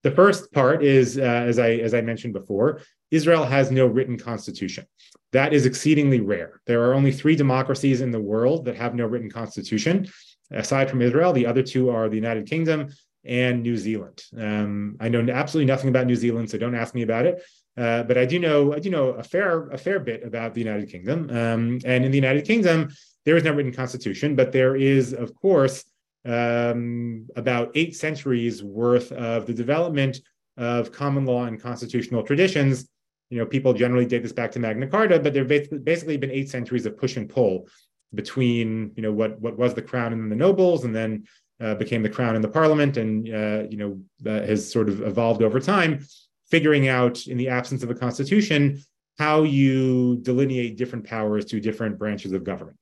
The 0.02 0.10
first 0.10 0.52
part 0.52 0.84
is, 0.84 1.18
uh, 1.18 1.22
as 1.22 1.58
I 1.58 1.70
as 1.86 1.94
I 1.94 2.00
mentioned 2.00 2.34
before, 2.34 2.80
Israel 3.10 3.44
has 3.44 3.70
no 3.70 3.86
written 3.86 4.18
constitution. 4.18 4.84
That 5.32 5.52
is 5.52 5.66
exceedingly 5.66 6.20
rare. 6.20 6.60
There 6.66 6.84
are 6.84 6.94
only 6.94 7.12
three 7.12 7.36
democracies 7.36 8.00
in 8.00 8.10
the 8.10 8.20
world 8.20 8.64
that 8.66 8.76
have 8.76 8.94
no 8.94 9.06
written 9.06 9.30
constitution. 9.30 10.08
Aside 10.50 10.88
from 10.88 11.02
Israel, 11.02 11.32
the 11.32 11.46
other 11.46 11.62
two 11.62 11.90
are 11.90 12.08
the 12.08 12.16
United 12.16 12.46
Kingdom 12.46 12.88
and 13.24 13.62
New 13.62 13.76
Zealand. 13.76 14.22
Um, 14.38 14.96
I 15.00 15.08
know 15.08 15.26
absolutely 15.28 15.66
nothing 15.66 15.88
about 15.88 16.06
New 16.06 16.14
Zealand, 16.14 16.48
so 16.50 16.58
don't 16.58 16.76
ask 16.76 16.94
me 16.94 17.02
about 17.02 17.26
it. 17.26 17.42
Uh, 17.76 18.04
but 18.04 18.16
I 18.16 18.24
do 18.24 18.38
know 18.38 18.72
I 18.72 18.78
do 18.78 18.90
know 18.90 19.08
a 19.10 19.22
fair 19.22 19.68
a 19.70 19.78
fair 19.78 19.98
bit 19.98 20.22
about 20.24 20.54
the 20.54 20.60
United 20.60 20.88
Kingdom. 20.88 21.28
Um, 21.30 21.80
and 21.84 22.04
in 22.04 22.10
the 22.10 22.16
United 22.16 22.44
Kingdom, 22.46 22.90
there 23.24 23.36
is 23.36 23.44
no 23.44 23.52
written 23.52 23.72
constitution, 23.72 24.36
but 24.36 24.52
there 24.52 24.76
is, 24.76 25.12
of 25.12 25.34
course, 25.34 25.84
um, 26.26 27.26
about 27.36 27.70
eight 27.74 27.94
centuries 27.96 28.62
worth 28.62 29.12
of 29.12 29.46
the 29.46 29.54
development 29.54 30.20
of 30.56 30.92
common 30.92 31.24
law 31.24 31.44
and 31.44 31.60
constitutional 31.60 32.22
traditions. 32.22 32.88
You 33.30 33.38
know, 33.38 33.46
people 33.46 33.72
generally 33.72 34.06
date 34.06 34.22
this 34.22 34.32
back 34.32 34.52
to 34.52 34.58
Magna 34.58 34.86
Carta, 34.86 35.18
but 35.18 35.34
there've 35.34 35.48
basically 35.48 36.16
been 36.16 36.30
eight 36.30 36.48
centuries 36.48 36.86
of 36.86 36.96
push 36.98 37.16
and 37.16 37.28
pull 37.28 37.68
between 38.14 38.92
you 38.96 39.02
know 39.02 39.12
what 39.12 39.40
what 39.40 39.58
was 39.58 39.74
the 39.74 39.82
crown 39.82 40.12
and 40.12 40.30
the 40.30 40.36
nobles, 40.36 40.84
and 40.84 40.94
then 40.94 41.24
uh, 41.60 41.74
became 41.74 42.02
the 42.02 42.08
crown 42.08 42.34
and 42.34 42.44
the 42.44 42.48
parliament, 42.48 42.96
and 42.96 43.28
uh, 43.28 43.64
you 43.68 43.76
know 43.76 44.00
has 44.24 44.70
sort 44.70 44.88
of 44.88 45.02
evolved 45.02 45.42
over 45.42 45.60
time, 45.60 46.04
figuring 46.50 46.88
out 46.88 47.26
in 47.26 47.36
the 47.36 47.48
absence 47.48 47.82
of 47.82 47.90
a 47.90 47.94
constitution 47.94 48.82
how 49.18 49.42
you 49.42 50.18
delineate 50.18 50.76
different 50.76 51.04
powers 51.04 51.46
to 51.46 51.58
different 51.58 51.98
branches 51.98 52.32
of 52.32 52.44
government 52.44 52.76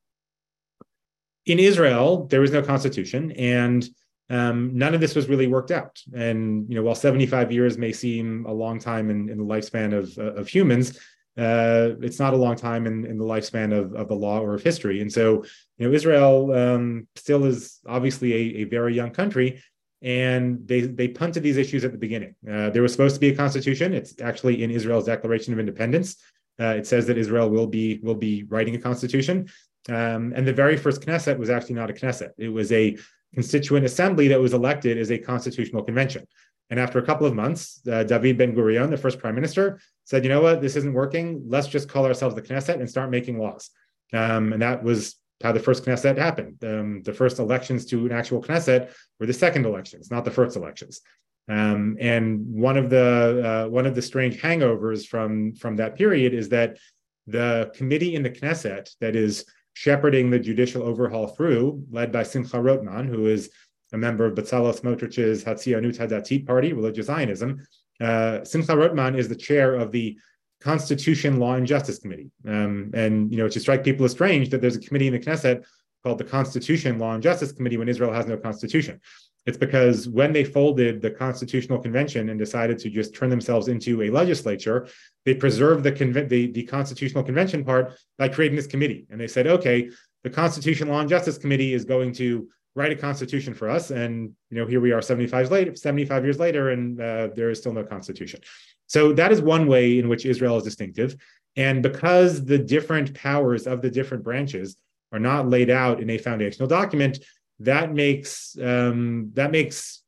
in 1.47 1.59
Israel, 1.59 2.27
there 2.27 2.41
was 2.41 2.53
no 2.53 2.63
constitution, 2.63 3.33
and 3.33 3.87
um, 4.31 4.77
none 4.77 4.95
of 4.95 5.01
this 5.01 5.15
was 5.15 5.29
really 5.29 5.47
worked 5.47 5.71
out. 5.71 6.01
And 6.15 6.69
you 6.69 6.77
know, 6.77 6.83
while 6.83 6.95
75 6.95 7.53
years 7.53 7.77
may 7.77 7.93
seem 7.93 8.47
a 8.47 8.53
long 8.53 8.79
time 8.79 9.11
in, 9.11 9.29
in 9.29 9.39
the 9.39 9.45
lifespan 9.45 9.93
of, 9.93 10.17
uh, 10.19 10.41
of 10.41 10.49
humans, 10.49 10.99
uh, 11.37 11.91
it's 12.01 12.19
not 12.19 12.33
a 12.33 12.37
long 12.37 12.57
time 12.57 12.87
in, 12.87 13.05
in 13.05 13.19
the 13.19 13.25
lifespan 13.25 13.77
of, 13.77 13.93
of 13.95 14.09
the 14.09 14.15
law 14.15 14.39
or 14.39 14.55
of 14.55 14.63
history. 14.63 15.01
And 15.01 15.13
so, 15.13 15.45
you 15.79 15.89
know, 15.89 15.93
Israel 15.93 16.53
um, 16.53 17.09
still 17.17 17.45
is 17.45 17.81
obviously 17.87 18.33
a, 18.33 18.63
a, 18.63 18.65
very 18.65 18.95
young 18.95 19.11
country, 19.11 19.61
and 20.01 20.67
they 20.67 20.83
they 20.83 21.09
punted 21.09 21.43
these 21.43 21.57
issues 21.57 21.85
at 21.85 21.91
the 21.91 21.99
beginning. 21.99 22.37
Uh, 22.49 22.71
there 22.71 22.83
was 22.83 22.93
supposed 22.93 23.17
to 23.17 23.21
be 23.21 23.31
a 23.31 23.37
constitution. 23.37 23.93
It's 23.93 24.15
actually 24.23 24.63
in 24.63 24.71
Israel's 24.71 25.07
Declaration 25.07 25.53
of 25.53 25.59
Independence. 25.59 26.17
Uh, 26.61 26.67
it 26.67 26.87
says 26.87 27.07
that 27.09 27.19
Israel 27.19 27.51
will 27.51 27.67
be 27.67 27.99
will 28.03 28.15
be 28.15 28.45
writing 28.45 28.77
a 28.77 28.79
constitution. 28.79 29.49
Um, 29.89 30.33
and 30.35 30.47
the 30.47 30.53
very 30.53 30.77
first 30.77 31.03
Knesset 31.03 31.39
was 31.39 31.51
actually 31.51 31.75
not 31.75 31.91
a 31.91 31.93
Knesset. 31.93 32.31
It 32.39 32.49
was 32.49 32.73
a 32.73 32.97
constituent 33.35 33.85
assembly 33.85 34.29
that 34.29 34.41
was 34.41 34.55
elected 34.55 34.97
as 34.97 35.11
a 35.11 35.19
constitutional 35.19 35.83
convention. 35.83 36.27
And 36.71 36.81
after 36.81 36.99
a 36.99 37.05
couple 37.05 37.27
of 37.27 37.35
months, 37.35 37.81
uh, 37.91 38.05
David 38.05 38.39
Ben 38.39 38.55
Gurion, 38.55 38.91
the 38.91 38.97
first 38.97 39.19
prime 39.19 39.35
minister, 39.35 39.81
said, 40.05 40.25
you 40.25 40.31
know 40.31 40.41
what, 40.41 40.63
this 40.63 40.77
isn't 40.77 40.95
working. 40.95 41.43
Let's 41.47 41.69
just 41.69 41.89
call 41.89 42.07
ourselves 42.07 42.35
the 42.35 42.43
Knesset 42.43 42.81
and 42.81 42.89
start 42.89 43.11
making 43.11 43.39
laws. 43.39 43.71
Um, 44.13 44.53
and 44.53 44.63
that 44.63 44.83
was 44.83 45.17
how 45.43 45.53
the 45.53 45.61
first 45.61 45.85
Knesset 45.85 46.17
happened. 46.17 46.63
Um, 46.65 47.03
the 47.03 47.13
first 47.13 47.39
elections 47.39 47.85
to 47.87 48.07
an 48.07 48.13
actual 48.13 48.43
Knesset 48.43 48.93
were 49.21 49.27
the 49.27 49.33
second 49.33 49.67
elections, 49.67 50.11
not 50.11 50.25
the 50.25 50.31
first 50.31 50.57
elections. 50.57 51.03
Um, 51.49 51.99
and 52.01 52.47
one 52.47 52.79
of 52.79 52.89
the 52.89 53.67
uh, 53.67 53.69
one 53.69 53.85
of 53.85 53.95
the 53.95 54.01
strange 54.01 54.41
hangovers 54.41 55.07
from 55.07 55.55
from 55.55 55.77
that 55.77 55.97
period 55.97 56.33
is 56.33 56.49
that 56.49 56.79
the 57.27 57.71
committee 57.75 58.15
in 58.15 58.23
the 58.23 58.31
Knesset 58.31 58.89
that 59.01 59.15
is 59.15 59.45
shepherding 59.75 60.31
the 60.31 60.39
judicial 60.39 60.83
overhaul 60.83 61.29
through, 61.29 61.85
led 61.91 62.11
by 62.11 62.23
Simcha 62.23 62.61
Rothman, 62.61 63.07
who 63.07 63.27
is 63.27 63.51
a 63.93 63.99
member 63.99 64.25
of 64.25 64.35
Bezalel 64.35 64.79
Smotrich's 64.79 65.45
Hatzianut 65.45 65.99
Hadatit 65.99 66.47
party, 66.47 66.73
religious 66.73 67.07
Zionism. 67.07 67.65
Uh, 68.01 68.43
Simcha 68.45 68.77
Rothman 68.77 69.15
is 69.15 69.29
the 69.29 69.37
chair 69.37 69.75
of 69.75 69.93
the 69.93 70.17
Constitution, 70.61 71.39
Law, 71.39 71.55
and 71.55 71.67
Justice 71.67 71.99
Committee. 71.99 72.31
Um, 72.49 72.91
and, 72.95 73.31
you 73.31 73.37
know, 73.37 73.49
to 73.49 73.61
strike 73.61 73.85
people 73.85 74.07
as 74.07 74.13
strange 74.13 74.49
that 74.51 74.61
there's 74.61 74.77
a 74.77 74.81
committee 74.81 75.09
in 75.09 75.13
the 75.13 75.19
Knesset 75.19 75.65
called 76.03 76.19
the 76.19 76.25
Constitution, 76.25 76.99
Law, 76.99 77.15
and 77.15 77.23
Justice 77.23 77.53
Committee 77.53 77.77
when 77.77 77.89
Israel 77.89 78.13
has 78.13 78.27
no 78.27 78.37
constitution. 78.37 79.01
It's 79.47 79.59
because 79.59 80.09
when 80.09 80.33
they 80.33 80.45
folded 80.45 81.03
the 81.03 81.11
Constitutional 81.11 81.79
Convention 81.79 82.31
and 82.31 82.39
decided 82.39 82.79
to 82.79 82.91
just 82.91 83.15
turn 83.15 83.29
themselves 83.29 83.69
into 83.69 84.03
a 84.03 84.11
legislature, 84.11 84.89
they 85.25 85.35
preserved 85.35 85.85
the, 85.85 85.91
the, 85.91 86.51
the 86.51 86.63
Constitutional 86.65 87.23
Convention 87.23 87.65
part 87.65 87.95
by 88.19 88.29
creating 88.29 88.57
this 88.57 88.67
committee. 88.67 89.07
And 89.11 89.21
they 89.21 89.27
said, 89.27 89.47
okay, 89.47 89.91
the 90.23 90.31
Constitution, 90.31 90.89
Law, 90.89 91.01
and 91.01 91.09
Justice 91.09 91.37
Committee 91.37 91.75
is 91.75 91.85
going 91.85 92.13
to 92.15 92.49
write 92.75 92.93
a 92.93 92.97
constitution 92.97 93.55
for 93.55 93.71
us. 93.71 93.91
And 93.91 94.33
you 94.51 94.59
know, 94.59 94.67
here 94.67 94.81
we 94.81 94.93
are 94.93 95.01
75 95.01 95.51
later, 95.51 95.77
75 95.77 96.25
years 96.25 96.39
later, 96.39 96.71
and 96.71 97.01
uh, 97.01 97.29
there 97.35 97.51
is 97.51 97.59
still 97.59 97.73
no 97.73 97.85
constitution. 97.85 98.41
So 98.87 99.13
that 99.13 99.33
is 99.33 99.41
one 99.41 99.67
way 99.67 99.99
in 99.99 100.09
which 100.09 100.27
Israel 100.27 100.57
is 100.57 100.65
distinctive. 100.65 101.17
And 101.57 101.83
because 101.83 102.45
the 102.45 102.59
different 102.59 103.15
powers 103.15 103.67
of 103.67 103.81
the 103.81 103.91
different 103.91 104.25
branches 104.25 104.77
are 105.13 105.21
not 105.21 105.49
laid 105.49 105.71
out 105.71 106.01
in 106.01 106.11
a 106.11 106.19
foundational 106.19 106.67
document, 106.67 107.21
that 107.61 107.93
makes 107.93 108.57
um, 108.61 109.31
that 109.35 109.51
makes 109.51 110.03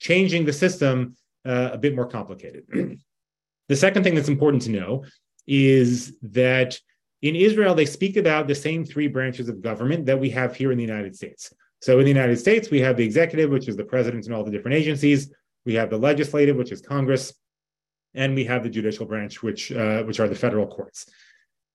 changing 0.00 0.44
the 0.44 0.52
system 0.52 1.16
uh, 1.44 1.70
a 1.72 1.78
bit 1.78 1.94
more 1.94 2.06
complicated. 2.06 2.64
the 3.68 3.76
second 3.76 4.02
thing 4.02 4.14
that's 4.14 4.28
important 4.28 4.62
to 4.64 4.70
know 4.70 5.04
is 5.46 6.16
that 6.22 6.78
in 7.22 7.36
Israel 7.36 7.74
they 7.74 7.86
speak 7.86 8.16
about 8.16 8.46
the 8.46 8.54
same 8.54 8.84
three 8.84 9.06
branches 9.06 9.48
of 9.48 9.62
government 9.62 10.06
that 10.06 10.18
we 10.18 10.30
have 10.30 10.54
here 10.54 10.72
in 10.72 10.78
the 10.78 10.84
United 10.84 11.16
States. 11.16 11.52
So 11.80 11.98
in 11.98 12.04
the 12.04 12.10
United 12.10 12.38
States 12.38 12.70
we 12.70 12.80
have 12.80 12.96
the 12.96 13.04
executive, 13.04 13.50
which 13.50 13.68
is 13.68 13.76
the 13.76 13.84
president 13.84 14.26
and 14.26 14.34
all 14.34 14.44
the 14.44 14.50
different 14.50 14.76
agencies. 14.76 15.32
We 15.64 15.74
have 15.74 15.90
the 15.90 15.98
legislative, 15.98 16.56
which 16.56 16.72
is 16.72 16.80
Congress, 16.80 17.32
and 18.14 18.34
we 18.34 18.44
have 18.44 18.62
the 18.62 18.68
judicial 18.68 19.06
branch, 19.06 19.42
which 19.42 19.72
uh, 19.72 20.02
which 20.02 20.20
are 20.20 20.28
the 20.28 20.34
federal 20.34 20.66
courts. 20.66 21.06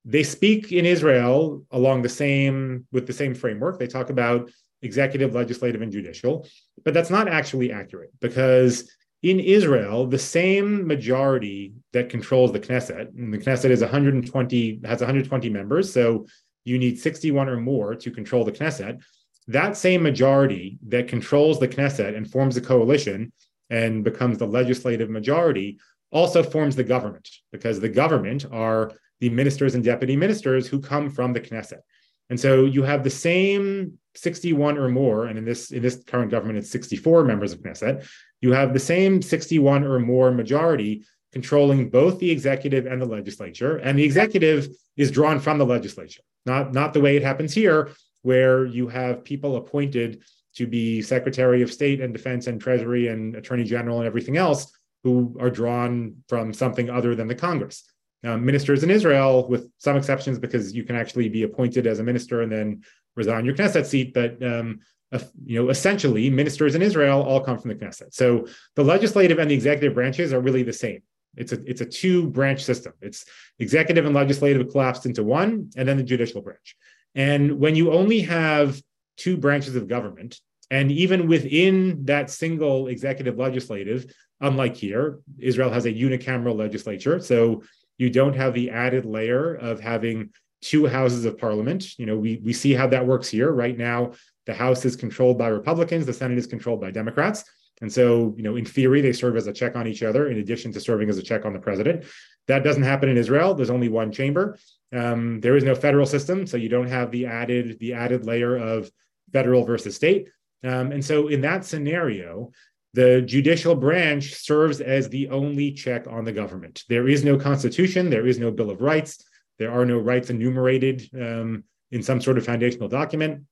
They 0.06 0.24
speak 0.24 0.72
in 0.72 0.86
Israel 0.86 1.66
along 1.72 2.02
the 2.02 2.10
same 2.10 2.86
with 2.92 3.08
the 3.08 3.14
same 3.14 3.34
framework. 3.34 3.80
They 3.80 3.88
talk 3.88 4.10
about 4.10 4.50
executive, 4.82 5.34
legislative, 5.34 5.82
and 5.82 5.92
judicial. 5.92 6.48
But 6.84 6.94
that's 6.94 7.10
not 7.10 7.28
actually 7.28 7.72
accurate 7.72 8.12
because 8.20 8.90
in 9.24 9.40
Israel, 9.40 10.06
the 10.06 10.20
same 10.20 10.86
majority 10.86 11.74
that 11.94 12.10
controls 12.10 12.52
the 12.52 12.60
Knesset, 12.60 13.10
and 13.18 13.34
the 13.34 13.38
Knesset 13.38 13.72
is 13.72 13.82
120 13.82 14.82
has 14.86 15.00
120 15.00 15.50
members, 15.50 15.92
so 15.92 16.28
you 16.66 16.78
need 16.78 17.00
61 17.00 17.50
or 17.50 17.58
more 17.58 17.96
to 17.96 18.12
control 18.12 18.44
the 18.44 18.52
Knesset. 18.52 19.02
That 19.48 19.78
same 19.78 20.04
majority 20.04 20.78
that 20.88 21.08
controls 21.08 21.60
the 21.60 21.68
Knesset 21.68 22.16
and 22.16 22.30
forms 22.30 22.58
a 22.58 22.62
coalition 22.62 23.32
and 23.70 24.04
becomes 24.04 24.38
the 24.38 24.48
legislative 24.48 25.10
majority 25.10 25.80
also 26.12 26.44
forms 26.44 26.76
the 26.76 26.84
government 26.84 27.30
because 27.52 27.80
the 27.80 27.90
government 27.90 28.46
are 28.52 28.92
the 29.20 29.30
ministers 29.30 29.76
and 29.76 29.84
deputy 29.84 30.16
ministers 30.16 30.68
who 30.68 30.80
come 30.80 31.10
from 31.10 31.34
the 31.34 31.42
Knesset. 31.42 31.82
And 32.30 32.40
so 32.40 32.66
you 32.66 32.84
have 32.84 33.04
the 33.04 33.10
same 33.10 33.98
61 34.16 34.78
or 34.78 34.90
more, 34.90 35.26
and 35.26 35.38
in 35.38 35.46
this 35.46 35.72
in 35.72 35.82
this 35.82 36.04
current 36.04 36.32
government, 36.32 36.58
it's 36.58 36.72
64 36.72 37.24
members 37.24 37.54
of 37.54 37.60
Knesset. 37.60 38.08
You 38.42 38.52
have 38.54 38.74
the 38.74 38.80
same 38.80 39.22
61 39.22 39.84
or 39.84 40.00
more 40.00 40.32
majority 40.32 41.06
controlling 41.32 41.90
both 41.90 42.20
the 42.20 42.32
executive 42.32 42.86
and 42.86 43.02
the 43.02 43.06
legislature, 43.06 43.78
and 43.78 43.98
the 43.98 44.04
executive 44.04 44.70
is 44.96 45.12
drawn 45.12 45.40
from 45.40 45.58
the 45.58 45.66
legislature, 45.66 46.24
not 46.46 46.74
not 46.74 46.94
the 46.94 47.02
way 47.02 47.16
it 47.16 47.24
happens 47.24 47.54
here, 47.54 47.92
where 48.24 48.66
you 48.66 48.88
have 48.88 49.24
people 49.24 49.56
appointed 49.56 50.24
to 50.56 50.66
be 50.66 51.02
Secretary 51.02 51.62
of 51.62 51.72
State 51.72 52.02
and 52.02 52.12
Defense 52.14 52.48
and 52.48 52.60
Treasury 52.60 53.08
and 53.08 53.36
Attorney 53.36 53.64
General 53.64 54.00
and 54.00 54.08
everything 54.08 54.38
else 54.38 54.72
who 55.04 55.38
are 55.40 55.52
drawn 55.52 56.16
from 56.28 56.52
something 56.52 56.90
other 56.90 57.14
than 57.14 57.28
the 57.28 57.36
Congress 57.36 57.84
um, 58.28 58.46
ministers 58.46 58.84
in 58.84 58.92
Israel, 58.92 59.48
with 59.48 59.64
some 59.78 59.98
exceptions, 59.98 60.38
because 60.46 60.74
you 60.78 60.84
can 60.84 60.96
actually 60.96 61.30
be 61.30 61.44
appointed 61.44 61.88
as 61.88 62.00
a 62.00 62.04
minister 62.04 62.42
and 62.42 62.52
then 62.52 62.84
resign 63.16 63.46
your 63.46 63.56
Knesset 63.56 63.86
seat. 63.86 64.14
But 64.14 64.32
um, 64.44 64.80
uh, 65.12 65.20
you 65.46 65.58
know, 65.58 65.70
essentially 65.70 66.30
ministers 66.30 66.76
in 66.76 66.82
Israel 66.82 67.24
all 67.24 67.42
come 67.42 67.58
from 67.58 67.70
the 67.70 67.76
Knesset. 67.76 68.14
So 68.14 68.48
the 68.76 68.84
legislative 68.84 69.40
and 69.40 69.50
the 69.50 69.56
executive 69.56 69.94
branches 69.94 70.34
are 70.34 70.42
really 70.42 70.64
the 70.64 70.74
same. 70.74 71.02
It's 71.36 71.54
a 71.54 71.60
it's 71.72 71.82
a 71.82 71.86
two 71.86 72.28
branch 72.28 72.64
system. 72.64 72.94
It's 73.02 73.26
executive 73.60 74.06
and 74.06 74.16
legislative 74.16 74.70
collapsed 74.72 75.06
into 75.06 75.24
one, 75.24 75.70
and 75.78 75.88
then 75.88 75.98
the 75.98 76.04
judicial 76.04 76.42
branch. 76.42 76.76
And 77.16 77.60
when 77.60 77.76
you 77.76 77.94
only 77.94 78.22
have 78.22 78.82
two 79.18 79.38
branches 79.38 79.76
of 79.76 79.88
government, 79.88 80.40
and 80.70 80.92
even 80.92 81.28
within 81.28 82.06
that 82.06 82.30
single 82.30 82.88
executive 82.88 83.38
legislative, 83.38 84.14
unlike 84.42 84.76
here, 84.76 85.20
Israel 85.40 85.72
has 85.72 85.86
a 85.86 85.94
unicameral 85.94 86.58
legislature. 86.58 87.20
So 87.20 87.64
you 87.98 88.10
don't 88.10 88.36
have 88.36 88.54
the 88.54 88.70
added 88.70 89.06
layer 89.06 89.56
of 89.56 89.80
having 89.80 90.30
two 90.62 90.88
houses 90.88 91.26
of 91.26 91.38
parliament. 91.38 91.98
You 92.00 92.06
know, 92.06 92.18
we, 92.18 92.42
we 92.44 92.54
see 92.54 92.74
how 92.74 92.88
that 92.88 93.06
works 93.06 93.30
here. 93.30 93.52
Right 93.52 93.78
now, 93.78 94.14
the 94.46 94.54
House 94.54 94.86
is 94.86 94.96
controlled 94.96 95.38
by 95.38 95.48
Republicans, 95.48 96.06
the 96.06 96.14
Senate 96.14 96.38
is 96.38 96.48
controlled 96.48 96.82
by 96.82 96.92
Democrats. 96.92 97.44
And 97.82 97.92
so, 97.94 98.34
you 98.36 98.44
know, 98.44 98.56
in 98.56 98.66
theory, 98.66 99.02
they 99.02 99.14
serve 99.14 99.36
as 99.36 99.46
a 99.46 99.54
check 99.54 99.76
on 99.76 99.86
each 99.86 100.02
other 100.02 100.30
in 100.30 100.40
addition 100.40 100.72
to 100.74 100.80
serving 100.80 101.10
as 101.10 101.18
a 101.20 101.22
check 101.24 101.46
on 101.46 101.54
the 101.54 101.60
president. 101.60 102.06
That 102.48 102.64
doesn't 102.64 102.84
happen 102.84 103.10
in 103.10 103.18
Israel. 103.18 103.54
There's 103.54 103.70
only 103.70 103.90
one 103.90 104.12
chamber. 104.12 104.58
Um, 104.96 105.40
there 105.42 105.56
is 105.56 105.64
no 105.64 105.76
federal 105.76 106.08
system, 106.08 106.48
so 106.48 106.58
you 106.58 106.70
don't 106.70 106.88
have 106.88 107.12
the 107.12 107.28
added 107.28 107.78
the 107.80 107.94
added 107.94 108.26
layer 108.26 108.56
of 108.58 108.90
federal 109.32 109.64
versus 109.64 109.96
state. 109.96 110.30
Um, 110.64 110.92
and 110.92 111.06
so, 111.06 111.28
in 111.28 111.42
that 111.42 111.66
scenario, 111.66 112.52
the 112.94 113.22
judicial 113.22 113.76
branch 113.76 114.34
serves 114.34 114.82
as 114.82 115.10
the 115.10 115.30
only 115.30 115.72
check 115.72 116.08
on 116.08 116.26
the 116.26 116.32
government. 116.32 116.84
There 116.90 117.08
is 117.08 117.24
no 117.24 117.38
constitution, 117.38 118.10
there 118.10 118.26
is 118.26 118.40
no 118.40 118.52
Bill 118.52 118.72
of 118.72 118.82
Rights, 118.82 119.24
there 119.60 119.72
are 119.72 119.86
no 119.86 119.98
rights 119.98 120.30
enumerated 120.30 121.10
um, 121.16 121.64
in 121.92 122.04
some 122.04 122.22
sort 122.22 122.38
of 122.38 122.46
foundational 122.46 122.88
document. 122.88 123.44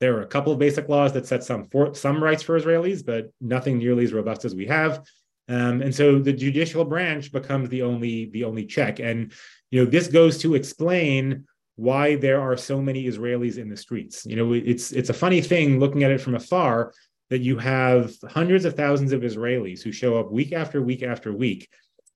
There 0.00 0.16
are 0.16 0.22
a 0.22 0.26
couple 0.26 0.52
of 0.52 0.58
basic 0.58 0.88
laws 0.88 1.12
that 1.12 1.26
set 1.26 1.44
some 1.44 1.68
for, 1.70 1.94
some 1.94 2.22
rights 2.22 2.42
for 2.42 2.58
Israelis, 2.58 3.04
but 3.04 3.30
nothing 3.40 3.78
nearly 3.78 4.04
as 4.04 4.12
robust 4.12 4.44
as 4.44 4.54
we 4.54 4.66
have. 4.66 5.04
Um, 5.48 5.82
and 5.82 5.94
so 5.94 6.18
the 6.18 6.32
judicial 6.32 6.84
branch 6.84 7.30
becomes 7.30 7.68
the 7.68 7.82
only 7.82 8.26
the 8.26 8.44
only 8.44 8.64
check. 8.64 8.98
And 8.98 9.32
you 9.70 9.84
know 9.84 9.90
this 9.90 10.08
goes 10.08 10.38
to 10.38 10.54
explain 10.54 11.44
why 11.76 12.16
there 12.16 12.40
are 12.40 12.56
so 12.56 12.80
many 12.80 13.04
Israelis 13.04 13.58
in 13.58 13.68
the 13.68 13.76
streets. 13.76 14.24
You 14.24 14.36
know, 14.36 14.52
it's 14.52 14.92
it's 14.92 15.10
a 15.10 15.14
funny 15.14 15.40
thing 15.40 15.78
looking 15.78 16.02
at 16.02 16.10
it 16.10 16.20
from 16.20 16.34
afar 16.34 16.92
that 17.30 17.40
you 17.40 17.58
have 17.58 18.12
hundreds 18.28 18.64
of 18.64 18.74
thousands 18.74 19.12
of 19.12 19.22
Israelis 19.22 19.82
who 19.82 19.92
show 19.92 20.18
up 20.18 20.30
week 20.30 20.52
after 20.52 20.82
week 20.82 21.02
after 21.02 21.32
week 21.32 21.68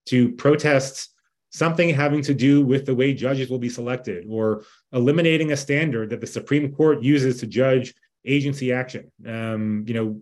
to 0.07 0.33
protest 0.33 1.11
something 1.51 1.89
having 1.89 2.23
to 2.23 2.35
do 2.35 2.65
with 2.65 2.85
the 2.85 2.95
way 2.95 3.15
judges 3.15 3.49
will 3.49 3.59
be 3.59 3.69
selected 3.69 4.27
or 4.29 4.65
eliminating 4.93 5.53
a 5.53 5.57
standard 5.57 6.11
that 6.11 6.21
the 6.21 6.27
Supreme 6.27 6.73
Court 6.73 7.03
uses 7.03 7.41
to 7.41 7.47
judge 7.47 7.95
agency 8.25 8.73
action. 8.73 9.11
Um, 9.27 9.85
you 9.87 9.95
know, 9.95 10.21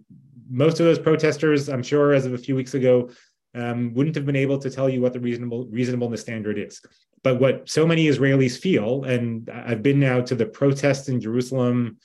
most 0.48 0.78
of 0.78 0.86
those 0.86 0.98
protesters, 0.98 1.68
I'm 1.68 1.82
sure, 1.82 2.12
as 2.12 2.26
of 2.26 2.34
a 2.34 2.38
few 2.38 2.54
weeks 2.54 2.74
ago, 2.74 3.10
um, 3.54 3.94
wouldn't 3.94 4.14
have 4.14 4.26
been 4.26 4.36
able 4.36 4.58
to 4.58 4.70
tell 4.70 4.88
you 4.88 5.00
what 5.00 5.12
the 5.12 5.20
reasonable 5.20 5.66
reasonableness 5.66 6.20
standard 6.20 6.58
is. 6.58 6.80
But 7.24 7.40
what 7.40 7.68
so 7.68 7.86
many 7.86 8.06
Israelis 8.06 8.56
feel, 8.58 9.04
and 9.04 9.50
I've 9.50 9.82
been 9.82 9.98
now 9.98 10.20
to 10.20 10.34
the 10.34 10.46
protests 10.46 11.08
in 11.08 11.20
Jerusalem 11.20 11.96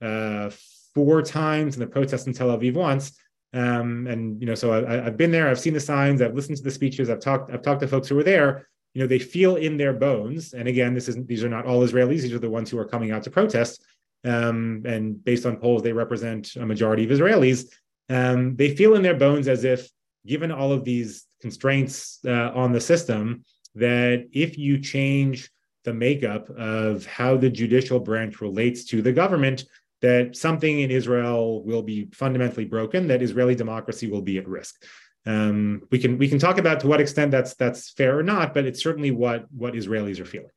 uh, 0.00 0.50
four 0.94 1.22
times 1.22 1.76
and 1.76 1.82
the 1.82 1.86
protests 1.86 2.26
in 2.26 2.32
Tel 2.32 2.48
Aviv 2.48 2.74
once. 2.74 3.18
Um, 3.52 4.06
and 4.06 4.40
you 4.40 4.46
know, 4.46 4.54
so 4.54 4.72
I, 4.72 5.04
have 5.04 5.16
been 5.16 5.30
there. 5.30 5.48
I've 5.48 5.58
seen 5.58 5.74
the 5.74 5.80
signs. 5.80 6.22
I've 6.22 6.34
listened 6.34 6.58
to 6.58 6.62
the 6.62 6.70
speeches. 6.70 7.10
I've 7.10 7.20
talked. 7.20 7.52
I've 7.52 7.62
talked 7.62 7.80
to 7.80 7.88
folks 7.88 8.08
who 8.08 8.14
were 8.14 8.22
there. 8.22 8.68
You 8.94 9.02
know, 9.02 9.06
they 9.08 9.18
feel 9.18 9.56
in 9.56 9.76
their 9.76 9.92
bones. 9.92 10.52
And 10.52 10.68
again, 10.68 10.94
this 10.94 11.08
isn't. 11.08 11.26
These 11.26 11.44
are 11.44 11.48
not 11.48 11.66
all 11.66 11.80
Israelis. 11.80 12.22
These 12.22 12.32
are 12.32 12.38
the 12.38 12.50
ones 12.50 12.70
who 12.70 12.78
are 12.78 12.84
coming 12.84 13.10
out 13.10 13.24
to 13.24 13.30
protest. 13.30 13.84
Um, 14.24 14.82
and 14.84 15.22
based 15.24 15.46
on 15.46 15.56
polls, 15.56 15.82
they 15.82 15.92
represent 15.92 16.54
a 16.56 16.66
majority 16.66 17.04
of 17.04 17.10
Israelis. 17.10 17.66
Um, 18.08 18.56
they 18.56 18.74
feel 18.74 18.94
in 18.94 19.02
their 19.02 19.14
bones 19.14 19.48
as 19.48 19.64
if, 19.64 19.88
given 20.26 20.52
all 20.52 20.72
of 20.72 20.84
these 20.84 21.24
constraints 21.40 22.18
uh, 22.26 22.50
on 22.54 22.72
the 22.72 22.80
system, 22.80 23.44
that 23.74 24.26
if 24.32 24.58
you 24.58 24.78
change 24.78 25.50
the 25.84 25.94
makeup 25.94 26.50
of 26.50 27.06
how 27.06 27.36
the 27.36 27.48
judicial 27.48 28.00
branch 28.00 28.40
relates 28.40 28.84
to 28.84 29.00
the 29.00 29.12
government, 29.12 29.64
that 30.00 30.36
something 30.36 30.80
in 30.80 30.90
Israel 30.90 31.62
will 31.62 31.82
be 31.82 32.08
fundamentally 32.12 32.64
broken, 32.64 33.08
that 33.08 33.22
Israeli 33.22 33.54
democracy 33.54 34.10
will 34.10 34.22
be 34.22 34.38
at 34.38 34.48
risk. 34.48 34.82
Um, 35.26 35.82
we 35.90 35.98
can 35.98 36.16
we 36.16 36.28
can 36.28 36.38
talk 36.38 36.58
about 36.58 36.80
to 36.80 36.86
what 36.86 37.00
extent 37.00 37.30
that's 37.30 37.54
that's 37.54 37.90
fair 37.90 38.18
or 38.18 38.22
not, 38.22 38.54
but 38.54 38.64
it's 38.64 38.82
certainly 38.82 39.10
what 39.10 39.46
what 39.52 39.74
Israelis 39.74 40.18
are 40.20 40.24
feeling. 40.24 40.50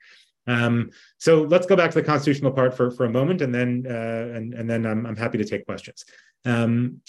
Um, 0.48 0.92
so 1.18 1.44
let's 1.44 1.66
go 1.66 1.76
back 1.76 1.92
to 1.92 1.96
the 1.96 2.06
constitutional 2.06 2.52
part 2.52 2.76
for, 2.76 2.92
for 2.92 3.06
a 3.06 3.10
moment, 3.10 3.42
and 3.42 3.54
then 3.54 3.86
uh, 3.90 4.36
and 4.36 4.54
and 4.54 4.70
then 4.70 4.86
I'm, 4.86 5.06
I'm 5.06 5.18
happy 5.18 5.38
to 5.38 5.46
take 5.46 5.66
questions. 5.66 6.06
Um, 6.46 7.02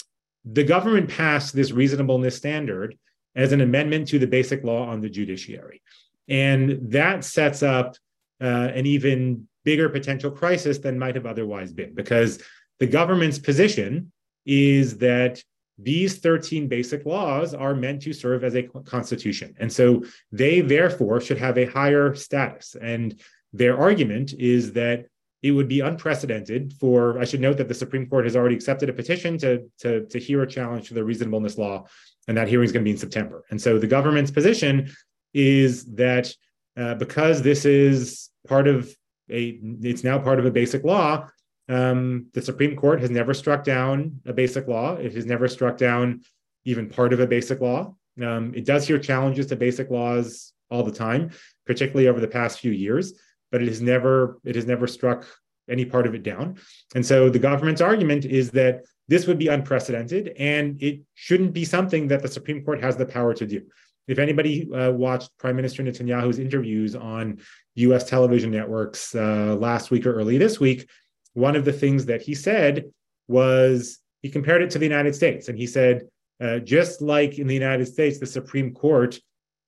the 0.45 0.65
government 0.65 1.09
passed 1.11 1.55
this 1.55 1.73
reasonableness 1.73 2.37
standard 2.37 2.99
as 3.35 3.53
an 3.53 3.61
amendment 3.61 4.09
to 4.09 4.19
the 4.19 4.27
basic 4.27 4.63
law 4.63 4.89
on 4.89 5.01
the 5.01 5.09
judiciary, 5.09 5.81
and 6.29 6.91
that 6.91 7.25
sets 7.25 7.63
up 7.63 7.97
uh, 8.41 8.71
an 8.75 8.87
even 8.87 9.49
bigger 9.65 9.89
potential 9.89 10.31
crisis 10.31 10.79
than 10.79 10.99
might 10.99 11.15
have 11.15 11.27
otherwise 11.27 11.73
been, 11.73 11.95
because 11.95 12.43
the 12.79 12.87
government's 12.87 13.39
position 13.39 14.13
is 14.47 14.99
that 14.99 15.43
these 15.79 16.19
13 16.19 16.69
basic 16.69 17.05
laws 17.05 17.53
are 17.55 17.75
meant 17.75 18.03
to 18.03 18.13
serve 18.13 18.45
as 18.45 18.55
a 18.55 18.63
constitution. 18.63 19.55
And 19.59 19.73
so 19.73 20.05
they 20.31 20.61
therefore 20.61 21.21
should 21.21 21.39
have 21.39 21.59
a 21.59 21.65
higher 21.65 22.15
status. 22.15 22.77
And 22.81 23.21
their 23.53 23.77
argument 23.77 24.35
is 24.39 24.73
that 24.75 25.07
it 25.43 25.51
would 25.51 25.69
be 25.69 25.81
unprecedented 25.81 26.73
for, 26.81 27.19
I 27.19 27.25
should 27.25 27.41
note 27.41 27.59
that 27.59 27.69
the 27.69 27.75
Supreme 27.75 28.09
Court 28.09 28.25
has 28.25 28.37
already 28.37 28.55
accepted 28.55 28.89
a 28.89 28.93
petition 28.93 29.37
to, 29.39 29.71
to, 29.81 30.07
to 30.07 30.19
hear 30.19 30.43
a 30.43 30.47
challenge 30.47 30.89
to 30.89 30.95
the 30.95 31.05
reasonableness 31.05 31.59
law, 31.59 31.85
and 32.29 32.37
that 32.37 32.49
hearing 32.49 32.65
is 32.65 32.73
going 32.73 32.83
to 32.83 32.89
be 32.89 32.93
in 32.93 32.97
September. 32.97 33.45
And 33.51 33.61
so 33.61 33.79
the 33.79 33.87
government's 33.87 34.31
position 34.31 34.91
is 35.35 35.85
that 35.97 36.33
uh, 36.77 36.95
because 36.95 37.43
this 37.43 37.65
is 37.65 38.31
part 38.49 38.69
of 38.69 38.95
a 39.31 39.59
it's 39.83 40.05
now 40.05 40.19
part 40.19 40.39
of 40.39 40.47
a 40.47 40.51
basic 40.51 40.85
law. 40.85 41.29
Um, 41.69 42.27
the 42.35 42.43
Supreme 42.43 42.77
Court 42.77 43.01
has 43.01 43.11
never 43.11 43.33
struck 43.33 43.65
down 43.65 44.21
a 44.27 44.33
basic 44.33 44.69
law. 44.69 44.97
It 44.97 45.15
has 45.15 45.27
never 45.27 45.49
struck 45.49 45.79
down 45.79 46.21
even 46.65 46.89
part 46.89 47.13
of 47.13 47.21
a 47.21 47.27
basic 47.27 47.61
law. 47.61 47.95
Um, 48.23 48.53
it 48.55 48.65
does 48.65 48.87
hear 48.87 48.99
challenges 48.99 49.47
to 49.47 49.57
basic 49.57 49.91
laws 49.91 50.53
all 50.71 50.83
the 50.83 50.93
time, 50.93 51.31
particularly 51.67 52.09
over 52.09 52.21
the 52.21 52.29
past 52.29 52.61
few 52.61 52.73
years, 52.73 53.15
but 53.51 53.63
it 53.63 53.69
has 53.69 53.81
never 53.81 54.39
it 54.45 54.57
has 54.57 54.67
never 54.67 54.87
struck 54.87 55.27
any 55.69 55.85
part 55.85 56.07
of 56.07 56.15
it 56.15 56.23
down. 56.23 56.59
And 56.95 57.05
so 57.05 57.31
the 57.31 57.39
government's 57.39 57.81
argument 57.81 58.25
is 58.25 58.51
that 58.51 58.85
this 59.09 59.27
would 59.27 59.39
be 59.39 59.49
unprecedented 59.49 60.35
and 60.39 60.83
it 60.83 61.01
shouldn't 61.15 61.53
be 61.53 61.65
something 61.65 62.09
that 62.09 62.23
the 62.23 62.29
Supreme 62.29 62.65
Court 62.65 62.83
has 62.83 62.97
the 62.97 63.07
power 63.07 63.35
to 63.35 63.47
do. 63.47 63.63
If 64.07 64.19
anybody 64.19 64.71
uh, 64.73 64.93
watched 64.93 65.31
Prime 65.39 65.57
Minister 65.57 65.83
Netanyahu's 65.83 66.39
interviews 66.39 66.95
on 66.95 67.41
US 67.77 68.05
television 68.05 68.51
networks 68.51 69.15
uh, 69.15 69.57
last 69.59 69.91
week 69.91 70.07
or 70.07 70.15
early 70.15 70.39
this 70.39 70.61
week, 70.61 70.89
one 71.33 71.57
of 71.57 71.65
the 71.65 71.73
things 71.73 72.07
that 72.07 72.23
he 72.23 72.35
said 72.35 72.85
was 73.29 73.99
he 74.23 74.31
compared 74.31 74.63
it 74.63 74.71
to 74.71 74.79
the 74.79 74.87
United 74.87 75.15
States. 75.15 75.49
And 75.49 75.59
he 75.59 75.67
said, 75.67 76.03
uh, 76.41 76.59
just 76.59 77.01
like 77.01 77.39
in 77.39 77.47
the 77.47 77.55
United 77.55 77.87
States, 77.87 78.19
the 78.19 78.27
Supreme 78.27 78.75
Court 78.75 79.19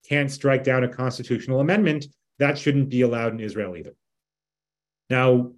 can't 0.09 0.31
strike 0.31 0.65
down 0.65 0.85
a 0.85 0.89
constitutional 0.89 1.61
amendment, 1.61 2.07
that 2.39 2.59
shouldn't 2.59 2.89
be 2.89 3.03
allowed 3.03 3.33
in 3.33 3.41
Israel 3.41 3.77
either. 3.77 3.95
Now, 5.11 5.53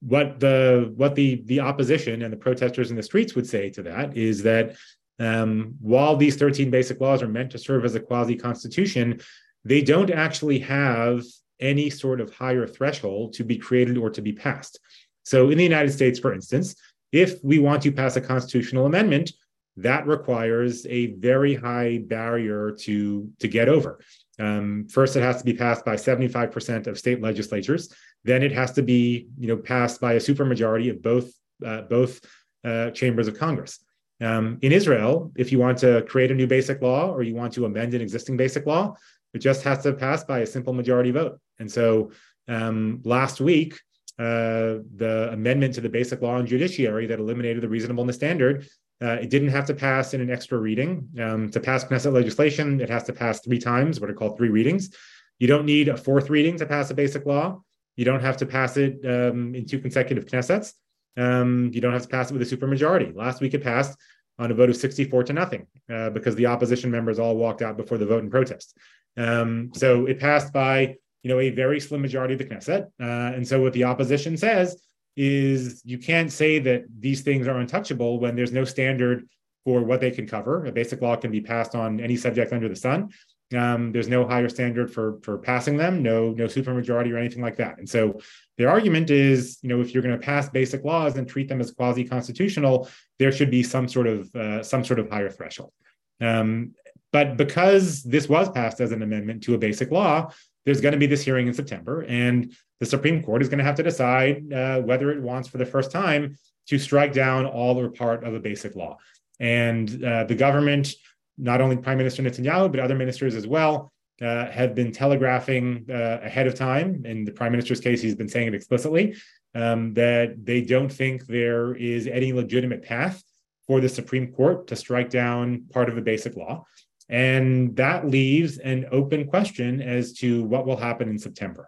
what 0.00 0.38
the 0.38 0.92
what 0.96 1.14
the 1.16 1.42
the 1.46 1.60
opposition 1.60 2.22
and 2.22 2.32
the 2.32 2.36
protesters 2.36 2.90
in 2.90 2.96
the 2.96 3.02
streets 3.02 3.34
would 3.34 3.46
say 3.46 3.68
to 3.70 3.82
that 3.82 4.16
is 4.16 4.42
that 4.44 4.76
um, 5.18 5.74
while 5.80 6.16
these 6.16 6.36
13 6.36 6.70
basic 6.70 7.00
laws 7.00 7.22
are 7.22 7.28
meant 7.28 7.50
to 7.52 7.58
serve 7.58 7.84
as 7.84 7.94
a 7.94 8.00
quasi 8.00 8.36
constitution, 8.36 9.20
they 9.64 9.82
don't 9.82 10.10
actually 10.10 10.60
have 10.60 11.22
any 11.60 11.90
sort 11.90 12.20
of 12.20 12.32
higher 12.32 12.66
threshold 12.66 13.32
to 13.34 13.44
be 13.44 13.58
created 13.58 13.96
or 13.98 14.10
to 14.10 14.22
be 14.22 14.32
passed. 14.32 14.78
So, 15.24 15.50
in 15.50 15.58
the 15.58 15.64
United 15.64 15.90
States, 15.90 16.18
for 16.18 16.32
instance, 16.32 16.74
if 17.12 17.42
we 17.42 17.58
want 17.58 17.82
to 17.82 17.92
pass 17.92 18.16
a 18.16 18.20
constitutional 18.20 18.86
amendment, 18.86 19.32
that 19.76 20.06
requires 20.06 20.86
a 20.86 21.14
very 21.16 21.54
high 21.54 21.98
barrier 21.98 22.72
to, 22.72 23.30
to 23.38 23.48
get 23.48 23.68
over. 23.68 24.00
Um, 24.38 24.86
first, 24.90 25.16
it 25.16 25.22
has 25.22 25.38
to 25.38 25.44
be 25.44 25.52
passed 25.52 25.84
by 25.84 25.94
75% 25.94 26.86
of 26.86 26.98
state 26.98 27.20
legislatures. 27.20 27.92
Then 28.24 28.42
it 28.42 28.52
has 28.52 28.72
to 28.72 28.82
be, 28.82 29.28
you 29.38 29.48
know, 29.48 29.56
passed 29.56 30.00
by 30.00 30.14
a 30.14 30.18
supermajority 30.18 30.90
of 30.90 31.02
both 31.02 31.30
uh, 31.64 31.82
both 31.82 32.20
uh, 32.64 32.90
chambers 32.90 33.26
of 33.26 33.36
Congress. 33.36 33.80
Um, 34.20 34.58
in 34.62 34.72
Israel, 34.72 35.32
if 35.36 35.52
you 35.52 35.58
want 35.58 35.78
to 35.78 36.02
create 36.02 36.30
a 36.30 36.34
new 36.34 36.46
basic 36.46 36.82
law 36.82 37.10
or 37.10 37.22
you 37.22 37.34
want 37.34 37.52
to 37.54 37.64
amend 37.66 37.94
an 37.94 38.00
existing 38.00 38.36
basic 38.36 38.66
law, 38.66 38.96
it 39.34 39.38
just 39.38 39.62
has 39.62 39.82
to 39.84 39.92
pass 39.92 40.24
by 40.24 40.40
a 40.40 40.46
simple 40.46 40.72
majority 40.72 41.10
vote. 41.10 41.38
And 41.58 41.70
so 41.70 42.10
um, 42.48 43.00
last 43.04 43.40
week, 43.40 43.80
uh, 44.18 44.82
the 44.96 45.30
amendment 45.32 45.74
to 45.74 45.80
the 45.80 45.88
basic 45.88 46.22
law 46.22 46.34
on 46.34 46.46
judiciary 46.46 47.06
that 47.06 47.20
eliminated 47.20 47.62
the 47.62 47.68
reasonableness 47.68 48.16
standard, 48.16 48.66
uh, 49.00 49.12
it 49.12 49.30
didn't 49.30 49.50
have 49.50 49.66
to 49.66 49.74
pass 49.74 50.12
in 50.14 50.20
an 50.20 50.30
extra 50.30 50.58
reading. 50.58 51.08
Um, 51.20 51.50
to 51.50 51.60
pass 51.60 51.84
Knesset 51.84 52.12
legislation, 52.12 52.80
it 52.80 52.90
has 52.90 53.04
to 53.04 53.12
pass 53.12 53.40
three 53.40 53.60
times, 53.60 54.00
what 54.00 54.10
are 54.10 54.14
called 54.14 54.36
three 54.36 54.48
readings. 54.48 54.90
You 55.38 55.46
don't 55.46 55.66
need 55.66 55.88
a 55.88 55.96
fourth 55.96 56.30
reading 56.30 56.56
to 56.58 56.66
pass 56.66 56.90
a 56.90 56.94
basic 56.94 57.24
law. 57.24 57.62
You 57.94 58.04
don't 58.04 58.22
have 58.22 58.38
to 58.38 58.46
pass 58.46 58.76
it 58.76 58.98
um, 59.04 59.54
in 59.54 59.66
two 59.66 59.78
consecutive 59.78 60.24
Knessets. 60.26 60.72
Um, 61.18 61.70
you 61.74 61.80
don't 61.80 61.92
have 61.92 62.02
to 62.02 62.08
pass 62.08 62.30
it 62.30 62.34
with 62.34 62.50
a 62.50 62.56
supermajority. 62.56 63.14
Last 63.14 63.40
week 63.40 63.54
it 63.54 63.62
passed 63.62 63.98
on 64.38 64.50
a 64.50 64.54
vote 64.54 64.70
of 64.70 64.76
64 64.76 65.24
to 65.24 65.32
nothing 65.32 65.66
uh, 65.92 66.10
because 66.10 66.36
the 66.36 66.46
opposition 66.46 66.90
members 66.90 67.18
all 67.18 67.36
walked 67.36 67.60
out 67.60 67.76
before 67.76 67.98
the 67.98 68.06
vote 68.06 68.22
in 68.22 68.30
protest. 68.30 68.76
Um, 69.16 69.72
so 69.74 70.06
it 70.06 70.20
passed 70.20 70.52
by 70.52 70.94
you 71.22 71.28
know 71.28 71.40
a 71.40 71.50
very 71.50 71.80
slim 71.80 72.00
majority 72.00 72.34
of 72.34 72.38
the 72.38 72.44
Knesset. 72.44 72.86
Uh, 73.00 73.34
and 73.34 73.46
so 73.46 73.60
what 73.60 73.72
the 73.72 73.84
opposition 73.84 74.36
says 74.36 74.80
is 75.16 75.82
you 75.84 75.98
can't 75.98 76.30
say 76.30 76.60
that 76.60 76.84
these 77.00 77.22
things 77.22 77.48
are 77.48 77.58
untouchable 77.58 78.20
when 78.20 78.36
there's 78.36 78.52
no 78.52 78.64
standard 78.64 79.28
for 79.64 79.82
what 79.82 80.00
they 80.00 80.12
can 80.12 80.28
cover. 80.28 80.64
A 80.66 80.72
basic 80.72 81.02
law 81.02 81.16
can 81.16 81.32
be 81.32 81.40
passed 81.40 81.74
on 81.74 82.00
any 82.00 82.16
subject 82.16 82.52
under 82.52 82.68
the 82.68 82.76
sun. 82.76 83.10
Um, 83.56 83.92
there's 83.92 84.08
no 84.08 84.26
higher 84.26 84.48
standard 84.48 84.92
for 84.92 85.18
for 85.22 85.38
passing 85.38 85.76
them, 85.78 86.02
no 86.02 86.32
no 86.32 86.44
supermajority 86.44 87.10
or 87.12 87.16
anything 87.16 87.42
like 87.42 87.56
that. 87.56 87.78
And 87.78 87.88
so 87.88 88.20
their 88.58 88.68
argument 88.68 89.10
is, 89.10 89.58
you 89.62 89.68
know, 89.70 89.80
if 89.80 89.94
you're 89.94 90.02
going 90.02 90.18
to 90.18 90.26
pass 90.26 90.48
basic 90.50 90.84
laws 90.84 91.16
and 91.16 91.26
treat 91.26 91.48
them 91.48 91.60
as 91.60 91.70
quasi 91.70 92.04
constitutional, 92.04 92.88
there 93.18 93.32
should 93.32 93.50
be 93.50 93.62
some 93.62 93.88
sort 93.88 94.06
of 94.06 94.34
uh, 94.34 94.62
some 94.62 94.84
sort 94.84 94.98
of 94.98 95.08
higher 95.08 95.30
threshold. 95.30 95.72
Um, 96.20 96.74
but 97.10 97.38
because 97.38 98.02
this 98.02 98.28
was 98.28 98.50
passed 98.50 98.80
as 98.80 98.92
an 98.92 99.02
amendment 99.02 99.42
to 99.44 99.54
a 99.54 99.58
basic 99.58 99.90
law, 99.90 100.30
there's 100.66 100.82
going 100.82 100.92
to 100.92 100.98
be 100.98 101.06
this 101.06 101.24
hearing 101.24 101.46
in 101.46 101.54
September, 101.54 102.02
and 102.02 102.54
the 102.80 102.86
Supreme 102.86 103.22
Court 103.22 103.40
is 103.40 103.48
going 103.48 103.58
to 103.58 103.64
have 103.64 103.76
to 103.76 103.82
decide 103.82 104.52
uh, 104.52 104.80
whether 104.82 105.10
it 105.10 105.22
wants, 105.22 105.48
for 105.48 105.56
the 105.56 105.64
first 105.64 105.90
time, 105.90 106.36
to 106.66 106.78
strike 106.78 107.14
down 107.14 107.46
all 107.46 107.80
or 107.80 107.88
part 107.88 108.24
of 108.24 108.34
a 108.34 108.40
basic 108.40 108.76
law. 108.76 108.98
And 109.40 110.04
uh, 110.04 110.24
the 110.24 110.34
government 110.34 110.94
not 111.38 111.60
only 111.60 111.76
Prime 111.76 111.98
Minister 111.98 112.22
Netanyahu, 112.22 112.70
but 112.70 112.80
other 112.80 112.94
ministers 112.94 113.34
as 113.34 113.46
well, 113.46 113.92
uh, 114.20 114.50
have 114.50 114.74
been 114.74 114.92
telegraphing 114.92 115.86
uh, 115.88 116.18
ahead 116.22 116.46
of 116.46 116.54
time. 116.54 117.02
In 117.04 117.24
the 117.24 117.30
Prime 117.30 117.52
Minister's 117.52 117.80
case, 117.80 118.02
he's 118.02 118.16
been 118.16 118.28
saying 118.28 118.48
it 118.48 118.54
explicitly 118.54 119.14
um, 119.54 119.94
that 119.94 120.44
they 120.44 120.60
don't 120.60 120.90
think 120.90 121.26
there 121.26 121.74
is 121.74 122.06
any 122.06 122.32
legitimate 122.32 122.82
path 122.82 123.22
for 123.66 123.80
the 123.80 123.88
Supreme 123.88 124.32
Court 124.32 124.66
to 124.68 124.76
strike 124.76 125.10
down 125.10 125.64
part 125.72 125.88
of 125.88 125.94
the 125.94 126.02
basic 126.02 126.36
law. 126.36 126.64
And 127.08 127.76
that 127.76 128.08
leaves 128.08 128.58
an 128.58 128.86
open 128.90 129.28
question 129.28 129.80
as 129.80 130.12
to 130.14 130.42
what 130.44 130.66
will 130.66 130.76
happen 130.76 131.08
in 131.08 131.18
September. 131.18 131.66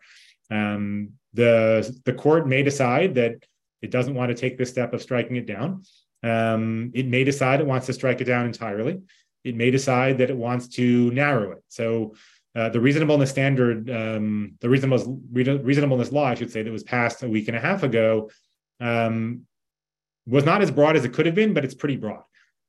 Um, 0.51 1.11
the, 1.33 1.97
the 2.05 2.13
court 2.13 2.47
may 2.47 2.63
decide 2.63 3.15
that 3.15 3.35
it 3.81 3.91
doesn't 3.91 4.15
want 4.15 4.31
to 4.31 4.35
take 4.35 4.59
this 4.59 4.71
step 4.71 4.93
of 4.93 5.01
striking 5.01 5.37
it 5.37 5.47
down. 5.47 5.85
Um, 6.23 6.91
it 6.95 7.07
may 7.07 7.25
decide 7.25 7.61
it 7.61 7.67
wants 7.67 7.87
to 7.87 7.95
strike 7.95 8.21
it 8.21 8.25
down 8.25 8.45
entirely 8.45 9.01
it 9.45 9.57
may 9.57 9.71
decide 9.71 10.19
that 10.19 10.31
it 10.31 10.37
wants 10.37 10.69
to 10.69 11.11
narrow 11.13 11.53
it. 11.53 11.63
So 11.69 12.15
uh, 12.55 12.69
the 12.69 12.81
reasonableness 12.81 13.31
standard, 13.31 13.89
um, 13.91 14.55
the 14.61 14.69
reasonableness, 14.69 15.09
reasonableness 15.33 16.13
law, 16.13 16.25
I 16.25 16.35
should 16.35 16.51
say, 16.51 16.63
that 16.63 16.73
was 16.73 16.83
passed 16.83 17.23
a 17.23 17.29
week 17.29 17.49
and 17.49 17.57
a 17.57 17.61
half 17.61 17.83
ago, 17.83 18.31
um, 18.81 19.43
was 20.27 20.45
not 20.45 20.63
as 20.63 20.71
broad 20.71 20.97
as 20.97 21.05
it 21.05 21.13
could 21.13 21.27
have 21.27 21.35
been, 21.35 21.55
but 21.55 21.65
it's 21.65 21.75
pretty 21.75 21.97
broad. 21.97 22.23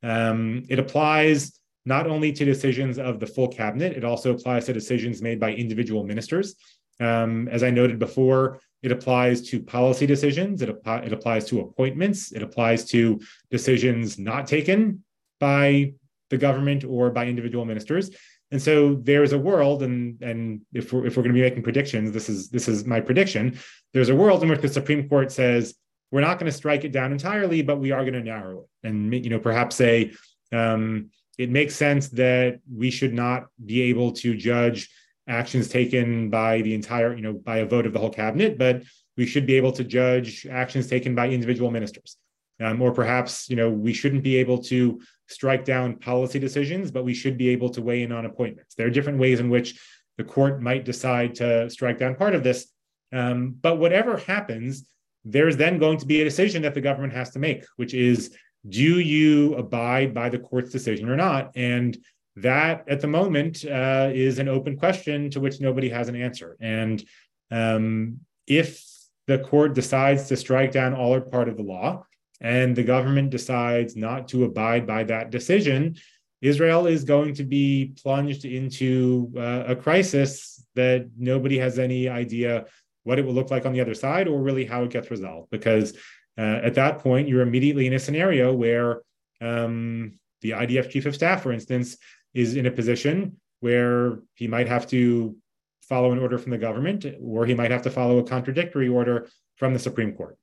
Um, 0.04 0.64
it 0.70 0.80
applies 0.80 1.60
not 1.86 2.06
only 2.08 2.32
to 2.32 2.46
decisions 2.46 3.00
of 3.00 3.20
the 3.20 3.28
full 3.28 3.48
cabinet, 3.48 3.98
it 3.98 4.04
also 4.04 4.34
applies 4.34 4.66
to 4.66 4.74
decisions 4.74 5.22
made 5.22 5.40
by 5.40 5.52
individual 5.52 6.04
ministers. 6.04 6.56
Um, 7.00 7.48
as 7.48 7.64
I 7.64 7.72
noted 7.72 7.98
before, 7.98 8.60
it 8.84 8.92
applies 8.92 9.42
to 9.50 9.60
policy 9.60 10.06
decisions, 10.06 10.62
it, 10.62 10.70
it 10.70 11.14
applies 11.14 11.46
to 11.46 11.62
appointments, 11.62 12.32
it 12.32 12.44
applies 12.44 12.86
to 12.86 13.20
decisions 13.50 14.20
not 14.20 14.48
taken 14.48 15.04
by 15.40 15.94
the 16.32 16.38
government 16.38 16.84
or 16.84 17.12
by 17.12 17.28
individual 17.28 17.66
ministers. 17.66 18.10
And 18.50 18.62
so 18.62 18.96
there's 18.96 19.34
a 19.34 19.38
world, 19.38 19.84
and 19.84 20.22
and 20.22 20.62
if 20.74 20.92
we're 20.92 21.06
if 21.06 21.16
we're 21.16 21.24
going 21.24 21.36
to 21.36 21.40
be 21.40 21.48
making 21.48 21.64
predictions, 21.64 22.12
this 22.12 22.28
is 22.28 22.50
this 22.50 22.68
is 22.68 22.86
my 22.86 23.00
prediction. 23.00 23.58
There's 23.94 24.10
a 24.10 24.16
world 24.16 24.42
in 24.44 24.50
which 24.50 24.62
the 24.62 24.68
Supreme 24.68 25.08
Court 25.08 25.32
says 25.32 25.76
we're 26.12 26.22
not 26.22 26.38
going 26.40 26.52
to 26.52 26.58
strike 26.58 26.84
it 26.84 26.92
down 26.92 27.14
entirely, 27.14 27.62
but 27.62 27.80
we 27.80 27.92
are 27.92 28.02
going 28.02 28.14
to 28.14 28.24
narrow 28.24 28.62
it, 28.62 28.88
and 28.88 29.14
you 29.24 29.30
know 29.30 29.40
perhaps 29.40 29.78
say 29.78 30.12
um, 30.52 31.12
it 31.38 31.50
makes 31.50 31.76
sense 31.76 32.10
that 32.10 32.60
we 32.70 32.92
should 32.92 33.14
not 33.14 33.46
be 33.66 33.84
able 33.84 34.12
to 34.14 34.36
judge 34.36 34.90
actions 35.28 35.70
taken 35.70 36.30
by 36.30 36.62
the 36.62 36.74
entire 36.74 37.16
you 37.16 37.22
know 37.22 37.34
by 37.34 37.58
a 37.60 37.66
vote 37.66 37.86
of 37.86 37.94
the 37.94 38.00
whole 38.00 38.10
cabinet, 38.10 38.58
but 38.58 38.84
we 39.16 39.26
should 39.26 39.46
be 39.46 39.56
able 39.56 39.72
to 39.72 39.84
judge 39.86 40.46
actions 40.50 40.88
taken 40.88 41.16
by 41.16 41.30
individual 41.30 41.72
ministers. 41.72 42.18
Um, 42.62 42.82
or 42.82 42.92
perhaps 42.92 43.50
you 43.50 43.56
know 43.56 43.70
we 43.70 43.94
shouldn't 43.94 44.24
be 44.24 44.38
able 44.38 44.60
to 44.64 45.02
strike 45.28 45.66
down 45.66 45.98
policy 45.98 46.40
decisions, 46.40 46.92
but 46.92 47.06
we 47.06 47.14
should 47.14 47.38
be 47.38 47.50
able 47.50 47.70
to 47.70 47.82
weigh 47.82 48.04
in 48.04 48.12
on 48.12 48.26
appointments. 48.26 48.76
There 48.76 48.88
are 48.88 48.92
different 48.92 49.20
ways 49.20 49.40
in 49.40 49.50
which 49.50 49.80
the 50.18 50.24
court 50.24 50.62
might 50.62 50.86
decide 50.86 51.36
to 51.36 51.70
strike 51.70 51.98
down 51.98 52.16
part 52.16 52.36
of 52.36 52.44
this. 52.44 52.68
Um, 53.14 53.56
but 53.62 53.78
whatever 53.80 54.18
happens, 54.18 54.86
there's 55.26 55.58
then 55.58 55.78
going 55.78 55.98
to 56.00 56.06
be 56.06 56.22
a 56.22 56.24
decision 56.24 56.62
that 56.64 56.74
the 56.74 56.82
government 56.82 57.14
has 57.14 57.32
to 57.32 57.40
make, 57.40 57.66
which 57.78 57.94
is 57.94 58.36
do 58.68 59.00
you 59.00 59.56
abide 59.56 60.14
by 60.14 60.30
the 60.30 60.40
court's 60.40 60.72
decision 60.72 61.10
or 61.10 61.16
not? 61.16 61.52
And 61.56 61.98
that 62.36 62.86
at 62.88 63.02
the 63.02 63.08
moment 63.08 63.66
uh, 63.66 64.10
is 64.14 64.40
an 64.40 64.48
open 64.48 64.78
question 64.78 65.30
to 65.32 65.40
which 65.40 65.60
nobody 65.60 65.90
has 65.90 66.10
an 66.10 66.16
answer. 66.16 66.58
And 66.60 67.04
um, 67.50 68.20
if 68.48 68.86
the 69.28 69.40
court 69.40 69.74
decides 69.74 70.28
to 70.28 70.38
strike 70.38 70.72
down 70.72 70.94
all 70.94 71.14
or 71.14 71.22
part 71.22 71.50
of 71.50 71.58
the 71.58 71.64
law, 71.64 72.06
and 72.42 72.76
the 72.76 72.84
government 72.84 73.30
decides 73.30 73.96
not 73.96 74.28
to 74.30 74.44
abide 74.44 74.86
by 74.86 75.04
that 75.06 75.30
decision, 75.30 75.96
Israel 76.42 76.88
is 76.88 77.04
going 77.04 77.36
to 77.36 77.44
be 77.44 77.94
plunged 78.02 78.46
into 78.46 79.32
uh, 79.38 79.64
a 79.68 79.76
crisis 79.76 80.66
that 80.76 81.08
nobody 81.18 81.60
has 81.60 81.78
any 81.78 82.10
idea 82.10 82.66
what 83.04 83.20
it 83.20 83.26
will 83.26 83.34
look 83.34 83.52
like 83.52 83.66
on 83.66 83.74
the 83.74 83.82
other 83.82 83.94
side 83.94 84.28
or 84.28 84.42
really 84.42 84.66
how 84.66 84.84
it 84.84 84.90
gets 84.90 85.12
resolved. 85.12 85.52
Because 85.52 85.96
uh, 86.38 86.60
at 86.64 86.74
that 86.76 87.00
point, 87.00 87.28
you're 87.28 87.42
immediately 87.42 87.86
in 87.86 87.94
a 87.94 88.00
scenario 88.00 88.54
where 88.54 89.02
um, 89.40 90.20
the 90.42 90.52
IDF 90.52 90.90
chief 90.90 91.06
of 91.06 91.16
staff, 91.16 91.44
for 91.44 91.52
instance, 91.52 91.98
is 92.34 92.56
in 92.56 92.66
a 92.66 92.72
position 92.72 93.38
where 93.60 94.20
he 94.34 94.48
might 94.48 94.68
have 94.68 94.88
to 94.88 95.36
follow 95.84 96.12
an 96.12 96.20
order 96.20 96.38
from 96.38 96.52
the 96.52 96.58
government 96.58 97.06
or 97.22 97.46
he 97.46 97.54
might 97.54 97.70
have 97.70 97.84
to 97.84 97.92
follow 97.92 98.18
a 98.18 98.24
contradictory 98.24 98.88
order 98.88 99.28
from 99.58 99.74
the 99.74 99.80
Supreme 99.80 100.14
Court. 100.14 100.38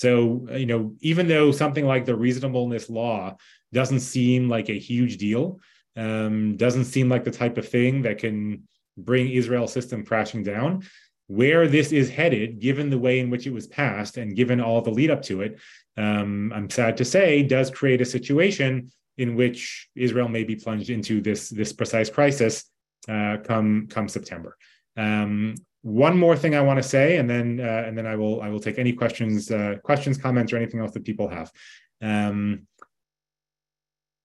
So, 0.00 0.46
you 0.52 0.64
know, 0.64 0.94
even 1.00 1.28
though 1.28 1.52
something 1.52 1.84
like 1.84 2.06
the 2.06 2.16
reasonableness 2.16 2.88
law 2.88 3.36
doesn't 3.70 4.00
seem 4.00 4.48
like 4.48 4.70
a 4.70 4.78
huge 4.78 5.18
deal, 5.18 5.60
um, 5.94 6.56
doesn't 6.56 6.86
seem 6.86 7.10
like 7.10 7.22
the 7.22 7.30
type 7.30 7.58
of 7.58 7.68
thing 7.68 8.00
that 8.00 8.16
can 8.16 8.66
bring 8.96 9.28
Israel's 9.28 9.74
system 9.74 10.02
crashing 10.02 10.42
down, 10.42 10.84
where 11.26 11.68
this 11.68 11.92
is 11.92 12.08
headed, 12.08 12.60
given 12.60 12.88
the 12.88 12.96
way 12.96 13.18
in 13.18 13.28
which 13.28 13.46
it 13.46 13.52
was 13.52 13.66
passed 13.66 14.16
and 14.16 14.34
given 14.34 14.58
all 14.58 14.80
the 14.80 14.90
lead 14.90 15.10
up 15.10 15.20
to 15.24 15.42
it, 15.42 15.58
um, 15.98 16.50
I'm 16.54 16.70
sad 16.70 16.96
to 16.96 17.04
say, 17.04 17.42
does 17.42 17.70
create 17.70 18.00
a 18.00 18.06
situation 18.06 18.90
in 19.18 19.34
which 19.34 19.86
Israel 19.94 20.28
may 20.28 20.44
be 20.44 20.56
plunged 20.56 20.88
into 20.88 21.20
this 21.20 21.50
this 21.50 21.74
precise 21.74 22.08
crisis 22.08 22.64
uh, 23.06 23.36
come 23.44 23.86
come 23.90 24.08
September. 24.08 24.56
Um, 24.96 25.56
one 25.82 26.16
more 26.16 26.36
thing 26.36 26.54
I 26.54 26.60
want 26.60 26.78
to 26.78 26.82
say, 26.82 27.16
and 27.16 27.28
then 27.28 27.60
uh, 27.60 27.84
and 27.86 27.96
then 27.96 28.06
I 28.06 28.16
will 28.16 28.40
I 28.42 28.48
will 28.48 28.60
take 28.60 28.78
any 28.78 28.92
questions, 28.92 29.50
uh, 29.50 29.76
questions, 29.82 30.18
comments, 30.18 30.52
or 30.52 30.56
anything 30.56 30.80
else 30.80 30.92
that 30.92 31.04
people 31.04 31.28
have. 31.28 31.50
Um, 32.02 32.66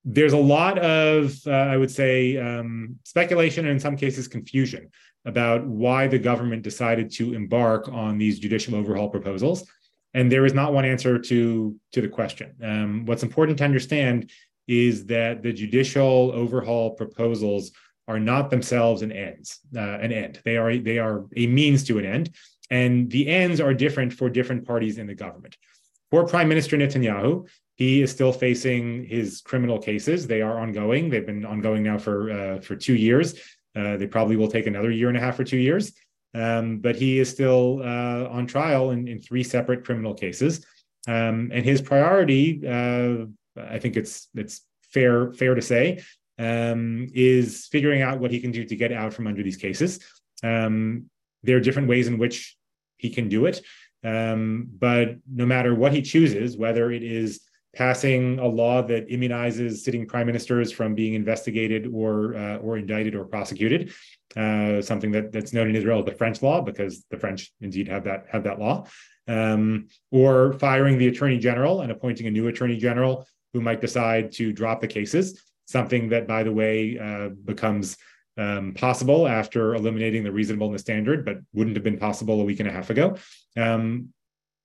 there's 0.04 0.34
a 0.34 0.38
lot 0.38 0.78
of 0.80 1.36
uh, 1.48 1.52
I 1.52 1.78
would 1.78 1.92
say 1.92 2.38
um, 2.38 2.98
speculation 3.04 3.66
and 3.66 3.74
in 3.74 3.80
some 3.80 3.96
cases 3.96 4.28
confusion 4.28 4.90
about 5.26 5.66
why 5.66 6.08
the 6.08 6.20
government 6.20 6.62
decided 6.62 7.12
to 7.12 7.34
embark 7.34 7.88
on 7.90 8.18
these 8.18 8.38
judicial 8.38 8.76
overhaul 8.76 9.10
proposals, 9.10 9.66
and 10.14 10.32
there 10.32 10.46
is 10.46 10.54
not 10.54 10.74
one 10.74 10.86
answer 10.86 11.18
to 11.18 11.76
to 11.94 12.02
the 12.02 12.10
question. 12.10 12.54
Um, 12.62 13.06
what's 13.06 13.24
important 13.24 13.58
to 13.60 13.64
understand 13.64 14.30
is 14.68 15.06
that 15.06 15.42
the 15.42 15.54
judicial 15.54 16.32
overhaul 16.34 16.92
proposals 16.92 17.72
are 18.08 18.20
not 18.20 18.50
themselves 18.50 19.02
an 19.02 19.12
ends, 19.12 19.60
uh, 19.76 19.80
an 19.80 20.12
end. 20.12 20.40
They 20.46 20.58
are 20.58 20.78
they 20.78 21.00
are 21.00 21.26
a 21.36 21.48
means 21.48 21.84
to 21.86 21.98
an 21.98 22.06
end, 22.06 22.36
and 22.70 23.10
the 23.10 23.28
ends 23.28 23.60
are 23.60 23.74
different 23.74 24.14
for 24.14 24.30
different 24.30 24.66
parties 24.66 24.98
in 24.98 25.08
the 25.08 25.16
government. 25.16 25.58
For 26.12 26.26
Prime 26.26 26.48
Minister 26.48 26.78
Netanyahu, 26.78 27.48
he 27.76 28.02
is 28.02 28.12
still 28.12 28.32
facing 28.32 29.06
his 29.06 29.42
criminal 29.42 29.80
cases. 29.80 30.28
They 30.28 30.42
are 30.42 30.60
ongoing. 30.60 31.10
They've 31.10 31.26
been 31.26 31.46
ongoing 31.46 31.84
now 31.84 31.98
for 31.98 32.32
uh, 32.32 32.62
for 32.62 32.76
two 32.76 32.96
years. 32.96 33.36
Uh, 33.76 33.98
they 33.98 34.08
probably 34.08 34.38
will 34.38 34.48
take 34.48 34.68
another 34.68 34.92
year 34.92 35.10
and 35.10 35.18
a 35.18 35.20
half 35.20 35.40
or 35.40 35.44
two 35.44 35.58
years. 35.58 35.94
Um, 36.34 36.80
but 36.80 36.96
he 36.96 37.20
is 37.20 37.30
still 37.30 37.82
uh, 37.82 38.28
on 38.30 38.46
trial 38.46 38.92
in, 38.92 39.08
in 39.08 39.22
three 39.22 39.44
separate 39.44 39.86
criminal 39.86 40.14
cases. 40.14 40.66
Um, 41.08 41.50
and 41.54 41.64
his 41.64 41.82
priority, 41.82 42.62
uh, 42.68 43.26
I 43.58 43.80
think 43.80 43.96
it's 43.96 44.28
it's 44.36 44.62
fair 44.92 45.32
fair 45.34 45.56
to 45.56 45.62
say, 45.62 46.04
um, 46.38 47.08
is 47.14 47.68
figuring 47.72 48.02
out 48.02 48.20
what 48.20 48.32
he 48.32 48.40
can 48.40 48.52
do 48.52 48.64
to 48.66 48.76
get 48.76 48.92
out 48.92 49.14
from 49.14 49.28
under 49.28 49.44
these 49.44 49.58
cases. 49.58 50.00
Um, 50.44 51.10
there 51.44 51.58
are 51.58 51.62
different 51.62 51.88
ways 51.88 52.08
in 52.08 52.18
which 52.18 52.58
he 52.98 53.10
can 53.10 53.30
do 53.30 53.46
it. 53.46 53.62
Um, 54.04 54.68
but 54.78 55.16
no 55.32 55.46
matter 55.46 55.74
what 55.74 55.92
he 55.92 56.02
chooses, 56.02 56.58
whether 56.58 56.92
it 56.92 57.04
is 57.04 57.42
passing 57.76 58.40
a 58.40 58.48
law 58.48 58.82
that 58.82 59.10
immunizes 59.10 59.78
sitting 59.78 60.08
prime 60.08 60.28
ministers 60.28 60.72
from 60.72 60.96
being 60.96 61.14
investigated 61.14 61.88
or 61.92 62.36
uh, 62.36 62.58
or 62.58 62.78
indicted 62.78 63.16
or 63.16 63.26
prosecuted, 63.26 63.92
uh, 64.38 64.82
something 64.82 65.12
that, 65.12 65.32
that's 65.32 65.54
known 65.54 65.70
in 65.70 65.76
Israel 65.76 66.00
as 66.00 66.06
the 66.06 66.14
French 66.14 66.42
law, 66.42 66.62
because 66.62 67.04
the 67.12 67.18
French 67.18 67.52
indeed 67.62 67.88
have 67.88 68.04
that 68.06 68.28
have 68.30 68.44
that 68.44 68.60
law, 68.60 68.86
um, 69.28 69.88
or 70.12 70.54
firing 70.54 70.98
the 70.98 71.08
attorney 71.08 71.38
general 71.38 71.82
and 71.82 71.92
appointing 71.92 72.28
a 72.28 72.32
new 72.32 72.48
attorney 72.48 72.78
general 72.78 73.28
who 73.54 73.62
might 73.62 73.82
decide 73.82 74.32
to 74.34 74.54
drop 74.54 74.82
the 74.82 74.88
cases. 74.88 75.42
Something 75.66 76.10
that, 76.10 76.28
by 76.28 76.44
the 76.44 76.52
way, 76.52 76.98
uh, 77.00 77.30
becomes 77.30 77.98
um, 78.38 78.74
possible 78.74 79.28
after 79.28 79.76
eliminating 79.76 80.24
the 80.24 80.32
reasonableness 80.32 80.82
standard, 80.82 81.26
but 81.26 81.38
wouldn't 81.54 81.76
have 81.76 81.84
been 81.84 81.98
possible 81.98 82.42
a 82.42 82.44
week 82.44 82.60
and 82.60 82.70
a 82.70 82.72
half 82.72 82.90
ago. 82.90 83.18
Um, 83.58 84.10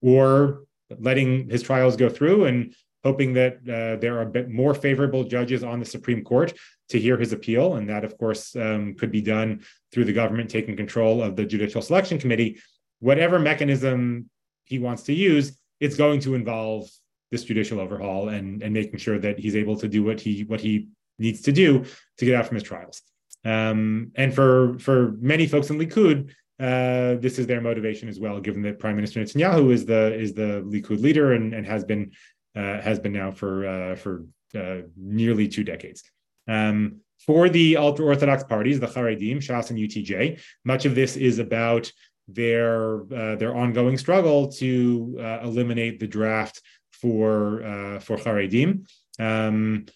or 0.03 0.65
letting 0.99 1.49
his 1.49 1.63
trials 1.63 1.97
go 1.97 2.09
through 2.09 2.47
and 2.47 2.75
hoping 3.05 3.33
that 3.35 3.55
uh, 3.63 3.97
there 4.01 4.19
are 4.19 4.23
a 4.23 4.27
bit 4.31 4.51
more 4.51 4.75
favorable 4.75 5.25
judges 5.25 5.65
on 5.65 5.79
the 5.79 5.87
Supreme 5.87 6.23
Court 6.23 6.53
to 6.91 6.99
hear 6.99 7.17
his 7.17 7.33
appeal. 7.33 7.77
And 7.77 7.89
that, 7.89 8.05
of 8.05 8.19
course, 8.19 8.55
um, 8.57 8.95
could 8.95 9.11
be 9.11 9.23
done 9.23 9.65
through 9.93 10.05
the 10.05 10.13
government 10.13 10.51
taking 10.51 10.77
control 10.77 11.23
of 11.23 11.37
the 11.37 11.45
Judicial 11.45 11.81
Selection 11.81 12.19
Committee. 12.19 12.61
Whatever 12.99 13.39
mechanism 13.39 14.29
he 14.65 14.79
wants 14.79 15.05
to 15.05 15.15
use, 15.15 15.59
it's 15.79 15.97
going 15.97 16.21
to 16.21 16.35
involve 16.35 16.91
this 17.31 17.45
judicial 17.45 17.81
overhaul 17.81 18.29
and, 18.29 18.63
and 18.63 18.75
making 18.75 18.99
sure 18.99 19.19
that 19.19 19.39
he's 19.39 19.57
able 19.57 19.77
to 19.77 19.89
do 19.89 20.03
what 20.03 20.21
he 20.21 20.45
what 20.45 20.61
he 20.61 20.89
needs 21.19 21.43
to 21.43 21.53
do 21.53 21.85
to 22.19 22.25
get 22.25 22.35
out 22.35 22.47
from 22.47 22.57
his 22.57 22.65
trials. 22.65 23.03
Um, 23.45 24.13
and 24.17 24.35
for 24.35 24.79
for 24.79 25.13
many 25.21 25.47
folks 25.47 25.71
in 25.71 25.79
Likud, 25.79 26.31
uh, 26.59 27.21
this 27.21 27.39
is 27.39 27.47
their 27.47 27.61
motivation 27.61 28.09
as 28.09 28.21
well, 28.21 28.41
given 28.41 28.63
that 28.63 28.79
Prime 28.79 28.97
Minister 28.97 29.21
Netanyahu 29.21 29.73
is 29.73 29.87
the 29.87 30.15
is 30.15 30.35
the 30.35 30.63
Likud 30.67 31.01
leader 31.01 31.33
and, 31.33 31.55
and 31.55 31.67
has 31.67 31.85
been 31.85 32.13
uh, 32.55 32.81
has 32.81 32.99
been 32.99 33.13
now 33.13 33.31
for 33.31 33.67
uh, 33.67 33.97
for 33.97 34.27
uh, 34.55 34.83
nearly 34.97 35.49
two 35.49 35.65
decades. 35.65 36.03
Um, 36.49 37.01
for 37.27 37.49
the 37.49 37.77
ultra 37.77 38.05
orthodox 38.05 38.45
parties, 38.45 38.81
the 38.81 38.87
Haredim, 38.87 39.37
Shas, 39.37 39.71
and 39.71 39.79
UTJ, 39.79 40.41
much 40.65 40.87
of 40.87 40.95
this 40.95 41.17
is 41.17 41.39
about 41.39 41.91
their 42.29 43.03
uh, 43.13 43.37
their 43.37 43.55
ongoing 43.55 43.97
struggle 43.97 44.51
to 44.53 45.17
uh, 45.21 45.41
eliminate 45.43 46.01
the 46.01 46.07
draft 46.07 46.61
for 47.01 47.63
uh, 47.63 47.99
for 48.01 48.17
Haredim. 48.17 48.87
Um, 49.19 49.87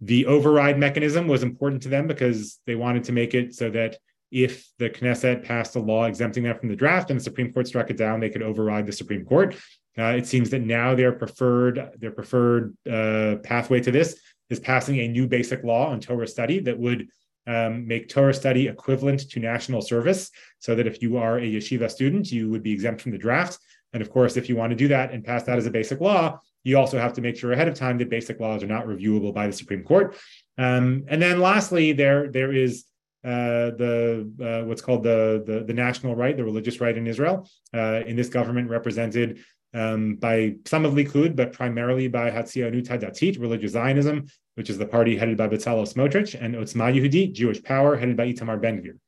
the 0.00 0.26
override 0.26 0.78
mechanism 0.78 1.28
was 1.28 1.42
important 1.42 1.82
to 1.82 1.88
them 1.88 2.06
because 2.06 2.58
they 2.66 2.74
wanted 2.74 3.04
to 3.04 3.12
make 3.12 3.34
it 3.34 3.54
so 3.54 3.70
that 3.70 3.98
if 4.30 4.68
the 4.78 4.88
Knesset 4.88 5.44
passed 5.44 5.76
a 5.76 5.80
law 5.80 6.04
exempting 6.04 6.44
them 6.44 6.56
from 6.58 6.68
the 6.68 6.76
draft 6.76 7.10
and 7.10 7.18
the 7.18 7.24
Supreme 7.24 7.52
Court 7.52 7.66
struck 7.66 7.90
it 7.90 7.96
down, 7.96 8.20
they 8.20 8.30
could 8.30 8.42
override 8.42 8.86
the 8.86 8.92
Supreme 8.92 9.24
Court. 9.24 9.56
Uh, 9.98 10.14
it 10.16 10.26
seems 10.26 10.50
that 10.50 10.62
now 10.62 10.94
their 10.94 11.12
preferred 11.12 11.90
their 11.98 12.12
preferred 12.12 12.76
uh, 12.90 13.36
pathway 13.42 13.80
to 13.80 13.90
this 13.90 14.18
is 14.48 14.60
passing 14.60 15.00
a 15.00 15.08
new 15.08 15.26
basic 15.26 15.62
law 15.64 15.88
on 15.90 16.00
Torah 16.00 16.26
study 16.26 16.60
that 16.60 16.78
would 16.78 17.08
um, 17.46 17.86
make 17.86 18.08
Torah 18.08 18.34
study 18.34 18.68
equivalent 18.68 19.28
to 19.30 19.40
national 19.40 19.82
service, 19.82 20.30
so 20.58 20.74
that 20.74 20.86
if 20.86 21.02
you 21.02 21.16
are 21.16 21.38
a 21.38 21.42
yeshiva 21.42 21.90
student, 21.90 22.30
you 22.30 22.50
would 22.50 22.62
be 22.62 22.72
exempt 22.72 23.00
from 23.00 23.12
the 23.12 23.18
draft. 23.18 23.58
And 23.92 24.02
of 24.02 24.10
course, 24.10 24.36
if 24.36 24.48
you 24.48 24.56
want 24.56 24.70
to 24.70 24.76
do 24.76 24.88
that 24.88 25.12
and 25.12 25.24
pass 25.24 25.42
that 25.44 25.58
as 25.58 25.66
a 25.66 25.70
basic 25.70 26.00
law, 26.00 26.40
you 26.62 26.78
also 26.78 26.98
have 26.98 27.14
to 27.14 27.20
make 27.20 27.36
sure 27.36 27.52
ahead 27.52 27.68
of 27.68 27.74
time 27.74 27.98
that 27.98 28.10
basic 28.10 28.38
laws 28.38 28.62
are 28.62 28.68
not 28.68 28.86
reviewable 28.86 29.34
by 29.34 29.46
the 29.46 29.52
Supreme 29.52 29.82
Court. 29.82 30.16
Um, 30.58 31.04
and 31.08 31.20
then 31.20 31.40
lastly, 31.40 31.92
there 31.92 32.30
there 32.30 32.52
is 32.52 32.84
uh, 33.24 33.72
the 33.76 34.30
uh, 34.40 34.66
what's 34.66 34.82
called 34.82 35.02
the, 35.02 35.42
the, 35.46 35.64
the 35.64 35.74
national 35.74 36.14
right, 36.14 36.36
the 36.36 36.44
religious 36.44 36.80
right 36.80 36.96
in 36.96 37.06
Israel. 37.06 37.48
Uh, 37.74 38.00
in 38.06 38.16
this 38.16 38.28
government, 38.28 38.68
represented 38.68 39.40
um, 39.74 40.16
by 40.16 40.56
some 40.66 40.84
of 40.84 40.94
Likud, 40.94 41.36
but 41.36 41.52
primarily 41.52 42.08
by 42.08 42.30
Hatzionut 42.30 42.86
Hadatit, 42.86 43.40
religious 43.40 43.72
Zionism, 43.72 44.26
which 44.54 44.70
is 44.70 44.78
the 44.78 44.86
party 44.86 45.16
headed 45.16 45.36
by 45.36 45.48
Bezalel 45.48 45.90
Smotrich, 45.92 46.40
and 46.40 46.54
Otzma 46.54 46.94
Yehudit, 46.94 47.32
Jewish 47.32 47.62
Power, 47.62 47.96
headed 47.96 48.16
by 48.16 48.26
Itamar 48.32 48.60
Ben-Gvir. 48.60 48.98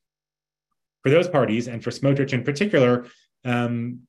For 1.03 1.11
those 1.11 1.29
parties, 1.29 1.66
and 1.66 1.83
for 1.83 1.90
Smotrich 1.90 2.33
in 2.33 2.45
particular, 2.45 3.07
um, 3.45 4.01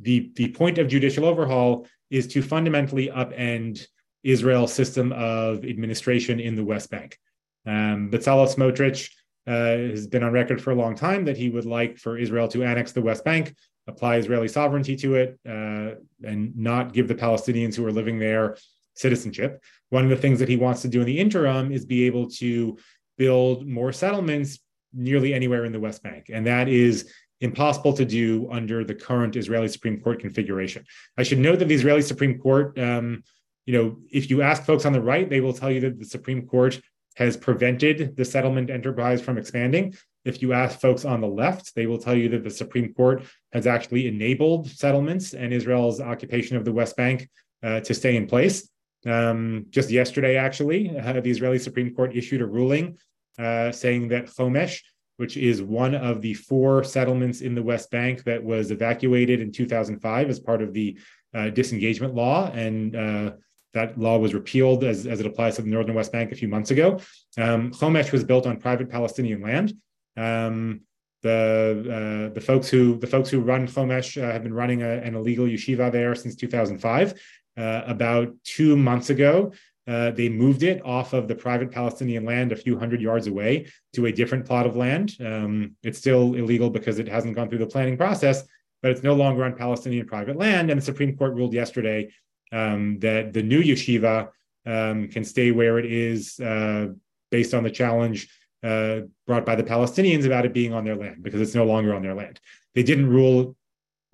the, 0.00 0.30
the 0.36 0.48
point 0.48 0.78
of 0.78 0.88
judicial 0.88 1.24
overhaul 1.24 1.86
is 2.10 2.26
to 2.28 2.42
fundamentally 2.42 3.08
upend 3.08 3.86
Israel's 4.22 4.72
system 4.72 5.12
of 5.12 5.64
administration 5.64 6.40
in 6.40 6.54
the 6.54 6.64
West 6.64 6.90
Bank. 6.90 7.18
Um, 7.66 8.10
Bezalel 8.10 8.52
Smotrich 8.52 9.10
uh, 9.46 9.90
has 9.90 10.06
been 10.06 10.22
on 10.22 10.32
record 10.32 10.62
for 10.62 10.70
a 10.70 10.74
long 10.74 10.94
time 10.94 11.24
that 11.26 11.36
he 11.36 11.50
would 11.50 11.66
like 11.66 11.98
for 11.98 12.16
Israel 12.16 12.48
to 12.48 12.64
annex 12.64 12.92
the 12.92 13.02
West 13.02 13.24
Bank, 13.24 13.54
apply 13.86 14.16
Israeli 14.16 14.48
sovereignty 14.48 14.96
to 14.96 15.14
it, 15.16 15.38
uh, 15.48 15.96
and 16.26 16.56
not 16.56 16.92
give 16.92 17.08
the 17.08 17.14
Palestinians 17.14 17.74
who 17.74 17.86
are 17.86 17.92
living 17.92 18.18
there 18.18 18.56
citizenship. 18.94 19.62
One 19.90 20.04
of 20.04 20.10
the 20.10 20.16
things 20.16 20.38
that 20.38 20.48
he 20.48 20.56
wants 20.56 20.82
to 20.82 20.88
do 20.88 21.00
in 21.00 21.06
the 21.06 21.18
interim 21.18 21.72
is 21.72 21.84
be 21.84 22.04
able 22.04 22.28
to 22.30 22.78
build 23.18 23.66
more 23.66 23.92
settlements 23.92 24.58
nearly 24.92 25.34
anywhere 25.34 25.64
in 25.64 25.72
the 25.72 25.80
West 25.80 26.02
Bank. 26.02 26.30
And 26.32 26.46
that 26.46 26.68
is 26.68 27.12
impossible 27.44 27.92
to 27.92 28.04
do 28.04 28.48
under 28.50 28.84
the 28.84 28.94
current 28.94 29.36
Israeli 29.36 29.68
Supreme 29.68 30.00
Court 30.00 30.18
configuration. 30.20 30.84
I 31.16 31.22
should 31.22 31.38
note 31.38 31.58
that 31.60 31.68
the 31.68 31.74
Israeli 31.74 32.02
Supreme 32.02 32.38
Court, 32.38 32.78
um, 32.78 33.22
you 33.66 33.74
know, 33.76 33.98
if 34.10 34.30
you 34.30 34.42
ask 34.42 34.64
folks 34.64 34.84
on 34.86 34.92
the 34.92 35.00
right, 35.12 35.28
they 35.28 35.40
will 35.40 35.52
tell 35.52 35.70
you 35.70 35.80
that 35.80 35.98
the 35.98 36.10
Supreme 36.16 36.46
Court 36.46 36.80
has 37.16 37.36
prevented 37.36 38.16
the 38.16 38.24
settlement 38.24 38.70
enterprise 38.70 39.20
from 39.22 39.38
expanding. 39.38 39.94
If 40.24 40.42
you 40.42 40.52
ask 40.52 40.80
folks 40.80 41.04
on 41.04 41.20
the 41.20 41.28
left, 41.28 41.74
they 41.76 41.86
will 41.86 41.98
tell 41.98 42.16
you 42.16 42.28
that 42.30 42.42
the 42.42 42.50
Supreme 42.50 42.92
Court 42.94 43.22
has 43.52 43.66
actually 43.66 44.08
enabled 44.08 44.68
settlements 44.68 45.34
and 45.34 45.52
Israel's 45.52 46.00
occupation 46.00 46.56
of 46.56 46.64
the 46.64 46.72
West 46.72 46.96
Bank 46.96 47.28
uh, 47.62 47.80
to 47.80 47.92
stay 47.94 48.16
in 48.16 48.26
place. 48.26 48.68
Um, 49.06 49.66
just 49.70 49.90
yesterday, 49.90 50.36
actually, 50.36 50.80
uh, 50.98 51.20
the 51.20 51.30
Israeli 51.30 51.58
Supreme 51.58 51.94
Court 51.94 52.16
issued 52.16 52.40
a 52.40 52.46
ruling 52.46 52.96
uh, 53.38 53.70
saying 53.70 54.08
that 54.08 54.26
Chomesh, 54.26 54.80
which 55.16 55.36
is 55.36 55.62
one 55.62 55.94
of 55.94 56.20
the 56.20 56.34
four 56.34 56.84
settlements 56.84 57.40
in 57.40 57.54
the 57.54 57.62
West 57.62 57.90
Bank 57.90 58.24
that 58.24 58.42
was 58.42 58.70
evacuated 58.70 59.40
in 59.40 59.52
2005 59.52 60.28
as 60.28 60.40
part 60.40 60.62
of 60.62 60.72
the 60.72 60.98
uh, 61.34 61.50
disengagement 61.50 62.14
law 62.14 62.50
and 62.52 62.96
uh, 62.96 63.32
that 63.74 63.98
law 63.98 64.16
was 64.18 64.34
repealed 64.34 64.84
as, 64.84 65.06
as 65.06 65.20
it 65.20 65.26
applies 65.26 65.56
to 65.56 65.62
the 65.62 65.68
Northern 65.68 65.94
West 65.94 66.12
Bank 66.12 66.32
a 66.32 66.36
few 66.36 66.48
months 66.48 66.70
ago. 66.70 67.00
Um, 67.36 67.72
Chomesh 67.72 68.12
was 68.12 68.24
built 68.24 68.46
on 68.46 68.56
private 68.56 68.88
Palestinian 68.88 69.42
land. 69.42 69.74
Um, 70.16 70.82
the 71.22 72.28
uh, 72.30 72.34
the 72.34 72.40
folks 72.40 72.68
who 72.68 72.98
the 72.98 73.06
folks 73.06 73.30
who 73.30 73.40
run 73.40 73.66
Chomesh 73.66 74.22
uh, 74.22 74.30
have 74.30 74.42
been 74.42 74.54
running 74.54 74.82
a, 74.82 74.88
an 74.88 75.14
illegal 75.14 75.46
yeshiva 75.46 75.90
there 75.90 76.14
since 76.14 76.36
2005. 76.36 77.14
Uh, 77.56 77.82
about 77.86 78.34
two 78.42 78.76
months 78.76 79.10
ago, 79.10 79.52
uh, 79.86 80.10
they 80.12 80.28
moved 80.28 80.62
it 80.62 80.84
off 80.84 81.12
of 81.12 81.28
the 81.28 81.34
private 81.34 81.70
Palestinian 81.70 82.24
land 82.24 82.52
a 82.52 82.56
few 82.56 82.78
hundred 82.78 83.00
yards 83.00 83.26
away 83.26 83.66
to 83.92 84.06
a 84.06 84.12
different 84.12 84.46
plot 84.46 84.66
of 84.66 84.76
land. 84.76 85.14
Um, 85.20 85.76
it's 85.82 85.98
still 85.98 86.34
illegal 86.34 86.70
because 86.70 86.98
it 86.98 87.08
hasn't 87.08 87.34
gone 87.34 87.48
through 87.48 87.58
the 87.58 87.66
planning 87.66 87.96
process, 87.96 88.44
but 88.82 88.90
it's 88.90 89.02
no 89.02 89.14
longer 89.14 89.44
on 89.44 89.54
Palestinian 89.54 90.06
private 90.06 90.36
land. 90.36 90.70
And 90.70 90.80
the 90.80 90.84
Supreme 90.84 91.16
Court 91.16 91.34
ruled 91.34 91.52
yesterday 91.52 92.10
um, 92.52 92.98
that 93.00 93.32
the 93.32 93.42
new 93.42 93.62
yeshiva 93.62 94.28
um, 94.66 95.08
can 95.08 95.24
stay 95.24 95.50
where 95.50 95.78
it 95.78 95.86
is 95.86 96.40
uh, 96.40 96.88
based 97.30 97.52
on 97.52 97.62
the 97.62 97.70
challenge 97.70 98.28
uh, 98.62 99.00
brought 99.26 99.44
by 99.44 99.54
the 99.54 99.62
Palestinians 99.62 100.24
about 100.24 100.46
it 100.46 100.54
being 100.54 100.72
on 100.72 100.84
their 100.84 100.96
land 100.96 101.22
because 101.22 101.40
it's 101.40 101.54
no 101.54 101.64
longer 101.64 101.94
on 101.94 102.02
their 102.02 102.14
land. 102.14 102.40
They 102.74 102.82
didn't 102.82 103.10
rule 103.10 103.56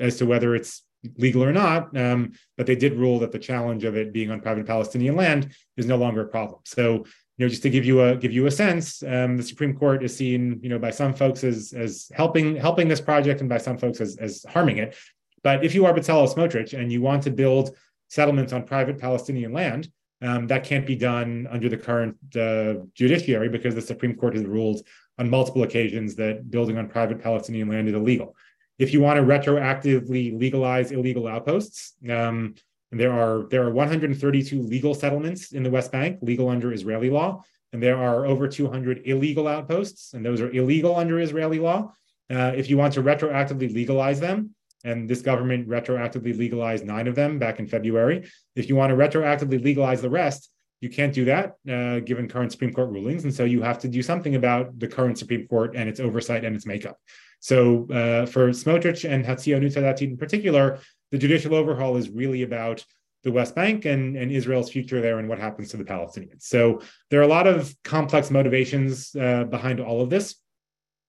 as 0.01 0.17
to 0.17 0.27
whether 0.27 0.57
it's 0.57 0.83
legal 1.17 1.43
or 1.43 1.53
not, 1.53 1.97
um, 1.97 2.33
but 2.57 2.67
they 2.67 2.77
did 2.77 2.95
rule 2.95 3.19
that 3.21 3.33
the 3.33 3.39
challenge 3.39 3.85
of 3.85 3.97
it 3.97 4.13
being 4.13 4.31
on 4.31 4.41
private 4.41 4.67
Palestinian 4.67 5.17
land 5.17 5.53
is 5.77 5.87
no 5.87 5.97
longer 5.97 6.23
a 6.23 6.29
problem. 6.29 6.61
So, 6.65 7.05
you 7.37 7.47
know, 7.47 7.49
just 7.49 7.63
to 7.63 7.71
give 7.71 7.85
you 7.85 8.03
a 8.03 8.17
give 8.17 8.33
you 8.33 8.47
a 8.47 8.51
sense, 8.51 9.03
um, 9.03 9.37
the 9.37 9.43
Supreme 9.43 9.75
Court 9.75 10.05
is 10.05 10.15
seen, 10.15 10.61
you 10.63 10.69
know, 10.69 10.79
by 10.79 10.91
some 10.91 11.15
folks 11.15 11.43
as 11.43 11.73
as 11.73 12.11
helping 12.15 12.57
helping 12.57 12.89
this 12.89 13.01
project, 13.01 13.41
and 13.41 13.49
by 13.49 13.59
some 13.59 13.79
folks 13.79 14.01
as 14.01 14.17
as 14.17 14.45
harming 14.49 14.79
it. 14.79 14.97
But 15.43 15.65
if 15.65 15.75
you 15.75 15.87
are 15.87 15.95
Bezalel 15.95 16.33
Smotrich 16.33 16.79
and 16.79 16.93
you 16.93 17.01
want 17.01 17.23
to 17.23 17.31
build 17.31 17.75
settlements 18.11 18.53
on 18.53 18.65
private 18.65 18.99
Palestinian 18.99 19.53
land. 19.53 19.89
Um, 20.23 20.47
that 20.49 20.65
can't 20.65 20.87
be 20.87 20.97
done 20.97 21.49
under 21.51 21.71
the 21.71 21.79
current 21.79 22.17
uh, 22.37 22.85
judiciary 22.93 23.49
because 23.49 23.75
the 23.75 23.81
Supreme 23.81 24.15
Court 24.15 24.35
has 24.35 24.45
ruled 24.45 24.87
on 25.19 25.31
multiple 25.31 25.63
occasions 25.63 26.15
that 26.17 26.51
building 26.51 26.77
on 26.77 26.89
private 26.89 27.23
Palestinian 27.23 27.69
land 27.69 27.89
is 27.89 27.95
illegal. 27.95 28.37
If 28.81 28.95
you 28.95 29.01
want 29.03 29.19
to 29.19 29.23
retroactively 29.23 30.41
legalize 30.41 30.91
illegal 30.91 31.29
outposts, 31.29 31.93
um, 32.09 32.55
there 32.91 33.13
are 33.13 33.47
there 33.51 33.63
are 33.63 33.71
132 33.71 34.63
legal 34.63 34.95
settlements 34.95 35.53
in 35.53 35.63
the 35.63 35.71
West 35.71 35.93
Bank, 35.93 36.19
legal 36.23 36.49
under 36.49 36.73
Israeli 36.73 37.11
law, 37.11 37.45
and 37.75 37.83
there 37.83 37.99
are 37.99 38.25
over 38.25 38.49
200 38.49 39.03
illegal 39.05 39.47
outposts, 39.47 40.15
and 40.15 40.25
those 40.25 40.41
are 40.41 40.51
illegal 40.51 40.97
under 40.97 41.21
Israeli 41.21 41.59
law. 41.59 41.93
Uh, 42.31 42.53
if 42.57 42.71
you 42.71 42.79
want 42.79 42.95
to 42.95 43.03
retroactively 43.03 43.71
legalize 43.73 44.19
them, 44.19 44.55
and 44.83 45.11
this 45.11 45.21
government 45.21 45.69
retroactively 45.69 46.37
legalized 46.37 46.87
nine 46.87 47.07
of 47.07 47.15
them 47.15 47.39
back 47.39 47.59
in 47.59 47.67
February. 47.67 48.27
If 48.57 48.71
you 48.71 48.77
want 48.77 48.91
to 48.91 48.97
retroactively 48.97 49.63
legalize 49.63 50.01
the 50.01 50.09
rest, 50.09 50.51
you 50.81 50.89
can't 50.89 51.13
do 51.13 51.27
that 51.27 51.57
uh, 51.71 52.01
given 52.01 52.29
current 52.29 52.51
Supreme 52.51 52.73
Court 52.73 52.89
rulings, 52.89 53.25
and 53.25 53.35
so 53.35 53.45
you 53.45 53.61
have 53.61 53.79
to 53.81 53.89
do 53.89 54.01
something 54.01 54.37
about 54.37 54.79
the 54.79 54.89
current 54.89 55.19
Supreme 55.19 55.47
Court 55.49 55.77
and 55.77 55.87
its 55.87 56.01
oversight 56.01 56.47
and 56.47 56.57
its 56.57 56.65
makeup. 56.65 56.97
So 57.41 57.87
uh, 57.91 58.27
for 58.27 58.51
Smotrich 58.51 59.09
and 59.09 59.25
Hatzionut 59.25 59.75
Hadatit 59.75 60.03
in 60.03 60.17
particular, 60.17 60.79
the 61.11 61.19
judicial 61.19 61.55
overhaul 61.55 61.97
is 61.97 62.09
really 62.11 62.43
about 62.43 62.85
the 63.25 63.33
West 63.33 63.55
Bank 63.55 63.85
and, 63.85 64.17
and 64.17 64.31
Israel's 64.31 64.71
future 64.71 65.01
there 65.01 65.19
and 65.19 65.29
what 65.29 65.39
happens 65.39 65.71
to 65.71 65.77
the 65.77 65.85
Palestinians. 65.85 66.43
So 66.43 66.81
there 67.11 67.21
are 67.21 67.25
a 67.25 67.29
lot 67.29 67.47
of 67.47 67.75
complex 67.85 68.31
motivations 68.31 69.15
uh, 69.17 69.45
behind 69.45 69.81
all 69.81 70.01
of 70.01 70.11
this. 70.11 70.37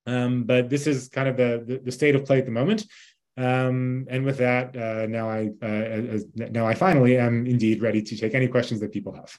Um, 0.07 0.43
but 0.43 0.69
this 0.69 0.87
is 0.87 1.09
kind 1.09 1.29
of 1.29 1.37
the, 1.37 1.63
the, 1.65 1.77
the 1.77 1.91
state 1.91 2.15
of 2.15 2.25
play 2.25 2.39
at 2.39 2.45
the 2.45 2.51
moment. 2.51 2.85
Um, 3.37 4.07
and 4.09 4.25
with 4.25 4.37
that, 4.39 4.75
uh, 4.75 5.05
now 5.07 5.29
I 5.29 5.51
uh, 5.61 6.19
now 6.35 6.67
I 6.67 6.73
finally 6.73 7.17
am 7.17 7.45
indeed 7.47 7.81
ready 7.81 8.01
to 8.01 8.17
take 8.17 8.33
any 8.33 8.47
questions 8.47 8.81
that 8.81 8.91
people 8.91 9.13
have. 9.13 9.37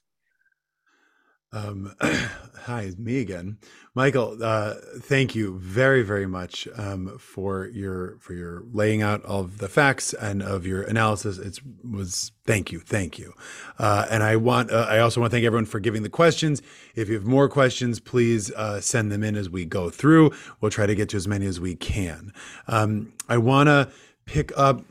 Um, 1.52 1.94
hi, 2.00 2.92
me 2.96 3.20
again, 3.20 3.58
Michael. 3.94 4.38
Uh, 4.42 4.74
thank 5.00 5.34
you 5.34 5.58
very, 5.58 6.02
very 6.02 6.26
much 6.26 6.66
um, 6.76 7.18
for 7.18 7.66
your 7.66 8.16
for 8.20 8.32
your 8.32 8.64
laying 8.72 9.02
out 9.02 9.22
of 9.24 9.58
the 9.58 9.68
facts 9.68 10.14
and 10.14 10.42
of 10.42 10.66
your 10.66 10.82
analysis. 10.82 11.38
It 11.38 11.60
was 11.84 12.32
thank 12.46 12.72
you, 12.72 12.80
thank 12.80 13.18
you. 13.18 13.34
Uh, 13.78 14.06
and 14.10 14.22
I 14.22 14.36
want 14.36 14.70
uh, 14.70 14.86
I 14.88 15.00
also 15.00 15.20
want 15.20 15.30
to 15.30 15.36
thank 15.36 15.44
everyone 15.44 15.66
for 15.66 15.78
giving 15.78 16.02
the 16.02 16.08
questions. 16.08 16.62
If 16.94 17.08
you 17.08 17.14
have 17.14 17.26
more 17.26 17.50
questions, 17.50 18.00
please 18.00 18.50
uh, 18.52 18.80
send 18.80 19.12
them 19.12 19.22
in 19.22 19.36
as 19.36 19.50
we 19.50 19.66
go 19.66 19.90
through. 19.90 20.32
We'll 20.60 20.70
try 20.70 20.86
to 20.86 20.94
get 20.94 21.10
to 21.10 21.18
as 21.18 21.28
many 21.28 21.44
as 21.44 21.60
we 21.60 21.74
can. 21.74 22.32
Um, 22.66 23.12
I 23.28 23.36
want 23.36 23.66
to 23.66 23.90
pick 24.24 24.52
up 24.56 24.82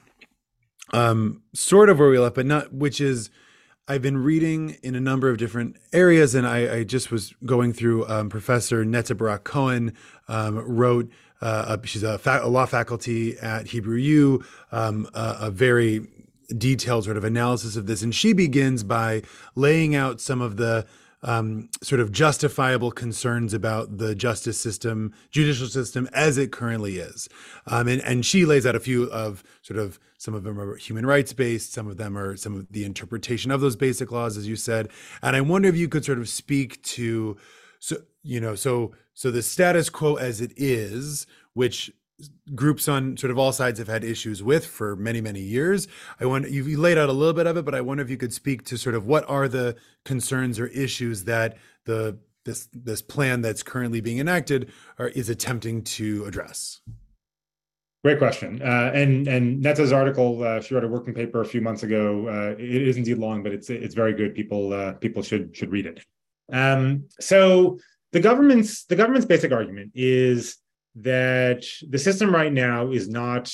um, 0.93 1.41
sort 1.53 1.89
of 1.89 1.97
where 1.97 2.09
we 2.09 2.20
left, 2.20 2.36
but 2.36 2.45
not 2.45 2.72
which 2.72 3.01
is 3.01 3.32
I've 3.88 4.02
been 4.02 4.18
reading 4.18 4.78
in 4.84 4.96
a 4.96 5.00
number 5.00 5.30
of 5.30 5.38
different 5.38 5.78
areas, 5.92 6.36
and 6.36 6.48
I, 6.48 6.78
I 6.78 6.84
just 6.84 7.12
was 7.12 7.34
going 7.46 7.74
through. 7.74 8.08
Um, 8.08 8.30
Professor 8.30 8.86
Netta 8.86 9.16
Barak 9.16 9.44
Corren 9.44 9.94
um, 10.28 10.58
wrote. 10.58 11.10
Uh, 11.42 11.78
she's 11.84 12.04
a, 12.04 12.20
fa- 12.20 12.42
a, 12.44 12.48
law 12.48 12.68
faculty 12.68 13.38
at 13.40 13.68
Hebrew 13.68 13.98
U. 13.98 14.46
Um, 14.72 15.10
a, 15.16 15.38
a 15.42 15.52
very 15.52 16.08
detailed 16.56 17.06
sort 17.06 17.18
of 17.18 17.24
analysis 17.24 17.76
of 17.76 17.88
this, 17.88 18.04
and 18.04 18.14
she 18.14 18.34
begins 18.34 18.84
by 18.84 19.24
laying 19.56 19.96
out 19.96 20.22
some 20.22 20.42
of 20.42 20.58
the 20.58 20.86
um, 21.24 21.69
sort 21.84 22.01
of 22.01 22.11
justifiable 22.11 22.91
concerns 22.91 23.53
about 23.53 23.97
the 23.97 24.15
justice 24.15 24.59
system, 24.59 25.13
judicial 25.30 25.67
system 25.67 26.09
as 26.13 26.38
it 26.38 26.51
currently 26.51 26.97
is. 26.97 27.30
Um, 27.67 27.88
and, 27.88 28.01
and 28.01 28.26
she 28.26 28.45
lays 28.45 28.65
out 28.65 28.76
a 28.76 28.80
few 28.80 29.03
of 29.11 29.43
sort 29.61 29.80
of 29.80 29.99
some 30.17 30.34
of 30.34 30.43
them 30.43 30.59
are 30.59 30.76
human 30.76 31.05
rights 31.05 31.34
based, 31.34 31.74
some 31.74 31.88
of 31.88 31.97
them 31.97 32.17
are 32.17 32.36
some 32.36 32.55
of 32.55 32.72
the 32.72 32.86
interpretation 32.86 33.49
of 33.51 33.61
those 33.61 33.76
basic 33.76 34.11
laws, 34.11 34.38
as 34.38 34.47
you 34.47 34.55
said. 34.55 34.89
And 35.22 35.36
I 35.36 35.41
wonder 35.41 35.67
if 35.67 35.76
you 35.76 35.88
could 35.88 36.05
sort 36.05 36.19
of 36.19 36.30
speak 36.30 36.82
to, 36.84 37.38
so 37.80 37.97
you 38.24 38.39
know, 38.39 38.55
so 38.55 38.93
so 39.13 39.32
the 39.32 39.41
status 39.41 39.89
quo 39.89 40.15
as 40.15 40.39
it 40.39 40.53
is, 40.55 41.26
which 41.53 41.91
groups 42.55 42.88
on 42.88 43.17
sort 43.17 43.32
of 43.32 43.38
all 43.38 43.51
sides 43.51 43.80
have 43.80 43.88
had 43.88 44.03
issues 44.03 44.41
with 44.43 44.65
for 44.65 44.95
many 44.95 45.22
many 45.22 45.39
years 45.39 45.88
i 46.19 46.26
wonder 46.26 46.47
you 46.47 46.78
laid 46.78 46.97
out 46.97 47.09
a 47.09 47.13
little 47.13 47.34
bit 47.34 47.47
of 47.47 47.57
it 47.57 47.65
but 47.65 47.76
i 47.76 47.82
wonder 47.82 48.03
if 48.03 48.09
you 48.09 48.17
could 48.17 48.34
speak 48.34 48.63
to 48.63 48.78
sort 48.78 48.95
of 48.95 49.05
what 49.05 49.28
are 49.30 49.47
the 49.47 49.76
concerns 50.05 50.59
or 50.59 50.67
issues 50.67 51.24
that 51.24 51.57
the 51.86 52.17
this 52.43 52.67
this 52.74 53.01
plan 53.01 53.41
that's 53.41 53.63
currently 53.63 54.01
being 54.01 54.19
enacted 54.19 54.72
or 54.97 55.09
is 55.09 55.30
attempting 55.30 55.84
to 55.84 56.26
address 56.26 56.82
Great 58.03 58.17
question. 58.17 58.59
Uh, 58.63 58.89
and 58.95 59.28
and 59.28 59.61
Netta's 59.61 59.91
article, 59.91 60.43
uh, 60.43 60.59
she 60.59 60.74
wrote 60.74 60.84
a 60.84 60.88
working 60.88 61.13
paper 61.13 61.41
a 61.41 61.45
few 61.45 61.61
months 61.61 61.84
ago. 61.84 62.28
Uh, 62.28 62.55
it 62.59 62.82
is 62.82 62.97
indeed 62.97 63.19
long, 63.19 63.43
but 63.43 63.51
it's 63.51 63.69
it's 63.69 63.93
very 63.93 64.13
good. 64.13 64.34
People 64.34 64.74
uh, 64.74 64.93
people 64.93 65.22
should 65.22 65.55
should 65.55 65.72
read 65.72 65.86
it. 65.86 66.03
Um, 66.51 67.05
so 67.19 67.78
the 68.11 68.19
government's 68.19 68.86
the 68.86 68.95
government's 68.95 69.28
basic 69.28 69.51
argument 69.51 69.91
is 69.93 70.57
that 70.96 71.66
the 71.89 72.00
system 72.00 72.34
right 72.34 72.52
now 72.52 72.92
is 72.92 73.08
not 73.08 73.54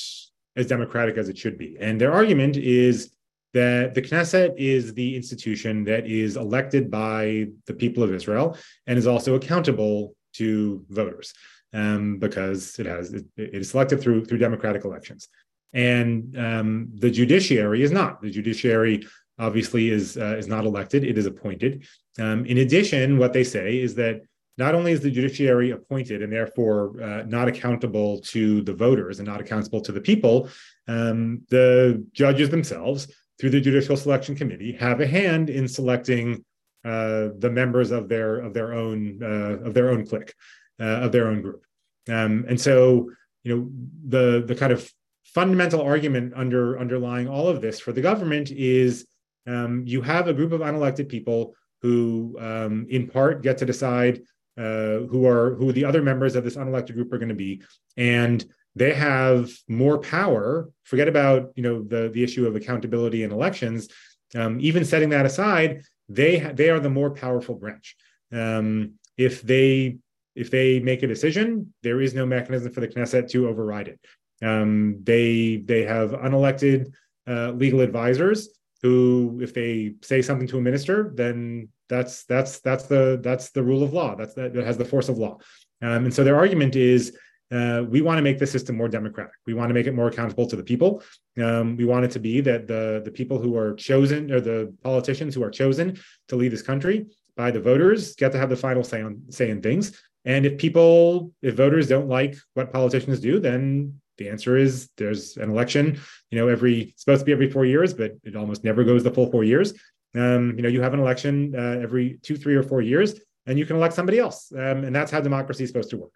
as 0.56 0.68
democratic 0.68 1.18
as 1.18 1.30
it 1.30 1.38
should 1.38 1.58
be. 1.58 1.78
And 1.80 2.02
their 2.02 2.12
argument 2.12 2.58
is 2.58 3.12
that 3.54 3.94
the 3.94 4.02
Knesset 4.02 4.54
is 4.58 4.94
the 4.94 5.16
institution 5.16 5.84
that 5.86 6.06
is 6.08 6.36
elected 6.36 6.92
by 6.92 7.48
the 7.66 7.74
people 7.74 8.04
of 8.04 8.14
Israel 8.14 8.58
and 8.88 8.98
is 8.98 9.08
also 9.08 9.36
accountable 9.36 10.16
to 10.34 10.86
voters 10.90 11.34
um, 11.74 12.18
because 12.18 12.78
it 12.80 12.86
has 12.86 13.14
it, 13.14 13.26
it 13.38 13.56
is 13.56 13.70
selected 13.72 14.02
through 14.02 14.26
through 14.26 14.38
democratic 14.38 14.84
elections. 14.86 15.28
And 15.74 16.38
um, 16.38 16.90
the 16.96 17.12
judiciary 17.12 17.84
is 17.84 17.92
not. 17.92 18.22
The 18.22 18.32
judiciary 18.32 19.06
obviously 19.40 19.90
is 19.90 20.18
uh, 20.18 20.36
is 20.38 20.48
not 20.48 20.66
elected; 20.66 21.04
it 21.04 21.18
is 21.18 21.26
appointed. 21.26 21.86
Um, 22.20 22.46
in 22.46 22.60
addition, 22.60 23.18
what 23.18 23.34
they 23.34 23.44
say 23.44 23.80
is 23.80 23.96
that 23.96 24.22
not 24.58 24.74
only 24.74 24.92
is 24.92 25.02
the 25.02 25.12
judiciary 25.12 25.72
appointed 25.72 26.22
and 26.22 26.32
therefore 26.34 27.02
uh, 27.02 27.24
not 27.28 27.48
accountable 27.48 28.20
to 28.22 28.62
the 28.62 28.74
voters 28.74 29.20
and 29.20 29.28
not 29.28 29.40
accountable 29.40 29.82
to 29.82 29.92
the 29.92 30.02
people, 30.02 30.50
um, 30.88 31.42
the 31.50 32.06
judges 32.14 32.50
themselves, 32.50 33.08
through 33.40 33.52
the 33.52 33.62
Judicial 33.62 33.96
Selection 33.96 34.36
Committee, 34.36 34.72
have 34.74 35.00
a 35.00 35.08
hand 35.08 35.50
in 35.50 35.68
selecting 35.68 36.44
uh, 36.84 37.30
the 37.38 37.50
members 37.52 37.92
of 37.92 38.10
their 38.10 38.40
of 38.40 38.54
their 38.54 38.74
own 38.74 39.20
uh, 39.22 39.66
of 39.68 39.74
their 39.74 39.90
own 39.90 40.06
clique, 40.06 40.34
uh, 40.80 41.02
of 41.06 41.12
their 41.12 41.28
own 41.28 41.42
group. 41.42 41.64
Um, 42.10 42.46
and 42.48 42.60
so, 42.60 43.12
you 43.44 43.56
know, 43.56 43.70
the 44.08 44.44
the 44.46 44.56
kind 44.56 44.72
of 44.72 44.90
fundamental 45.24 45.82
argument 45.82 46.34
under 46.36 46.80
underlying 46.80 47.28
all 47.28 47.48
of 47.48 47.62
this 47.62 47.80
for 47.80 47.92
the 47.92 48.02
government 48.02 48.50
is 48.52 49.06
um, 49.46 49.84
you 49.86 50.02
have 50.02 50.28
a 50.28 50.34
group 50.34 50.52
of 50.52 50.62
unelected 50.62 51.08
people 51.10 51.54
who, 51.82 52.36
um, 52.40 52.88
in 52.90 53.08
part, 53.08 53.44
get 53.44 53.58
to 53.60 53.66
decide 53.66 54.22
uh, 54.58 55.06
who 55.10 55.28
are 55.28 55.56
who 55.56 55.72
the 55.72 55.86
other 55.86 56.02
members 56.02 56.36
of 56.36 56.44
this 56.44 56.56
unelected 56.56 56.94
group 56.94 57.12
are 57.14 57.18
going 57.18 57.30
to 57.30 57.36
be, 57.36 57.62
and 57.96 58.44
they 58.76 58.94
have 58.94 59.52
more 59.68 60.00
power. 60.00 60.70
Forget 60.84 61.08
about 61.08 61.52
you 61.56 61.64
know 61.64 61.84
the 61.84 62.10
the 62.10 62.24
issue 62.24 62.48
of 62.48 62.56
accountability 62.56 63.24
in 63.24 63.32
elections. 63.32 63.90
Um, 64.36 64.60
even 64.60 64.84
setting 64.84 65.10
that 65.10 65.26
aside, 65.26 65.84
they 66.10 66.40
ha- 66.40 66.52
they 66.54 66.70
are 66.70 66.80
the 66.80 66.90
more 66.90 67.12
powerful 67.12 67.56
branch. 67.56 67.96
Um, 68.32 68.94
if 69.18 69.42
they 69.42 69.98
if 70.36 70.52
they 70.52 70.80
make 70.80 71.04
a 71.04 71.08
decision, 71.08 71.74
there 71.84 72.02
is 72.02 72.14
no 72.14 72.26
mechanism 72.26 72.72
for 72.72 72.82
the 72.82 72.88
Knesset 72.88 73.30
to 73.32 73.48
override 73.48 73.88
it. 73.88 74.00
Um, 74.42 75.00
they 75.04 75.58
they 75.58 75.84
have 75.84 76.12
unelected 76.12 76.94
uh, 77.28 77.52
legal 77.52 77.82
advisors 77.82 78.50
who, 78.82 79.40
if 79.42 79.54
they 79.54 79.96
say 80.02 80.22
something 80.22 80.48
to 80.48 80.58
a 80.58 80.62
minister, 80.62 81.12
then 81.16 81.70
that's 81.90 82.26
that's 82.26 82.60
that's 82.60 82.84
the 82.84 83.20
that's 83.24 83.52
the 83.52 83.64
rule 83.64 83.84
of 83.84 83.94
law. 83.94 84.16
That's 84.16 84.34
that, 84.36 84.54
that 84.54 84.66
has 84.66 84.78
the 84.78 84.86
force 84.86 85.10
of 85.10 85.18
law. 85.18 85.38
Um, 85.82 86.06
and 86.06 86.14
so 86.14 86.24
their 86.24 86.38
argument 86.38 86.76
is 86.76 87.18
uh, 87.52 87.84
we 87.88 88.02
want 88.02 88.18
to 88.18 88.22
make 88.22 88.40
the 88.40 88.48
system 88.48 88.76
more 88.76 88.90
democratic. 88.90 89.34
We 89.46 89.54
want 89.54 89.70
to 89.70 89.74
make 89.74 89.88
it 89.88 89.96
more 89.96 90.08
accountable 90.08 90.48
to 90.48 90.56
the 90.56 90.64
people. 90.64 91.02
Um, 91.42 91.78
we 91.78 91.86
want 91.86 92.06
it 92.06 92.12
to 92.12 92.20
be 92.20 92.42
that 92.42 92.68
the 92.68 93.02
the 93.04 93.12
people 93.12 93.40
who 93.40 93.56
are 93.56 93.74
chosen 93.74 94.32
or 94.32 94.42
the 94.42 94.74
politicians 94.84 95.34
who 95.34 95.44
are 95.44 95.52
chosen 95.52 95.98
to 96.28 96.36
lead 96.36 96.52
this 96.52 96.62
country 96.62 97.08
by 97.36 97.52
the 97.52 97.62
voters 97.62 98.16
get 98.16 98.32
to 98.34 98.38
have 98.38 98.50
the 98.50 98.56
final 98.56 98.84
say 98.84 99.02
on 99.02 99.22
say 99.30 99.50
in 99.50 99.62
things. 99.62 100.02
And 100.26 100.46
if 100.46 100.58
people, 100.58 101.32
if 101.42 101.56
voters 101.56 101.88
don't 101.88 102.10
like 102.10 102.36
what 102.54 102.74
politicians 102.74 103.22
do, 103.22 103.40
then 103.40 104.02
the 104.18 104.30
answer 104.30 104.58
is 104.58 104.90
there's 104.98 105.38
an 105.38 105.50
election. 105.50 106.00
You 106.32 106.40
know, 106.40 106.48
every 106.48 106.94
supposed 106.98 107.22
to 107.22 107.26
be 107.26 107.32
every 107.32 107.50
four 107.50 107.66
years, 107.66 107.94
but 107.94 108.14
it 108.24 108.36
almost 108.36 108.64
never 108.64 108.84
goes 108.84 109.04
the 109.04 109.12
full 109.12 109.32
four 109.32 109.44
years. 109.44 109.74
Um, 110.16 110.54
you 110.56 110.64
know, 110.64 110.70
you 110.70 110.82
have 110.82 110.94
an 110.94 111.00
election 111.00 111.54
uh, 111.56 111.80
every 111.82 112.20
two, 112.24 112.38
three, 112.38 112.56
or 112.56 112.64
four 112.64 112.82
years, 112.82 113.20
and 113.46 113.60
you 113.60 113.66
can 113.66 113.76
elect 113.76 113.94
somebody 113.94 114.20
else, 114.20 114.52
um, 114.54 114.84
and 114.84 114.96
that's 114.96 115.12
how 115.12 115.22
democracy 115.22 115.64
is 115.64 115.70
supposed 115.70 115.92
to 115.92 115.98
work. 115.98 116.12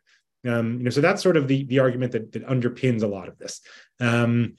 Um, 0.47 0.79
you 0.79 0.83
know, 0.85 0.89
so 0.89 1.01
that's 1.01 1.21
sort 1.21 1.37
of 1.37 1.47
the 1.47 1.65
the 1.65 1.79
argument 1.79 2.11
that, 2.13 2.31
that 2.31 2.47
underpins 2.47 3.03
a 3.03 3.07
lot 3.07 3.27
of 3.27 3.37
this. 3.37 3.61
Um, 3.99 4.55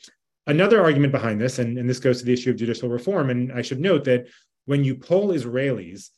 another 0.46 0.80
argument 0.82 1.12
behind 1.12 1.40
this, 1.40 1.58
and, 1.58 1.78
and 1.78 1.88
this 1.88 1.98
goes 1.98 2.20
to 2.20 2.24
the 2.24 2.32
issue 2.32 2.50
of 2.50 2.56
judicial 2.56 2.88
reform, 2.88 3.30
and 3.30 3.52
I 3.52 3.62
should 3.62 3.80
note 3.80 4.04
that 4.04 4.26
when 4.66 4.84
you 4.84 4.94
poll 4.94 5.28
Israelis, 5.30 6.10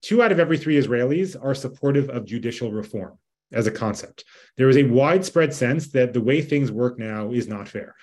two 0.00 0.22
out 0.22 0.32
of 0.32 0.40
every 0.40 0.56
three 0.56 0.80
Israelis 0.80 1.36
are 1.40 1.54
supportive 1.54 2.08
of 2.08 2.24
judicial 2.24 2.72
reform 2.72 3.18
as 3.52 3.66
a 3.66 3.72
concept. 3.72 4.24
There 4.56 4.68
is 4.68 4.76
a 4.76 4.84
widespread 4.84 5.54
sense 5.54 5.88
that 5.92 6.12
the 6.12 6.20
way 6.20 6.42
things 6.42 6.70
work 6.70 6.98
now 6.98 7.32
is 7.32 7.48
not 7.48 7.68
fair, 7.68 7.94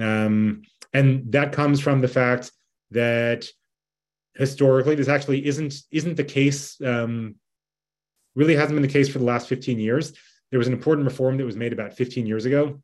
um, 0.00 0.62
and 0.92 1.30
that 1.32 1.52
comes 1.52 1.80
from 1.80 2.00
the 2.00 2.08
fact 2.08 2.50
that 2.90 3.46
historically 4.34 4.94
this 4.94 5.08
actually 5.08 5.46
isn't 5.46 5.74
isn't 5.90 6.16
the 6.16 6.24
case 6.24 6.80
um, 6.82 7.36
really 8.34 8.56
hasn't 8.56 8.74
been 8.74 8.82
the 8.82 8.88
case 8.88 9.08
for 9.08 9.18
the 9.18 9.24
last 9.24 9.48
15 9.48 9.78
years. 9.78 10.12
There 10.50 10.58
was 10.58 10.66
an 10.66 10.72
important 10.72 11.06
reform 11.06 11.36
that 11.36 11.44
was 11.44 11.56
made 11.56 11.72
about 11.72 11.94
15 11.94 12.26
years 12.26 12.44
ago 12.44 12.80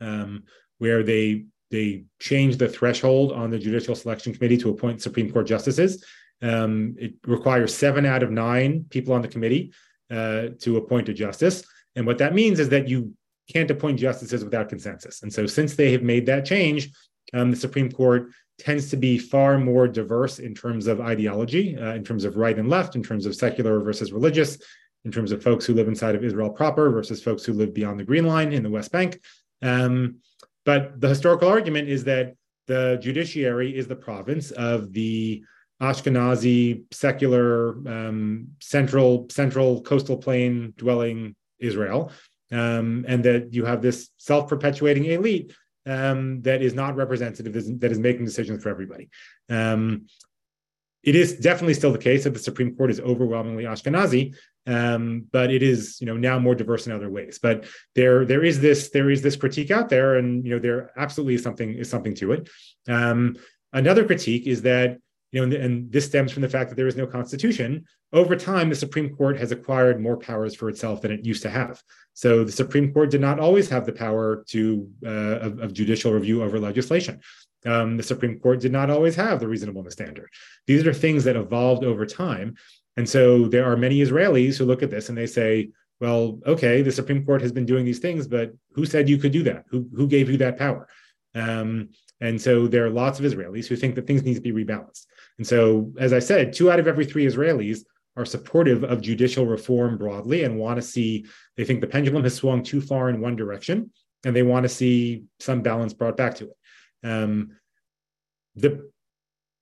um, 0.00 0.44
where 0.78 1.02
they 1.02 1.46
they 1.70 2.04
changed 2.20 2.58
the 2.58 2.68
threshold 2.68 3.32
on 3.32 3.50
the 3.50 3.58
judicial 3.58 3.94
selection 3.94 4.32
committee 4.32 4.56
to 4.58 4.70
appoint 4.70 5.02
supreme 5.02 5.32
court 5.32 5.46
justices. 5.46 6.04
Um, 6.42 6.94
it 6.98 7.14
requires 7.26 7.74
seven 7.74 8.04
out 8.04 8.22
of 8.22 8.30
nine 8.30 8.86
people 8.90 9.14
on 9.14 9.22
the 9.22 9.28
committee 9.28 9.72
uh, 10.10 10.48
to 10.60 10.76
appoint 10.76 11.08
a 11.08 11.14
justice 11.14 11.64
and 11.94 12.06
what 12.06 12.18
that 12.18 12.34
means 12.34 12.60
is 12.60 12.68
that 12.68 12.88
you 12.88 13.12
can't 13.52 13.70
appoint 13.70 13.98
justices 13.98 14.44
without 14.44 14.68
consensus 14.68 15.22
and 15.22 15.32
so 15.32 15.46
since 15.46 15.74
they 15.74 15.92
have 15.92 16.02
made 16.02 16.26
that 16.26 16.44
change 16.44 16.90
um, 17.34 17.50
the 17.50 17.56
supreme 17.56 17.90
court 17.90 18.30
tends 18.58 18.90
to 18.90 18.96
be 18.96 19.18
far 19.18 19.58
more 19.58 19.86
diverse 19.86 20.38
in 20.38 20.54
terms 20.54 20.86
of 20.86 21.00
ideology, 21.00 21.76
uh, 21.76 21.94
in 21.94 22.02
terms 22.02 22.24
of 22.24 22.36
right 22.36 22.58
and 22.58 22.70
left, 22.70 22.96
in 22.96 23.02
terms 23.02 23.26
of 23.26 23.34
secular 23.34 23.80
versus 23.80 24.12
religious, 24.12 24.58
in 25.04 25.12
terms 25.12 25.30
of 25.30 25.42
folks 25.42 25.66
who 25.66 25.74
live 25.74 25.88
inside 25.88 26.14
of 26.14 26.24
Israel 26.24 26.50
proper 26.50 26.90
versus 26.90 27.22
folks 27.22 27.44
who 27.44 27.52
live 27.52 27.74
beyond 27.74 28.00
the 28.00 28.04
Green 28.04 28.26
Line 28.26 28.52
in 28.52 28.62
the 28.62 28.70
West 28.70 28.92
Bank. 28.92 29.20
Um, 29.62 30.16
but 30.64 31.00
the 31.00 31.08
historical 31.08 31.48
argument 31.48 31.88
is 31.88 32.04
that 32.04 32.34
the 32.66 32.98
judiciary 33.00 33.76
is 33.76 33.86
the 33.86 33.94
province 33.94 34.50
of 34.52 34.92
the 34.92 35.44
Ashkenazi 35.80 36.84
secular 36.92 37.70
um, 37.86 38.48
central 38.60 39.26
central 39.30 39.82
coastal 39.82 40.16
plain 40.16 40.72
dwelling 40.76 41.36
Israel, 41.58 42.12
um, 42.50 43.04
and 43.06 43.24
that 43.24 43.52
you 43.52 43.64
have 43.64 43.82
this 43.82 44.08
self-perpetuating 44.16 45.04
elite 45.04 45.52
um, 45.86 46.42
that 46.42 46.62
is 46.62 46.74
not 46.74 46.96
representative, 46.96 47.80
that 47.80 47.92
is 47.92 47.98
making 47.98 48.24
decisions 48.24 48.62
for 48.62 48.70
everybody. 48.70 49.08
Um, 49.48 50.06
it 51.02 51.14
is 51.14 51.36
definitely 51.36 51.74
still 51.74 51.92
the 51.92 51.98
case 51.98 52.24
that 52.24 52.30
the 52.30 52.40
Supreme 52.40 52.74
Court 52.74 52.90
is 52.90 52.98
overwhelmingly 52.98 53.62
Ashkenazi, 53.64 54.34
um, 54.66 55.26
but 55.30 55.52
it 55.52 55.62
is 55.62 55.98
you 56.00 56.06
know 56.06 56.16
now 56.16 56.38
more 56.38 56.54
diverse 56.54 56.86
in 56.86 56.92
other 56.92 57.08
ways. 57.10 57.38
But 57.40 57.66
there 57.94 58.24
there 58.24 58.44
is 58.44 58.60
this 58.60 58.90
there 58.90 59.10
is 59.10 59.22
this 59.22 59.36
critique 59.36 59.70
out 59.70 59.88
there, 59.88 60.16
and 60.16 60.44
you 60.44 60.50
know 60.50 60.58
there 60.58 60.90
absolutely 60.96 61.34
is 61.34 61.42
something 61.42 61.74
is 61.74 61.88
something 61.88 62.14
to 62.16 62.32
it. 62.32 62.48
Um, 62.88 63.36
another 63.72 64.04
critique 64.04 64.46
is 64.46 64.62
that 64.62 64.98
you 65.36 65.46
know, 65.46 65.54
and, 65.54 65.64
and, 65.64 65.92
this 65.92 66.06
stems 66.06 66.32
from 66.32 66.40
the 66.40 66.48
fact 66.48 66.70
that 66.70 66.76
there 66.76 66.86
is 66.86 66.96
no 66.96 67.06
constitution. 67.06 67.84
Over 68.14 68.36
time, 68.36 68.70
the 68.70 68.74
Supreme 68.74 69.14
Court 69.14 69.38
has 69.38 69.52
acquired 69.52 70.00
more 70.00 70.16
powers 70.16 70.54
for 70.54 70.70
itself 70.70 71.02
than 71.02 71.12
it 71.12 71.26
used 71.26 71.42
to 71.42 71.50
have. 71.50 71.82
So 72.14 72.42
the 72.42 72.52
Supreme 72.52 72.90
Court 72.90 73.10
did 73.10 73.20
not 73.20 73.38
always 73.38 73.68
have 73.68 73.84
the 73.84 73.92
power 73.92 74.44
to 74.48 74.88
uh, 75.04 75.38
of, 75.46 75.58
of, 75.58 75.74
judicial 75.74 76.12
review 76.12 76.42
over 76.42 76.58
legislation. 76.58 77.20
Um, 77.66 77.98
the 77.98 78.02
Supreme 78.02 78.40
Court 78.40 78.60
did 78.60 78.72
not 78.72 78.88
always 78.88 79.14
have 79.16 79.38
the 79.38 79.48
reasonableness 79.48 79.92
standard. 79.92 80.30
These 80.66 80.86
are 80.86 80.94
things 80.94 81.24
that 81.24 81.36
evolved 81.36 81.84
over 81.84 82.06
time. 82.06 82.56
And 82.96 83.06
so 83.06 83.46
there 83.46 83.70
are 83.70 83.76
many 83.76 83.98
Israelis 84.00 84.56
who 84.56 84.64
look 84.64 84.82
at 84.82 84.90
this 84.90 85.10
and 85.10 85.18
they 85.18 85.26
say, 85.26 85.68
well, 86.00 86.40
okay, 86.46 86.80
the 86.80 86.92
Supreme 86.92 87.26
Court 87.26 87.42
has 87.42 87.52
been 87.52 87.66
doing 87.66 87.84
these 87.84 87.98
things, 87.98 88.26
but 88.26 88.54
who 88.72 88.86
said 88.86 89.06
you 89.06 89.18
could 89.18 89.32
do 89.32 89.42
that? 89.42 89.64
Who, 89.68 89.86
who 89.94 90.06
gave 90.06 90.30
you 90.30 90.38
that 90.38 90.56
power? 90.56 90.88
Um, 91.34 91.90
and 92.22 92.40
so 92.40 92.66
there 92.66 92.86
are 92.86 92.90
lots 92.90 93.18
of 93.18 93.26
Israelis 93.26 93.66
who 93.66 93.76
think 93.76 93.96
that 93.96 94.06
things 94.06 94.22
need 94.22 94.34
to 94.34 94.40
be 94.40 94.52
rebalanced. 94.52 95.04
And 95.38 95.46
so, 95.46 95.92
as 95.98 96.12
I 96.12 96.18
said, 96.18 96.52
two 96.52 96.70
out 96.70 96.78
of 96.78 96.88
every 96.88 97.04
three 97.04 97.26
Israelis 97.26 97.80
are 98.16 98.24
supportive 98.24 98.82
of 98.84 99.02
judicial 99.02 99.46
reform 99.46 99.98
broadly 99.98 100.44
and 100.44 100.58
want 100.58 100.76
to 100.76 100.82
see, 100.82 101.26
they 101.56 101.64
think 101.64 101.80
the 101.80 101.86
pendulum 101.86 102.22
has 102.22 102.34
swung 102.34 102.62
too 102.62 102.80
far 102.80 103.10
in 103.10 103.20
one 103.20 103.36
direction 103.36 103.90
and 104.24 104.34
they 104.34 104.42
want 104.42 104.64
to 104.64 104.68
see 104.68 105.24
some 105.38 105.60
balance 105.62 105.92
brought 105.92 106.16
back 106.16 106.34
to 106.36 106.44
it. 106.44 106.56
Um, 107.06 107.50
the 108.54 108.90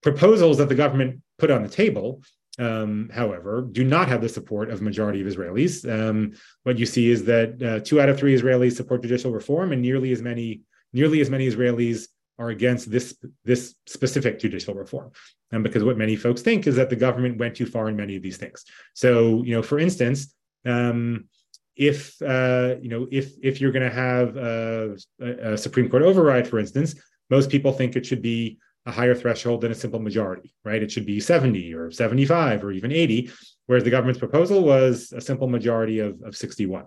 proposals 0.03 0.59
that 0.59 0.69
the 0.69 0.75
government 0.75 1.21
put 1.39 1.51
on 1.51 1.63
the 1.63 1.69
table, 1.69 2.23
um, 2.59 3.11
however, 3.13 3.67
do 3.73 3.83
not 3.83 4.09
have 4.09 4.21
the 4.21 4.29
support 4.29 4.71
of 4.71 4.81
majority 4.81 5.21
of 5.21 5.27
Israelis. 5.27 5.85
Um, 5.91 6.35
what 6.63 6.79
you 6.79 6.87
see 6.87 7.11
is 7.11 7.25
that 7.25 7.61
uh, 7.61 7.81
two 7.81 8.01
out 8.01 8.09
of 8.09 8.17
three 8.17 8.39
Israelis 8.39 8.77
support 8.77 9.03
judicial 9.03 9.33
reform, 9.33 9.73
and 9.73 9.83
nearly 9.83 10.13
as 10.13 10.23
many 10.23 10.61
nearly 10.93 11.21
as 11.21 11.29
many 11.29 11.49
Israelis 11.49 12.07
are 12.39 12.51
against 12.51 12.91
this 12.91 13.17
this 13.45 13.75
specific 13.87 14.39
judicial 14.39 14.75
reform. 14.75 15.13
And 15.53 15.63
because 15.63 15.85
what 15.85 15.99
many 15.99 16.17
folks 16.17 16.43
think 16.43 16.67
is 16.67 16.77
that 16.77 16.91
the 16.91 16.97
government 16.97 17.39
went 17.39 17.55
too 17.55 17.67
far 17.67 17.89
in 17.89 17.97
many 17.97 18.17
of 18.17 18.23
these 18.23 18.37
things. 18.37 18.65
So 18.95 19.43
you 19.45 19.55
know 19.55 19.63
for 19.63 19.79
instance 19.79 20.35
um, 20.67 21.29
if 21.77 22.21
uh, 22.23 22.77
you 22.81 22.89
know 22.89 23.07
if 23.11 23.33
if 23.43 23.61
you're 23.61 23.73
going 23.73 23.89
to 23.89 23.95
have 23.95 24.37
a, 24.37 24.97
a, 25.21 25.59
supreme 25.59 25.89
court 25.89 26.03
override 26.03 26.49
for 26.49 26.59
instance 26.59 26.95
most 27.31 27.51
people 27.51 27.73
think 27.73 27.97
it 27.97 28.07
should 28.07 28.23
be 28.23 28.59
a 28.87 28.93
higher 28.93 29.15
threshold 29.15 29.63
than 29.63 29.73
a 29.73 29.75
simple 29.75 30.01
majority 30.01 30.55
right? 30.65 30.83
It 30.83 30.91
should 30.91 31.07
be 31.07 31.21
70 31.21 31.75
or 31.75 31.91
75 31.91 32.65
or 32.65 32.73
even 32.73 32.93
80 32.93 33.31
whereas 33.67 33.85
the 33.85 33.91
government's 33.91 34.19
proposal 34.19 34.63
was 34.63 35.13
a 35.17 35.21
simple 35.21 35.49
majority 35.49 36.01
of, 36.01 36.21
of 36.23 36.37
61 36.37 36.85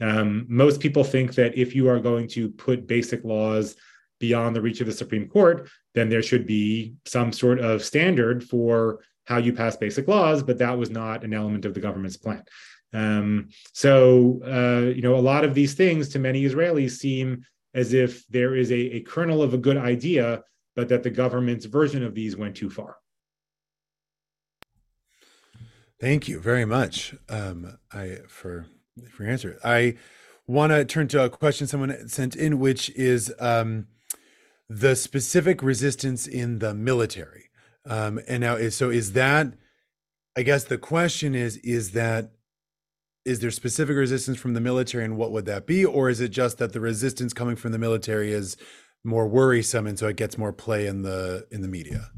um, 0.00 0.46
most 0.48 0.80
people 0.80 1.04
think 1.04 1.34
that 1.34 1.56
if 1.56 1.74
you 1.74 1.88
are 1.88 2.00
going 2.00 2.28
to 2.28 2.50
put 2.50 2.86
basic 2.86 3.24
laws 3.24 3.76
beyond 4.18 4.54
the 4.54 4.60
reach 4.60 4.80
of 4.80 4.86
the 4.86 4.92
Supreme 4.92 5.28
Court, 5.28 5.68
then 5.94 6.08
there 6.08 6.22
should 6.22 6.46
be 6.46 6.94
some 7.04 7.32
sort 7.32 7.60
of 7.60 7.84
standard 7.84 8.44
for 8.44 9.00
how 9.24 9.38
you 9.38 9.52
pass 9.52 9.76
basic 9.76 10.08
laws, 10.08 10.42
but 10.42 10.58
that 10.58 10.76
was 10.76 10.90
not 10.90 11.24
an 11.24 11.34
element 11.34 11.64
of 11.64 11.74
the 11.74 11.80
government's 11.80 12.16
plan. 12.16 12.42
Um, 12.92 13.48
so, 13.72 14.40
uh, 14.44 14.88
you 14.88 15.02
know, 15.02 15.16
a 15.16 15.20
lot 15.20 15.44
of 15.44 15.54
these 15.54 15.74
things 15.74 16.08
to 16.10 16.18
many 16.18 16.44
Israelis 16.44 16.92
seem 16.92 17.44
as 17.74 17.92
if 17.92 18.26
there 18.28 18.54
is 18.54 18.72
a, 18.72 18.96
a 18.96 19.00
kernel 19.00 19.42
of 19.42 19.52
a 19.52 19.58
good 19.58 19.76
idea, 19.76 20.42
but 20.74 20.88
that 20.88 21.02
the 21.02 21.10
government's 21.10 21.66
version 21.66 22.02
of 22.02 22.14
these 22.14 22.36
went 22.36 22.56
too 22.56 22.70
far. 22.70 22.96
Thank 26.00 26.28
you 26.28 26.40
very 26.40 26.64
much 26.64 27.14
um, 27.28 27.78
I, 27.92 28.18
for 28.28 28.66
for 29.10 29.24
your 29.24 29.32
answer. 29.32 29.58
I 29.64 29.96
want 30.46 30.72
to 30.72 30.84
turn 30.84 31.08
to 31.08 31.24
a 31.24 31.30
question 31.30 31.66
someone 31.66 32.08
sent 32.08 32.36
in, 32.36 32.58
which 32.58 32.90
is 32.90 33.32
um, 33.38 33.86
the 34.68 34.94
specific 34.94 35.62
resistance 35.62 36.26
in 36.26 36.58
the 36.58 36.74
military. 36.74 37.50
Um, 37.86 38.20
and 38.28 38.40
now, 38.40 38.56
is, 38.56 38.76
so 38.76 38.90
is 38.90 39.12
that? 39.12 39.54
I 40.36 40.42
guess 40.42 40.64
the 40.64 40.78
question 40.78 41.34
is: 41.34 41.56
is 41.58 41.92
that 41.92 42.32
is 43.24 43.40
there 43.40 43.50
specific 43.50 43.96
resistance 43.96 44.38
from 44.38 44.54
the 44.54 44.60
military, 44.60 45.04
and 45.04 45.16
what 45.16 45.32
would 45.32 45.46
that 45.46 45.66
be, 45.66 45.84
or 45.84 46.08
is 46.08 46.20
it 46.20 46.28
just 46.28 46.58
that 46.58 46.72
the 46.72 46.80
resistance 46.80 47.32
coming 47.32 47.56
from 47.56 47.72
the 47.72 47.78
military 47.78 48.32
is 48.32 48.56
more 49.04 49.26
worrisome, 49.26 49.86
and 49.86 49.98
so 49.98 50.08
it 50.08 50.16
gets 50.16 50.38
more 50.38 50.52
play 50.52 50.86
in 50.86 51.02
the 51.02 51.46
in 51.50 51.62
the 51.62 51.68
media? 51.68 52.10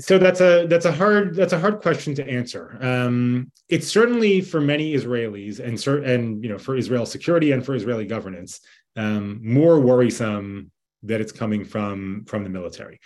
So 0.00 0.18
that's 0.18 0.40
a 0.40 0.66
that's 0.66 0.86
a 0.86 0.92
hard 0.92 1.34
that's 1.34 1.52
a 1.52 1.58
hard 1.58 1.80
question 1.80 2.14
to 2.16 2.28
answer. 2.28 2.78
Um, 2.80 3.52
it's 3.68 3.86
certainly 3.86 4.40
for 4.40 4.60
many 4.60 4.94
Israelis 4.94 5.60
and 5.60 6.04
and 6.04 6.42
you 6.42 6.50
know 6.50 6.58
for 6.58 6.76
Israel 6.76 7.06
security 7.06 7.52
and 7.52 7.64
for 7.64 7.74
Israeli 7.74 8.06
governance 8.06 8.60
um, 8.96 9.40
more 9.42 9.78
worrisome 9.80 10.70
that 11.02 11.20
it's 11.20 11.32
coming 11.32 11.64
from 11.64 12.24
from 12.26 12.44
the 12.44 12.50
military. 12.50 12.98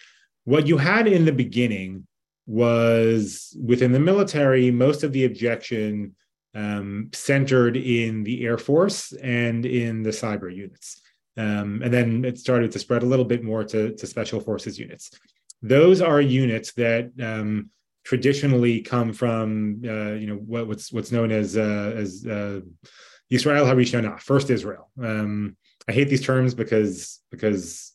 What 0.44 0.66
you 0.66 0.78
had 0.78 1.06
in 1.06 1.24
the 1.24 1.32
beginning 1.32 2.06
was 2.46 3.56
within 3.62 3.92
the 3.92 4.00
military, 4.00 4.70
most 4.70 5.02
of 5.02 5.12
the 5.12 5.24
objection 5.24 6.14
um, 6.54 7.10
centered 7.12 7.76
in 7.76 8.22
the 8.22 8.44
Air 8.44 8.58
Force 8.58 9.12
and 9.12 9.66
in 9.66 10.02
the 10.02 10.10
cyber 10.10 10.54
units. 10.54 11.00
Um, 11.36 11.80
and 11.82 11.92
then 11.92 12.24
it 12.24 12.38
started 12.38 12.70
to 12.72 12.78
spread 12.78 13.02
a 13.02 13.06
little 13.06 13.24
bit 13.24 13.42
more 13.42 13.64
to, 13.64 13.94
to 13.94 14.06
special 14.06 14.40
forces 14.40 14.78
units. 14.78 15.10
Those 15.64 16.02
are 16.02 16.20
units 16.20 16.74
that 16.74 17.10
um, 17.22 17.70
traditionally 18.04 18.82
come 18.82 19.14
from, 19.14 19.80
uh, 19.82 20.12
you 20.12 20.26
know, 20.26 20.34
what, 20.34 20.66
what's 20.68 20.92
what's 20.92 21.10
known 21.10 21.32
as 21.32 21.56
uh, 21.56 21.92
as 21.96 22.26
uh, 22.26 22.60
Israel 23.30 23.64
Harishona, 23.64 24.20
First 24.20 24.50
Israel. 24.50 24.90
Um, 25.02 25.56
I 25.88 25.92
hate 25.92 26.10
these 26.10 26.24
terms 26.24 26.54
because 26.54 27.22
because 27.30 27.94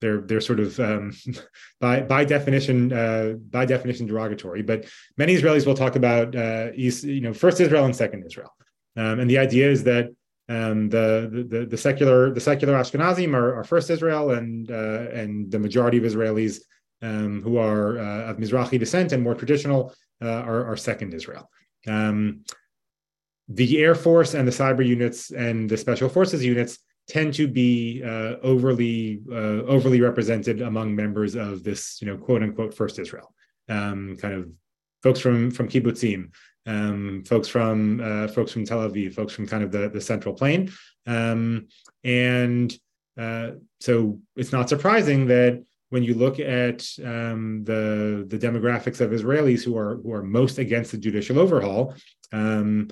they're 0.00 0.22
they're 0.22 0.40
sort 0.40 0.58
of 0.58 0.78
um, 0.80 1.12
by 1.80 2.00
by 2.00 2.24
definition 2.24 2.92
uh, 2.92 3.34
by 3.48 3.64
definition 3.64 4.06
derogatory. 4.06 4.62
But 4.62 4.86
many 5.16 5.36
Israelis 5.36 5.64
will 5.64 5.76
talk 5.76 5.94
about 5.94 6.34
uh, 6.34 6.70
East, 6.74 7.04
you 7.04 7.20
know 7.20 7.32
first 7.32 7.60
Israel 7.60 7.84
and 7.84 7.94
second 7.94 8.24
Israel, 8.26 8.52
um, 8.96 9.20
and 9.20 9.30
the 9.30 9.38
idea 9.38 9.70
is 9.70 9.84
that 9.84 10.06
um, 10.48 10.88
the, 10.88 11.46
the 11.48 11.66
the 11.66 11.78
secular 11.78 12.34
the 12.34 12.40
secular 12.40 12.74
Ashkenazim 12.74 13.34
are, 13.34 13.54
are 13.54 13.64
first 13.64 13.88
Israel, 13.88 14.32
and 14.32 14.68
uh, 14.70 15.06
and 15.12 15.50
the 15.50 15.60
majority 15.60 15.98
of 15.98 16.04
Israelis 16.04 16.60
um, 17.02 17.42
who 17.42 17.56
are 17.58 17.98
uh, 17.98 18.30
of 18.30 18.38
Mizrahi 18.38 18.78
descent 18.78 19.12
and 19.12 19.22
more 19.22 19.34
traditional 19.34 19.94
uh, 20.22 20.28
are, 20.28 20.64
are 20.66 20.76
second 20.76 21.12
Israel. 21.14 21.50
Um, 21.86 22.44
the 23.48 23.82
Air 23.82 23.94
Force 23.94 24.34
and 24.34 24.46
the 24.46 24.52
cyber 24.52 24.86
units 24.86 25.30
and 25.30 25.68
the 25.68 25.76
special 25.76 26.08
forces 26.08 26.44
units 26.44 26.78
tend 27.08 27.34
to 27.34 27.48
be 27.48 28.02
uh, 28.04 28.36
overly 28.42 29.20
uh, 29.30 29.62
overly 29.66 30.00
represented 30.00 30.62
among 30.62 30.94
members 30.94 31.34
of 31.34 31.64
this, 31.64 32.00
you 32.00 32.06
know, 32.06 32.16
quote 32.16 32.42
unquote 32.42 32.74
first 32.74 32.98
Israel. 32.98 33.34
Um, 33.68 34.16
kind 34.20 34.34
of 34.34 34.50
folks 35.02 35.20
from 35.20 35.50
from 35.50 35.68
kibbutzim, 35.68 36.30
um, 36.66 37.24
folks 37.26 37.48
from 37.48 38.00
uh, 38.00 38.28
folks 38.28 38.52
from 38.52 38.64
Tel 38.64 38.88
Aviv, 38.88 39.14
folks 39.14 39.32
from 39.32 39.46
kind 39.46 39.64
of 39.64 39.72
the 39.72 39.88
the 39.88 40.00
central 40.00 40.34
plain, 40.34 40.70
um, 41.06 41.66
and 42.04 42.72
uh, 43.18 43.50
so 43.80 44.20
it's 44.36 44.52
not 44.52 44.68
surprising 44.68 45.26
that 45.26 45.62
when 45.92 46.02
you 46.02 46.14
look 46.14 46.40
at 46.40 46.88
um, 47.04 47.64
the 47.64 48.24
the 48.26 48.38
demographics 48.38 49.02
of 49.02 49.10
Israelis 49.10 49.62
who 49.62 49.76
are 49.76 49.96
who 49.96 50.10
are 50.14 50.22
most 50.22 50.56
against 50.56 50.90
the 50.92 50.96
judicial 50.96 51.38
overhaul, 51.38 51.94
um, 52.32 52.88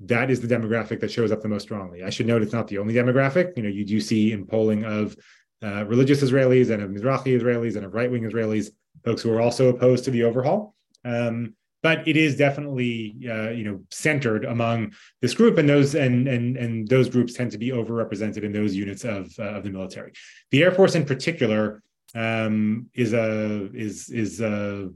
that 0.00 0.30
is 0.30 0.38
the 0.42 0.54
demographic 0.54 1.00
that 1.00 1.10
shows 1.10 1.32
up 1.32 1.40
the 1.40 1.48
most 1.48 1.62
strongly. 1.62 2.04
I 2.04 2.10
should 2.10 2.26
note 2.26 2.42
it's 2.42 2.52
not 2.52 2.68
the 2.68 2.76
only 2.76 2.92
demographic. 2.92 3.56
You 3.56 3.62
know, 3.62 3.70
you 3.70 3.86
do 3.86 3.98
see 3.98 4.32
in 4.32 4.44
polling 4.44 4.84
of 4.84 5.16
uh, 5.62 5.86
religious 5.86 6.22
Israelis 6.22 6.68
and 6.68 6.82
of 6.82 6.90
Mizrahi 6.90 7.40
Israelis 7.40 7.76
and 7.76 7.86
of 7.86 7.94
right 7.94 8.10
wing 8.10 8.24
Israelis, 8.24 8.68
folks 9.06 9.22
who 9.22 9.32
are 9.32 9.40
also 9.40 9.70
opposed 9.70 10.04
to 10.04 10.10
the 10.10 10.24
overhaul. 10.24 10.74
Um, 11.06 11.54
but 11.82 12.06
it 12.06 12.18
is 12.18 12.36
definitely 12.36 13.16
uh, 13.26 13.50
you 13.50 13.64
know 13.64 13.80
centered 13.90 14.44
among 14.44 14.92
this 15.22 15.32
group, 15.32 15.56
and 15.56 15.66
those 15.66 15.94
and 15.94 16.28
and 16.28 16.58
and 16.58 16.88
those 16.88 17.08
groups 17.08 17.32
tend 17.32 17.52
to 17.52 17.58
be 17.58 17.70
overrepresented 17.70 18.42
in 18.42 18.52
those 18.52 18.74
units 18.74 19.04
of 19.04 19.32
uh, 19.38 19.54
of 19.56 19.64
the 19.64 19.70
military. 19.70 20.12
The 20.50 20.62
Air 20.62 20.72
Force, 20.72 20.94
in 20.94 21.06
particular, 21.06 21.82
um, 22.14 22.86
is 22.94 23.12
a 23.12 23.70
is 23.74 24.08
is 24.10 24.40
a 24.40 24.90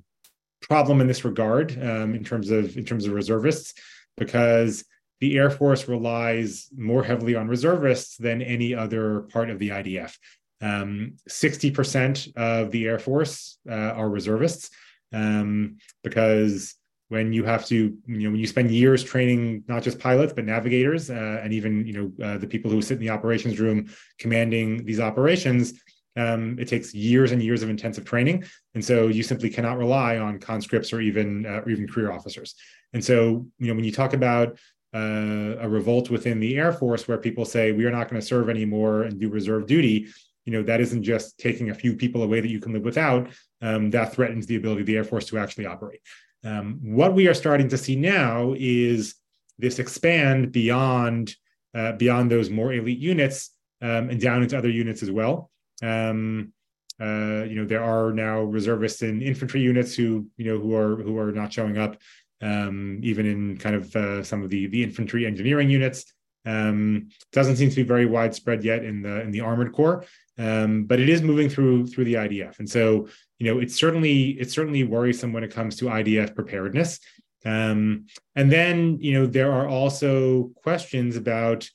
problem 0.61 1.01
in 1.01 1.07
this 1.07 1.25
regard 1.25 1.73
um, 1.83 2.15
in 2.15 2.25
terms 2.25 2.51
of 2.51 2.77
in 2.77 2.85
terms 2.85 3.07
of 3.07 3.13
reservists 3.13 3.75
because 4.17 4.85
the 5.21 5.37
Air 5.39 5.51
Force 5.51 5.89
relies 5.89 6.69
more 6.77 7.05
heavily 7.05 7.37
on 7.37 7.47
reservists 7.47 8.17
than 8.17 8.43
any 8.43 8.75
other 8.75 9.21
part 9.33 9.51
of 9.51 9.59
the 9.61 9.69
IDF. 9.69 10.17
Um, 10.61 11.15
60% 11.29 12.37
of 12.37 12.71
the 12.71 12.87
Air 12.87 12.99
Force 12.99 13.59
uh, 13.69 13.73
are 13.73 14.09
reservists 14.09 14.71
um, 15.13 15.79
because 16.03 16.75
when 17.09 17.33
you 17.33 17.45
have 17.45 17.67
to, 17.67 17.77
you 17.77 17.99
know, 18.07 18.31
when 18.31 18.41
you 18.41 18.47
spend 18.47 18.71
years 18.71 19.05
training 19.05 19.65
not 19.69 19.83
just 19.83 19.99
pilots 19.99 20.33
but 20.33 20.45
navigators 20.45 21.11
uh, 21.11 21.41
and 21.43 21.53
even 21.53 21.87
you 21.87 21.93
know 21.93 22.27
uh, 22.27 22.39
the 22.39 22.47
people 22.47 22.71
who 22.71 22.81
sit 22.81 22.95
in 22.95 23.01
the 23.01 23.11
operations 23.11 23.61
room 23.61 23.91
commanding 24.19 24.85
these 24.87 24.99
operations, 24.99 25.75
um, 26.17 26.59
it 26.59 26.69
takes 26.69 26.95
years 26.95 27.33
and 27.33 27.43
years 27.43 27.63
of 27.63 27.71
intensive 27.71 28.05
training, 28.05 28.45
and 28.75 28.85
so 28.85 29.09
you 29.09 29.23
simply 29.23 29.51
cannot 29.51 29.79
rely 29.79 30.19
on 30.19 30.39
conscripts 30.39 30.93
or 30.93 31.01
even 31.01 31.47
uh, 31.47 31.61
or 31.61 31.71
even 31.71 31.89
career 31.89 32.13
officers. 32.13 32.55
And 32.93 33.05
so, 33.05 33.47
you 33.59 33.69
know, 33.69 33.75
when 33.75 33.85
you 33.85 33.93
talk 33.93 34.13
about 34.13 34.59
uh, 34.95 35.57
a 35.61 35.69
revolt 35.69 36.11
within 36.11 36.41
the 36.41 36.57
Air 36.59 36.73
Force 36.73 37.09
where 37.09 37.19
people 37.19 37.45
say 37.45 37.73
we 37.73 37.87
are 37.87 37.91
not 37.91 38.09
going 38.09 38.21
to 38.21 38.27
serve 38.27 38.51
anymore 38.51 39.03
and 39.05 39.19
do 39.19 39.31
reserve 39.31 39.67
duty, 39.67 40.09
you 40.45 40.53
know, 40.53 40.63
that 40.63 40.81
isn't 40.81 41.03
just 41.03 41.39
taking 41.39 41.71
a 41.71 41.75
few 41.75 41.95
people 41.97 42.23
away 42.23 42.41
that 42.41 42.51
you 42.51 42.61
can 42.61 42.73
live 42.73 42.85
without. 42.85 43.29
Um, 43.61 43.91
that 43.91 44.13
threatens 44.13 44.47
the 44.47 44.57
ability 44.57 44.83
of 44.83 44.87
the 44.87 44.97
Air 44.97 45.05
Force 45.05 45.27
to 45.27 45.39
actually 45.39 45.67
operate. 45.67 46.01
Um, 46.45 46.81
what 46.83 47.15
we 47.15 47.29
are 47.29 47.35
starting 47.35 47.69
to 47.69 47.79
see 47.79 47.97
now 47.97 48.55
is 48.59 49.15
this 49.59 49.79
expand 49.79 50.53
beyond 50.53 51.37
uh, 51.75 51.93
beyond 51.93 52.31
those 52.31 52.51
more 52.51 52.73
elite 52.73 52.99
units 52.99 53.51
um, 53.81 54.11
and 54.11 54.21
down 54.21 54.43
into 54.43 54.59
other 54.59 54.69
units 54.69 55.03
as 55.03 55.11
well. 55.11 55.51
Um, 55.83 56.53
uh, 57.01 57.45
you 57.49 57.57
know, 57.57 57.65
there 57.65 57.83
are 57.83 58.13
now 58.13 58.43
reservists 58.43 59.03
and 59.03 59.23
infantry 59.23 59.61
units 59.61 59.95
who 59.95 60.29
you 60.37 60.45
know 60.45 60.59
who 60.59 60.75
are 60.77 60.97
who 60.97 61.19
are 61.19 61.33
not 61.33 61.53
showing 61.53 61.79
up, 61.79 61.97
um, 62.41 63.01
even 63.03 63.27
in 63.27 63.57
kind 63.57 63.75
of 63.75 63.95
uh, 63.97 64.23
some 64.23 64.43
of 64.43 64.51
the 64.51 64.67
the 64.69 64.83
infantry 64.83 65.27
engineering 65.27 65.69
units. 65.69 66.13
Um, 66.45 67.09
doesn't 67.33 67.57
seem 67.57 67.71
to 67.71 67.77
be 67.77 67.83
very 67.85 68.05
widespread 68.05 68.65
yet 68.65 68.85
in 68.85 69.03
the 69.03 69.21
in 69.23 69.31
the 69.31 69.41
armored 69.41 69.73
corps, 69.73 70.05
um, 70.39 70.85
but 70.85 71.01
it 71.01 71.09
is 71.09 71.23
moving 71.23 71.49
through 71.49 71.87
through 71.87 72.05
the 72.05 72.15
IDF, 72.15 72.59
and 72.59 72.69
so 72.69 73.09
you 73.39 73.47
know 73.47 73.61
it's 73.61 73.75
certainly 73.75 74.31
it's 74.31 74.55
certainly 74.55 74.85
worrisome 74.85 75.33
when 75.33 75.45
it 75.45 75.53
comes 75.53 75.77
to 75.77 75.87
IDF 75.87 76.35
preparedness. 76.35 77.01
Um, 77.45 78.07
and 78.37 78.51
then 78.53 78.99
you 79.01 79.15
know 79.15 79.27
there 79.27 79.53
are 79.53 79.69
also 79.69 80.51
questions 80.63 81.17
about 81.17 81.69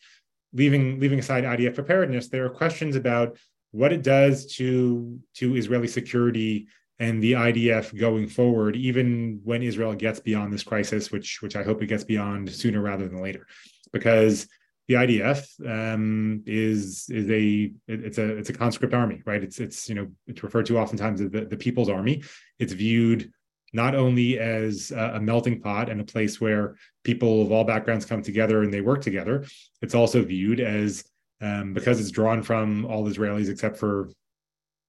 leaving 0.53 0.99
leaving 0.99 1.20
aside 1.20 1.43
IDF 1.43 1.76
preparedness. 1.76 2.30
There 2.30 2.45
are 2.45 2.49
questions 2.49 2.95
about 2.95 3.38
what 3.72 3.93
it 3.93 4.03
does 4.03 4.55
to 4.55 5.20
to 5.36 5.55
Israeli 5.55 5.88
security 5.88 6.68
and 6.99 7.22
the 7.22 7.34
IDF 7.34 7.97
going 7.97 8.28
forward, 8.28 8.76
even 8.76 9.39
when 9.43 9.61
Israel 9.61 9.93
gets 9.93 10.20
beyond 10.20 10.51
this 10.51 10.63
crisis, 10.63 11.11
which 11.11 11.41
which 11.41 11.55
I 11.55 11.63
hope 11.63 11.82
it 11.82 11.88
gets 11.88 12.03
beyond 12.03 12.49
sooner 12.49 12.82
rather 12.82 13.07
than 13.07 13.22
later, 13.22 13.45
because 13.91 14.47
the 14.88 14.95
IDF 14.95 15.93
um, 15.93 16.43
is 16.45 17.09
is 17.09 17.30
a 17.30 17.72
it's 17.88 18.18
a 18.18 18.38
it's 18.38 18.49
a 18.49 18.53
conscript 18.53 18.93
army, 18.93 19.22
right? 19.26 19.43
It's 19.43 19.59
it's 19.59 19.89
you 19.89 19.95
know 19.95 20.07
it's 20.28 20.43
referred 20.43 20.65
to 20.68 20.80
oftentimes 20.80 21.22
as 21.22 21.30
the, 21.30 21.45
the 21.45 21.57
People's 21.57 21.89
Army. 21.89 22.24
It's 22.57 22.74
viewed 22.74 23.32
not 23.74 23.95
only 23.95 24.39
as 24.39 24.91
a 24.91 25.20
melting 25.20 25.59
pot 25.59 25.89
and 25.89 25.99
a 25.99 26.05
place 26.05 26.39
where 26.39 26.78
people 27.03 27.41
of 27.41 27.51
all 27.51 27.65
backgrounds 27.65 28.05
come 28.05 28.22
together 28.22 28.63
and 28.63 28.74
they 28.74 28.80
work 28.80 29.01
together. 29.01 29.45
It's 29.82 29.93
also 29.93 30.24
viewed 30.24 30.61
as 30.61 31.03
um, 31.42 31.74
because 31.74 32.00
it's 32.00 32.12
drawn 32.12 32.42
from 32.44 32.86
all 32.86 33.06
Israelis 33.06 33.50
except 33.50 33.78
for 33.78 34.10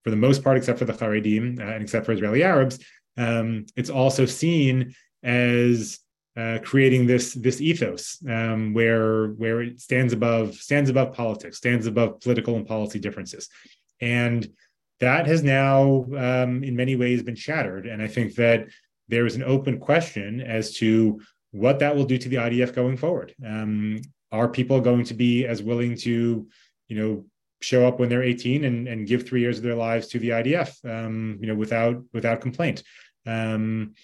for 0.05 0.11
the 0.11 0.17
most 0.17 0.43
part, 0.45 0.57
except 0.57 0.79
for 0.79 0.85
the 0.85 0.93
Haredim 0.93 1.59
uh, 1.59 1.73
and 1.75 1.83
except 1.83 2.07
for 2.07 2.13
Israeli 2.13 2.43
Arabs. 2.43 2.79
Um, 3.17 3.67
it's 3.77 3.91
also 3.91 4.27
seen 4.27 4.95
as 5.23 5.99
uh, 6.37 6.59
creating 6.63 7.07
this 7.07 7.35
this 7.35 7.61
ethos 7.61 8.19
um, 8.29 8.73
where 8.73 9.29
where 9.33 9.61
it 9.61 9.81
stands 9.81 10.13
above 10.13 10.55
stands 10.55 10.89
above 10.89 11.13
politics, 11.13 11.57
stands 11.57 11.87
above 11.87 12.21
political 12.21 12.57
and 12.57 12.67
policy 12.67 13.01
differences, 13.01 13.49
and 14.01 14.49
that 15.01 15.27
has 15.27 15.43
now 15.43 16.05
um, 16.17 16.63
in 16.63 16.77
many 16.77 16.97
ways 16.97 17.23
been 17.23 17.35
shattered. 17.35 17.87
And 17.87 18.01
I 18.01 18.07
think 18.07 18.35
that 18.37 18.69
there 19.09 19.27
is 19.27 19.37
an 19.37 19.43
open 19.43 19.79
question 19.79 20.41
as 20.41 20.75
to 20.75 21.21
what 21.51 21.79
that 21.81 21.97
will 21.97 22.05
do 22.05 22.19
to 22.19 22.29
the 22.29 22.37
IDF 22.37 22.75
going 22.75 22.97
forward. 22.97 23.35
Um, 23.45 24.01
are 24.33 24.49
people 24.49 24.81
going 24.81 25.05
to 25.05 25.14
be 25.14 25.47
as 25.47 25.62
willing 25.62 25.97
to, 25.97 26.47
you 26.89 26.97
know, 26.97 27.24
show 27.61 27.87
up 27.89 27.99
when 27.99 28.09
they're 28.09 28.22
18 28.22 28.64
and, 28.64 28.87
and 28.87 29.07
give 29.07 29.26
three 29.26 29.41
years 29.41 29.59
of 29.59 29.64
their 29.64 29.74
lives 29.74 30.09
to 30.09 30.18
the 30.18 30.31
IDF, 30.31 30.85
um, 30.85 31.39
you 31.41 31.47
know, 31.47 31.55
without 31.55 32.03
without 32.12 32.41
complaint? 32.41 32.83
Um, 33.26 33.95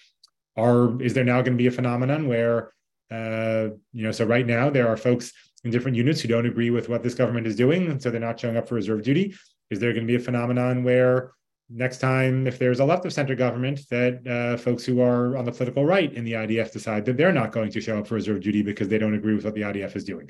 are 0.57 1.01
is 1.01 1.13
there 1.13 1.23
now 1.23 1.41
going 1.41 1.53
to 1.53 1.61
be 1.61 1.67
a 1.67 1.71
phenomenon 1.71 2.27
where 2.27 2.71
uh, 3.11 3.69
you 3.93 4.03
know 4.03 4.11
so 4.11 4.25
right 4.25 4.45
now 4.45 4.69
there 4.69 4.87
are 4.87 4.97
folks 4.97 5.31
in 5.63 5.71
different 5.71 5.97
units 5.97 6.21
who 6.21 6.27
don't 6.27 6.45
agree 6.45 6.69
with 6.69 6.89
what 6.89 7.03
this 7.03 7.15
government 7.15 7.47
is 7.47 7.55
doing 7.55 7.89
and 7.89 8.01
so 8.01 8.09
they're 8.09 8.19
not 8.19 8.39
showing 8.39 8.57
up 8.57 8.67
for 8.67 8.75
reserve 8.75 9.03
duty 9.03 9.35
is 9.69 9.79
there 9.79 9.93
going 9.93 10.05
to 10.05 10.11
be 10.11 10.15
a 10.15 10.19
phenomenon 10.19 10.83
where 10.83 11.31
next 11.69 11.97
time 11.97 12.45
if 12.45 12.59
there's 12.59 12.79
a 12.79 12.85
left 12.85 13.05
of 13.05 13.13
center 13.13 13.35
government 13.35 13.81
that 13.89 14.25
uh, 14.27 14.57
folks 14.57 14.85
who 14.85 15.01
are 15.01 15.35
on 15.35 15.45
the 15.45 15.51
political 15.51 15.83
right 15.83 16.13
in 16.13 16.23
the 16.23 16.33
idf 16.33 16.71
decide 16.71 17.05
that 17.05 17.17
they're 17.17 17.31
not 17.31 17.51
going 17.51 17.71
to 17.71 17.81
show 17.81 17.97
up 17.97 18.07
for 18.07 18.15
reserve 18.15 18.41
duty 18.41 18.61
because 18.61 18.87
they 18.87 18.99
don't 18.99 19.15
agree 19.15 19.33
with 19.33 19.45
what 19.45 19.55
the 19.55 19.61
idf 19.61 19.95
is 19.95 20.03
doing. 20.03 20.29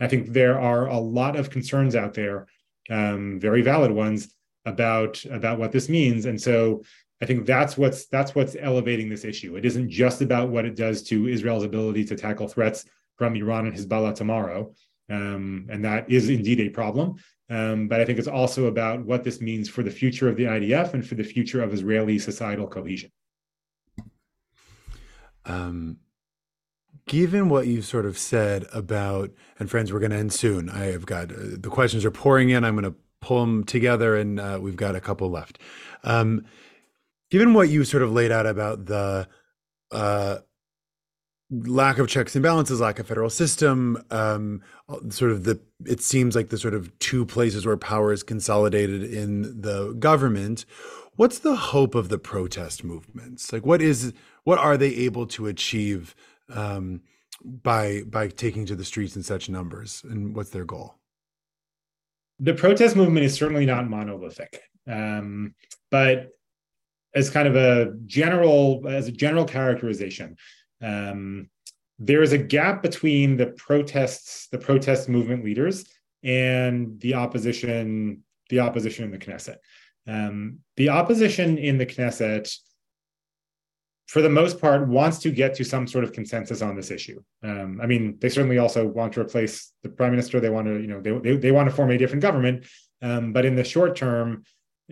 I 0.00 0.08
think 0.08 0.28
there 0.28 0.60
are 0.60 0.86
a 0.86 0.98
lot 0.98 1.36
of 1.36 1.50
concerns 1.50 1.96
out 1.96 2.14
there 2.14 2.46
um, 2.90 3.40
very 3.40 3.62
valid 3.62 3.90
ones 3.90 4.34
about 4.64 5.24
about 5.26 5.58
what 5.58 5.72
this 5.72 5.88
means. 5.88 6.26
And 6.26 6.40
so 6.40 6.82
I 7.22 7.26
think 7.26 7.46
that's 7.46 7.78
what's 7.78 8.06
that's 8.06 8.34
what's 8.34 8.56
elevating 8.58 9.08
this 9.08 9.24
issue. 9.24 9.56
It 9.56 9.64
isn't 9.64 9.90
just 9.90 10.20
about 10.22 10.50
what 10.50 10.64
it 10.64 10.76
does 10.76 11.02
to 11.04 11.28
Israel's 11.28 11.64
ability 11.64 12.04
to 12.06 12.16
tackle 12.16 12.48
threats 12.48 12.84
from 13.16 13.34
Iran 13.34 13.66
and 13.66 13.74
Hezbollah 13.74 14.14
tomorrow, 14.14 14.74
um, 15.10 15.66
and 15.70 15.84
that 15.84 16.10
is 16.10 16.28
indeed 16.28 16.60
a 16.60 16.68
problem. 16.68 17.16
Um, 17.48 17.86
but 17.86 18.00
I 18.00 18.04
think 18.04 18.18
it's 18.18 18.28
also 18.28 18.66
about 18.66 19.04
what 19.04 19.22
this 19.22 19.40
means 19.40 19.68
for 19.68 19.82
the 19.82 19.90
future 19.90 20.28
of 20.28 20.36
the 20.36 20.44
IDF 20.44 20.94
and 20.94 21.06
for 21.06 21.14
the 21.14 21.22
future 21.22 21.62
of 21.62 21.72
Israeli 21.72 22.18
societal 22.18 22.66
cohesion. 22.66 23.10
Um, 25.44 25.98
given 27.06 27.48
what 27.48 27.68
you've 27.68 27.86
sort 27.86 28.04
of 28.04 28.18
said 28.18 28.66
about, 28.72 29.30
and 29.58 29.70
friends, 29.70 29.92
we're 29.92 30.00
going 30.00 30.10
to 30.10 30.16
end 30.16 30.32
soon. 30.32 30.68
I 30.68 30.86
have 30.86 31.06
got 31.06 31.30
uh, 31.30 31.56
the 31.58 31.70
questions 31.70 32.04
are 32.04 32.10
pouring 32.10 32.50
in. 32.50 32.64
I'm 32.64 32.74
going 32.74 32.92
to 32.92 32.98
pull 33.20 33.40
them 33.40 33.64
together, 33.64 34.16
and 34.16 34.40
uh, 34.40 34.58
we've 34.60 34.76
got 34.76 34.96
a 34.96 35.00
couple 35.00 35.30
left. 35.30 35.60
Um, 36.02 36.44
given 37.30 37.54
what 37.54 37.68
you 37.68 37.84
sort 37.84 38.02
of 38.02 38.12
laid 38.12 38.32
out 38.32 38.46
about 38.46 38.86
the 38.86 39.28
uh, 39.92 40.38
lack 41.50 41.98
of 41.98 42.08
checks 42.08 42.34
and 42.34 42.42
balances, 42.42 42.80
lack 42.80 42.98
of 42.98 43.06
federal 43.06 43.30
system, 43.30 44.02
um, 44.10 44.62
sort 45.10 45.30
of 45.30 45.44
the 45.44 45.60
it 45.84 46.00
seems 46.00 46.34
like 46.34 46.48
the 46.48 46.58
sort 46.58 46.74
of 46.74 46.96
two 46.98 47.24
places 47.24 47.66
where 47.66 47.76
power 47.76 48.12
is 48.12 48.22
consolidated 48.22 49.04
in 49.04 49.60
the 49.60 49.92
government. 49.98 50.64
What's 51.16 51.38
the 51.38 51.56
hope 51.56 51.94
of 51.94 52.08
the 52.08 52.18
protest 52.18 52.84
movements? 52.84 53.52
Like, 53.52 53.64
what 53.64 53.80
is 53.80 54.12
what 54.44 54.58
are 54.58 54.76
they 54.76 54.94
able 54.94 55.26
to 55.28 55.46
achieve 55.46 56.14
um, 56.48 57.02
by 57.44 58.02
by 58.02 58.28
taking 58.28 58.66
to 58.66 58.76
the 58.76 58.84
streets 58.84 59.16
in 59.16 59.22
such 59.22 59.48
numbers, 59.48 60.02
and 60.08 60.34
what's 60.34 60.50
their 60.50 60.64
goal? 60.64 60.96
The 62.40 62.54
protest 62.54 62.96
movement 62.96 63.24
is 63.24 63.34
certainly 63.34 63.64
not 63.64 63.88
monolithic, 63.88 64.60
um, 64.86 65.54
but 65.90 66.30
as 67.14 67.30
kind 67.30 67.48
of 67.48 67.56
a 67.56 67.94
general 68.04 68.86
as 68.88 69.08
a 69.08 69.12
general 69.12 69.46
characterization 69.46 70.36
um, 70.82 71.48
there 71.98 72.22
is 72.22 72.32
a 72.32 72.38
gap 72.38 72.82
between 72.82 73.36
the 73.36 73.46
protests 73.46 74.48
the 74.48 74.58
protest 74.58 75.08
movement 75.08 75.44
leaders 75.44 75.86
and 76.22 77.00
the 77.00 77.14
opposition 77.14 78.22
the 78.48 78.60
opposition 78.60 79.04
in 79.04 79.10
the 79.10 79.18
knesset. 79.18 79.56
Um, 80.06 80.60
the 80.76 80.90
opposition 80.90 81.58
in 81.58 81.78
the 81.78 81.86
knesset 81.86 82.54
for 84.06 84.22
the 84.22 84.30
most 84.30 84.60
part 84.60 84.86
wants 84.86 85.18
to 85.18 85.32
get 85.32 85.54
to 85.54 85.64
some 85.64 85.88
sort 85.88 86.04
of 86.04 86.12
consensus 86.12 86.62
on 86.62 86.76
this 86.76 86.92
issue. 86.92 87.20
Um, 87.42 87.80
i 87.82 87.86
mean 87.86 88.18
they 88.20 88.28
certainly 88.28 88.58
also 88.58 88.86
want 88.86 89.14
to 89.14 89.20
replace 89.20 89.72
the 89.82 89.88
prime 89.88 90.10
minister. 90.10 90.38
They 90.38 90.50
want 90.50 90.66
to 90.66 90.80
you 90.80 90.86
know 90.86 91.00
they, 91.00 91.12
they, 91.18 91.36
they 91.36 91.52
want 91.52 91.68
to 91.68 91.74
form 91.74 91.90
a 91.90 91.98
different 91.98 92.22
government. 92.22 92.66
Um, 93.02 93.32
but 93.32 93.44
in 93.44 93.56
the 93.56 93.64
short 93.64 93.96
term 93.96 94.44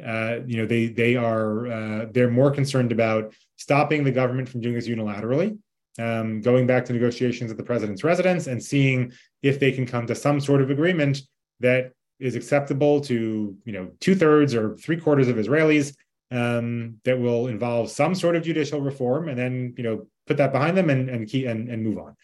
uh, 0.04 0.38
you 0.46 0.56
know 0.56 0.66
they 0.66 0.86
they 0.86 1.16
are 1.16 1.66
uh, 1.66 2.06
they're 2.10 2.30
more 2.30 2.50
concerned 2.50 2.90
about 2.90 3.34
stopping 3.56 4.02
the 4.02 4.10
government 4.10 4.48
from 4.48 4.60
doing 4.60 4.74
this 4.74 4.88
unilaterally 4.88 5.58
um, 5.98 6.40
going 6.40 6.66
back 6.66 6.84
to 6.84 6.92
negotiations 6.92 7.50
at 7.50 7.56
the 7.56 7.62
president's 7.62 8.04
residence 8.04 8.46
and 8.46 8.62
seeing 8.62 9.12
if 9.42 9.60
they 9.60 9.72
can 9.72 9.86
come 9.86 10.06
to 10.06 10.14
some 10.14 10.40
sort 10.40 10.60
of 10.60 10.70
agreement 10.70 11.20
that 11.60 11.92
is 12.20 12.34
acceptable 12.36 13.00
to 13.00 13.56
you 13.64 13.72
know 13.72 13.90
two 14.00 14.14
thirds 14.14 14.54
or 14.54 14.76
three 14.76 14.96
quarters 14.96 15.28
of 15.28 15.36
Israelis 15.36 15.94
um, 16.30 16.98
that 17.04 17.18
will 17.18 17.48
involve 17.48 17.90
some 17.90 18.14
sort 18.14 18.36
of 18.36 18.42
judicial 18.42 18.80
reform 18.80 19.28
and 19.28 19.38
then 19.38 19.74
you 19.76 19.84
know 19.84 20.06
put 20.26 20.36
that 20.36 20.52
behind 20.52 20.76
them 20.76 20.90
and 20.90 21.08
and 21.08 21.28
keep 21.28 21.46
and, 21.46 21.68
and 21.68 21.82
move 21.82 21.98
on. 21.98 22.16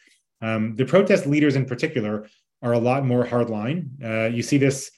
Um, 0.43 0.75
the 0.77 0.87
protest 0.87 1.27
leaders 1.27 1.55
in 1.55 1.67
particular 1.67 2.27
are 2.63 2.73
a 2.73 2.79
lot 2.79 3.05
more 3.05 3.25
hardline. 3.25 3.89
Uh, 4.03 4.29
you 4.29 4.43
see 4.43 4.59
this 4.59 4.91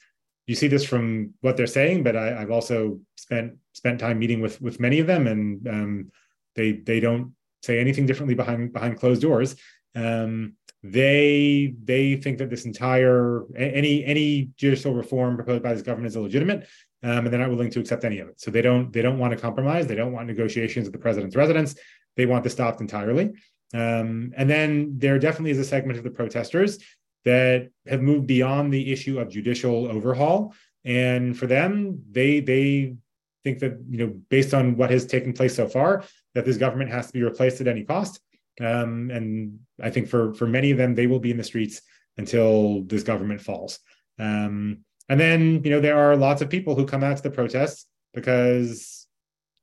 you 0.47 0.55
see 0.55 0.67
this 0.67 0.83
from 0.83 1.33
what 1.41 1.55
they're 1.55 1.67
saying, 1.67 2.03
but 2.03 2.15
I, 2.15 2.39
have 2.39 2.51
also 2.51 2.99
spent 3.15 3.53
spent 3.73 3.99
time 3.99 4.19
meeting 4.19 4.41
with 4.41 4.61
with 4.61 4.79
many 4.79 4.99
of 4.99 5.07
them, 5.07 5.27
and 5.27 5.67
um, 5.67 6.11
they 6.55 6.73
they 6.73 6.99
don't 6.99 7.33
say 7.63 7.79
anything 7.79 8.05
differently 8.05 8.35
behind 8.35 8.73
behind 8.73 8.99
closed 8.99 9.21
doors. 9.21 9.55
Um, 9.95 10.55
they 10.83 11.73
they 11.83 12.17
think 12.17 12.37
that 12.39 12.49
this 12.49 12.65
entire 12.65 13.45
any 13.55 14.03
any 14.03 14.49
judicial 14.57 14.93
reform 14.93 15.35
proposed 15.35 15.63
by 15.63 15.73
this 15.73 15.81
government 15.81 16.07
is 16.07 16.17
illegitimate, 16.17 16.67
um, 17.03 17.25
and 17.25 17.27
they're 17.27 17.39
not 17.39 17.49
willing 17.49 17.71
to 17.71 17.79
accept 17.79 18.03
any 18.03 18.19
of 18.19 18.27
it. 18.27 18.41
So 18.41 18.51
they 18.51 18.61
don't 18.61 18.91
they 18.91 19.01
don't 19.01 19.17
want 19.17 19.33
to 19.33 19.39
compromise. 19.39 19.87
They 19.87 19.95
don't 19.95 20.11
want 20.11 20.27
negotiations 20.27 20.85
at 20.87 20.93
the 20.93 20.99
president's 20.99 21.35
residence. 21.35 21.75
they 22.17 22.25
want 22.25 22.43
this 22.43 22.53
stopped 22.53 22.81
entirely. 22.81 23.31
Um, 23.73 24.33
and 24.37 24.47
then 24.47 24.99
there 24.99 25.17
definitely 25.17 25.51
is 25.51 25.57
a 25.57 25.65
segment 25.65 25.97
of 25.97 26.03
the 26.03 26.11
protesters 26.11 26.77
that 27.25 27.69
have 27.87 28.01
moved 28.01 28.27
beyond 28.27 28.71
the 28.71 28.91
issue 28.91 29.19
of 29.19 29.29
judicial 29.29 29.87
overhaul. 29.87 30.53
And 30.85 31.37
for 31.37 31.47
them, 31.47 32.03
they 32.11 32.41
they 32.41 32.95
think 33.43 33.59
that 33.59 33.79
you 33.89 33.97
know 33.99 34.13
based 34.29 34.53
on 34.53 34.75
what 34.75 34.91
has 34.91 35.05
taken 35.05 35.33
place 35.33 35.55
so 35.55 35.67
far, 35.67 36.03
that 36.35 36.45
this 36.45 36.57
government 36.57 36.91
has 36.91 37.07
to 37.07 37.13
be 37.13 37.23
replaced 37.23 37.61
at 37.61 37.67
any 37.67 37.83
cost. 37.83 38.19
Um, 38.59 39.09
and 39.11 39.59
I 39.81 39.89
think 39.89 40.07
for 40.07 40.33
for 40.33 40.47
many 40.47 40.71
of 40.71 40.77
them, 40.77 40.95
they 40.95 41.07
will 41.07 41.19
be 41.19 41.31
in 41.31 41.37
the 41.37 41.43
streets 41.43 41.81
until 42.17 42.83
this 42.83 43.03
government 43.03 43.41
falls. 43.41 43.79
Um, 44.19 44.79
and 45.09 45.19
then 45.19 45.63
you 45.63 45.71
know 45.71 45.79
there 45.79 45.97
are 45.97 46.15
lots 46.15 46.41
of 46.41 46.49
people 46.49 46.75
who 46.75 46.85
come 46.85 47.03
out 47.03 47.17
to 47.17 47.23
the 47.23 47.31
protests 47.31 47.87
because 48.13 49.07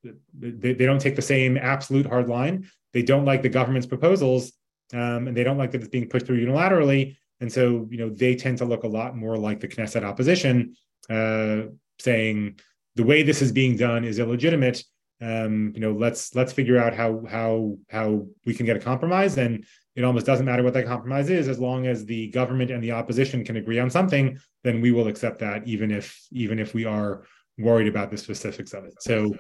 they, 0.03 0.73
they 0.73 0.87
don't 0.87 1.01
take 1.01 1.17
the 1.17 1.23
same 1.23 1.57
absolute 1.57 2.07
hard 2.07 2.29
line. 2.29 2.69
They 2.93 3.03
don't 3.03 3.25
like 3.25 3.43
the 3.43 3.49
government's 3.49 3.87
proposals, 3.87 4.53
um, 4.93 5.29
and 5.29 5.37
they 5.37 5.45
don't 5.45 5.59
like 5.59 5.71
that 5.73 5.81
it's 5.81 5.91
being 5.91 6.09
pushed 6.09 6.27
through 6.27 6.45
unilaterally. 6.45 7.17
And 7.41 7.51
so, 7.51 7.87
you 7.91 7.99
know, 7.99 8.11
they 8.11 8.35
tend 8.35 8.59
to 8.59 8.65
look 8.65 8.85
a 8.85 8.89
lot 8.89 9.17
more 9.17 9.37
like 9.37 9.61
the 9.61 9.69
Knesset 9.69 10.03
opposition, 10.03 10.75
uh, 11.09 11.63
saying 11.99 12.59
the 12.97 13.05
way 13.05 13.23
this 13.23 13.41
is 13.41 13.53
being 13.53 13.77
done 13.77 14.05
is 14.05 14.19
illegitimate. 14.19 14.83
Um, 15.23 15.73
you 15.75 15.81
know, 15.81 15.93
let's 15.93 16.35
let's 16.35 16.53
figure 16.53 16.79
out 16.79 16.95
how 16.95 17.25
how 17.29 17.77
how 17.91 18.27
we 18.47 18.55
can 18.55 18.67
get 18.67 18.77
a 18.77 18.81
compromise. 18.81 19.37
And 19.37 19.65
it 19.97 20.05
almost 20.05 20.27
doesn't 20.27 20.47
matter 20.47 20.63
what 20.63 20.73
that 20.75 20.87
compromise 20.87 21.31
is, 21.31 21.49
as 21.49 21.59
long 21.59 21.87
as 21.87 22.07
the 22.07 22.29
government 22.29 22.71
and 22.71 22.83
the 22.83 22.93
opposition 22.93 23.45
can 23.45 23.57
agree 23.57 23.79
on 23.79 23.91
something, 23.91 24.39
then 24.65 24.81
we 24.81 24.93
will 24.93 25.09
accept 25.09 25.41
that, 25.41 25.67
even 25.67 25.91
if 25.91 26.27
even 26.33 26.59
if 26.59 26.75
we 26.75 26.85
are 26.85 27.25
worried 27.59 27.89
about 27.89 28.11
the 28.11 28.17
specifics 28.17 28.73
of 28.73 28.85
it. 28.85 28.95
So 29.01 29.37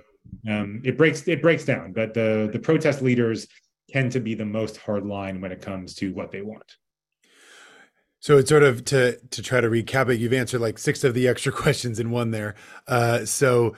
um, 0.49 0.83
it 0.85 0.99
breaks 0.99 1.27
it 1.29 1.41
breaks 1.41 1.65
down, 1.65 1.93
but 1.93 2.15
the 2.15 2.51
the 2.53 2.59
protest 2.59 3.01
leaders 3.01 3.47
tend 3.89 4.13
to 4.13 4.21
be 4.21 4.35
the 4.35 4.45
most 4.45 4.77
hard 4.77 5.07
line 5.07 5.41
when 5.41 5.53
it 5.53 5.63
comes 5.63 5.95
to 5.97 6.13
what 6.13 6.31
they 6.31 6.43
want. 6.43 6.77
So 8.21 8.37
it's 8.37 8.51
sort 8.51 8.63
of 8.63 8.85
to 8.87 9.19
to 9.19 9.43
try 9.43 9.61
to 9.61 9.69
recap 9.69 10.11
it. 10.11 10.21
You've 10.21 10.33
answered 10.33 10.61
like 10.61 10.79
six 10.79 11.05
of 11.05 11.15
the 11.15 11.27
extra 11.27 11.53
questions 11.65 11.99
in 11.99 12.11
one 12.11 12.31
there. 12.31 12.55
Uh, 12.87 13.25
so 13.25 13.75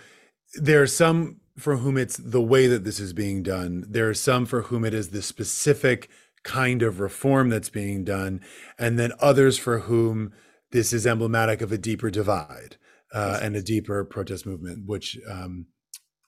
there 0.55 0.83
are 0.83 0.87
some 0.87 1.37
for 1.59 1.77
whom 1.77 1.97
it's 1.97 2.17
the 2.17 2.41
way 2.41 2.67
that 2.67 2.85
this 2.85 2.99
is 2.99 3.13
being 3.13 3.43
done. 3.43 3.85
There 3.89 4.09
are 4.09 4.15
some 4.15 4.47
for 4.47 4.63
whom 4.63 4.85
it 4.85 4.95
is 4.95 5.11
the 5.11 5.23
specific 5.23 6.09
kind 6.43 6.83
of 6.83 7.01
reform 7.01 7.51
that's 7.51 7.69
being 7.69 8.05
done, 8.05 8.41
and 8.79 8.99
then 8.99 9.13
others 9.21 9.59
for 9.59 9.81
whom 9.81 10.33
this 10.73 10.93
is 10.93 11.07
emblematic 11.07 11.61
of 11.61 11.71
a 11.71 11.79
deeper 11.79 12.11
divide 12.11 12.77
uh, 13.13 13.39
and 13.43 13.55
a 13.55 13.63
deeper 13.63 14.05
protest 14.05 14.47
movement, 14.47 14.87
which 14.87 15.19
um, 15.31 15.67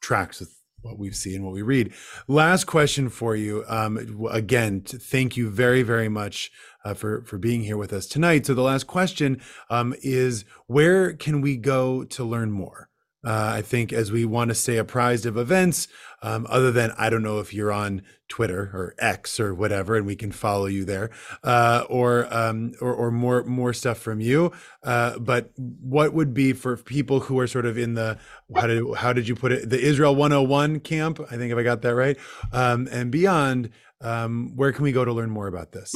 tracks 0.01 0.41
with 0.41 0.55
what 0.83 0.99
we 0.99 1.11
see 1.11 1.35
and 1.35 1.45
what 1.45 1.55
we 1.55 1.63
read. 1.63 1.93
Last 2.29 2.65
question 2.65 3.09
for 3.09 3.35
you. 3.35 3.65
Um, 3.67 4.29
again, 4.31 4.83
thank 4.83 5.37
you 5.37 5.51
very, 5.51 5.83
very 5.83 6.11
much 6.11 6.53
uh, 6.85 6.95
for 6.95 7.23
for 7.23 7.39
being 7.39 7.65
here 7.65 7.79
with 7.79 7.93
us 7.93 8.07
tonight. 8.07 8.47
So 8.47 8.55
the 8.55 8.63
last 8.63 8.87
question 8.87 9.41
um, 9.71 9.95
is: 10.03 10.45
Where 10.67 11.15
can 11.15 11.41
we 11.41 11.57
go 11.57 12.05
to 12.05 12.25
learn 12.25 12.53
more? 12.53 12.91
Uh, 13.25 13.53
I 13.57 13.63
think 13.63 13.93
as 13.93 14.13
we 14.13 14.25
want 14.25 14.51
to 14.51 14.55
stay 14.55 14.77
apprised 14.77 15.27
of 15.27 15.37
events, 15.37 15.89
um, 16.23 16.47
other 16.49 16.71
than 16.71 16.93
I 16.99 17.11
don't 17.11 17.23
know 17.23 17.39
if 17.39 17.53
you're 17.53 17.73
on 17.73 18.03
Twitter 18.29 18.71
or 18.73 18.95
X 18.99 19.39
or 19.39 19.55
whatever, 19.55 19.97
and 19.97 20.07
we 20.07 20.17
can 20.17 20.33
follow 20.33 20.67
you 20.67 20.85
there, 20.85 21.11
uh, 21.43 21.85
or, 21.89 22.33
um, 22.35 22.73
or, 22.81 22.95
or 22.95 23.11
more 23.11 23.45
more 23.45 23.73
stuff 23.73 23.99
from 23.99 24.21
you. 24.21 24.53
Uh, 24.83 25.19
but 25.19 25.51
what 25.57 26.13
would 26.15 26.35
be 26.35 26.53
for 26.53 26.77
people 26.77 27.21
who 27.21 27.39
are 27.39 27.47
sort 27.47 27.67
of 27.67 27.79
in 27.79 27.95
the 27.95 28.19
how 28.57 28.67
did 28.67 28.83
how 28.97 29.13
did 29.13 29.29
you 29.29 29.35
put 29.35 29.53
it 29.53 29.69
the 29.69 29.81
Israel 29.81 30.15
101 30.15 30.81
camp? 30.81 31.21
I 31.31 31.37
think 31.37 31.53
if 31.53 31.59
I 31.59 31.63
got 31.63 31.83
that 31.83 31.95
right, 31.95 32.17
um, 32.53 32.89
and 32.91 33.11
beyond. 33.11 33.71
Um, 34.01 34.53
where 34.55 34.71
can 34.71 34.85
we 34.85 34.93
go 34.93 35.03
to 35.03 35.13
learn 35.15 35.31
more 35.31 35.47
about 35.47 35.73
this? 35.73 35.95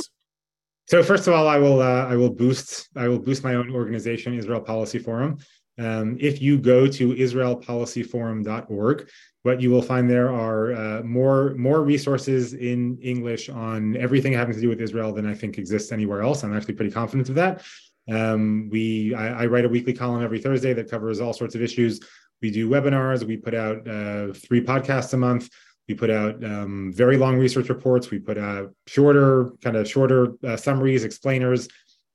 So 0.89 1.03
first 1.03 1.26
of 1.26 1.35
all, 1.35 1.47
I 1.47 1.59
will 1.59 1.83
uh, 1.83 2.07
I 2.07 2.16
will 2.16 2.31
boost 2.31 2.89
I 2.97 3.09
will 3.09 3.18
boost 3.18 3.45
my 3.45 3.55
own 3.55 3.70
organization, 3.70 4.33
Israel 4.33 4.61
Policy 4.61 4.99
Forum. 4.99 5.37
Um, 5.79 6.16
if 6.20 6.43
you 6.43 6.59
go 6.59 6.87
to 6.87 7.14
israelpolicyforum.org, 7.14 9.09
what 9.43 9.61
you 9.61 9.70
will 9.70 9.83
find 9.83 10.11
there 10.11 10.31
are 10.31 10.72
uh, 10.72 11.03
more 11.03 11.55
more 11.55 11.83
resources 11.83 12.55
in 12.55 12.99
English 13.01 13.49
on 13.49 13.97
everything 13.97 14.33
having 14.33 14.55
to 14.55 14.61
do 14.61 14.68
with 14.68 14.81
Israel 14.81 15.12
than 15.12 15.26
I 15.26 15.35
think 15.35 15.59
exists 15.59 15.93
anywhere 15.93 16.22
else. 16.22 16.43
I'm 16.43 16.57
actually 16.57 16.74
pretty 16.74 16.91
confident 16.91 17.29
of 17.29 17.37
that. 17.37 17.62
Um, 18.11 18.68
we 18.70 19.14
I, 19.14 19.43
I, 19.43 19.47
write 19.47 19.66
a 19.66 19.68
weekly 19.68 19.93
column 19.93 20.24
every 20.24 20.41
Thursday 20.41 20.72
that 20.72 20.91
covers 20.91 21.20
all 21.20 21.35
sorts 21.35 21.55
of 21.55 21.62
issues. 21.62 22.01
We 22.41 22.51
do 22.51 22.68
webinars. 22.68 23.24
We 23.24 23.37
put 23.37 23.55
out 23.55 23.87
uh, 23.87 24.33
three 24.33 24.64
podcasts 24.64 25.12
a 25.12 25.18
month. 25.18 25.51
We 25.89 25.95
put 25.95 26.11
out 26.11 26.43
um, 26.45 26.93
very 26.95 27.16
long 27.16 27.39
research 27.39 27.68
reports. 27.68 28.11
We 28.11 28.18
put 28.18 28.39
out 28.39 28.74
shorter, 28.87 29.51
kind 29.62 29.76
of 29.76 29.89
shorter 29.89 30.35
uh, 30.45 30.57
summaries, 30.57 31.05
explainers. 31.05 31.68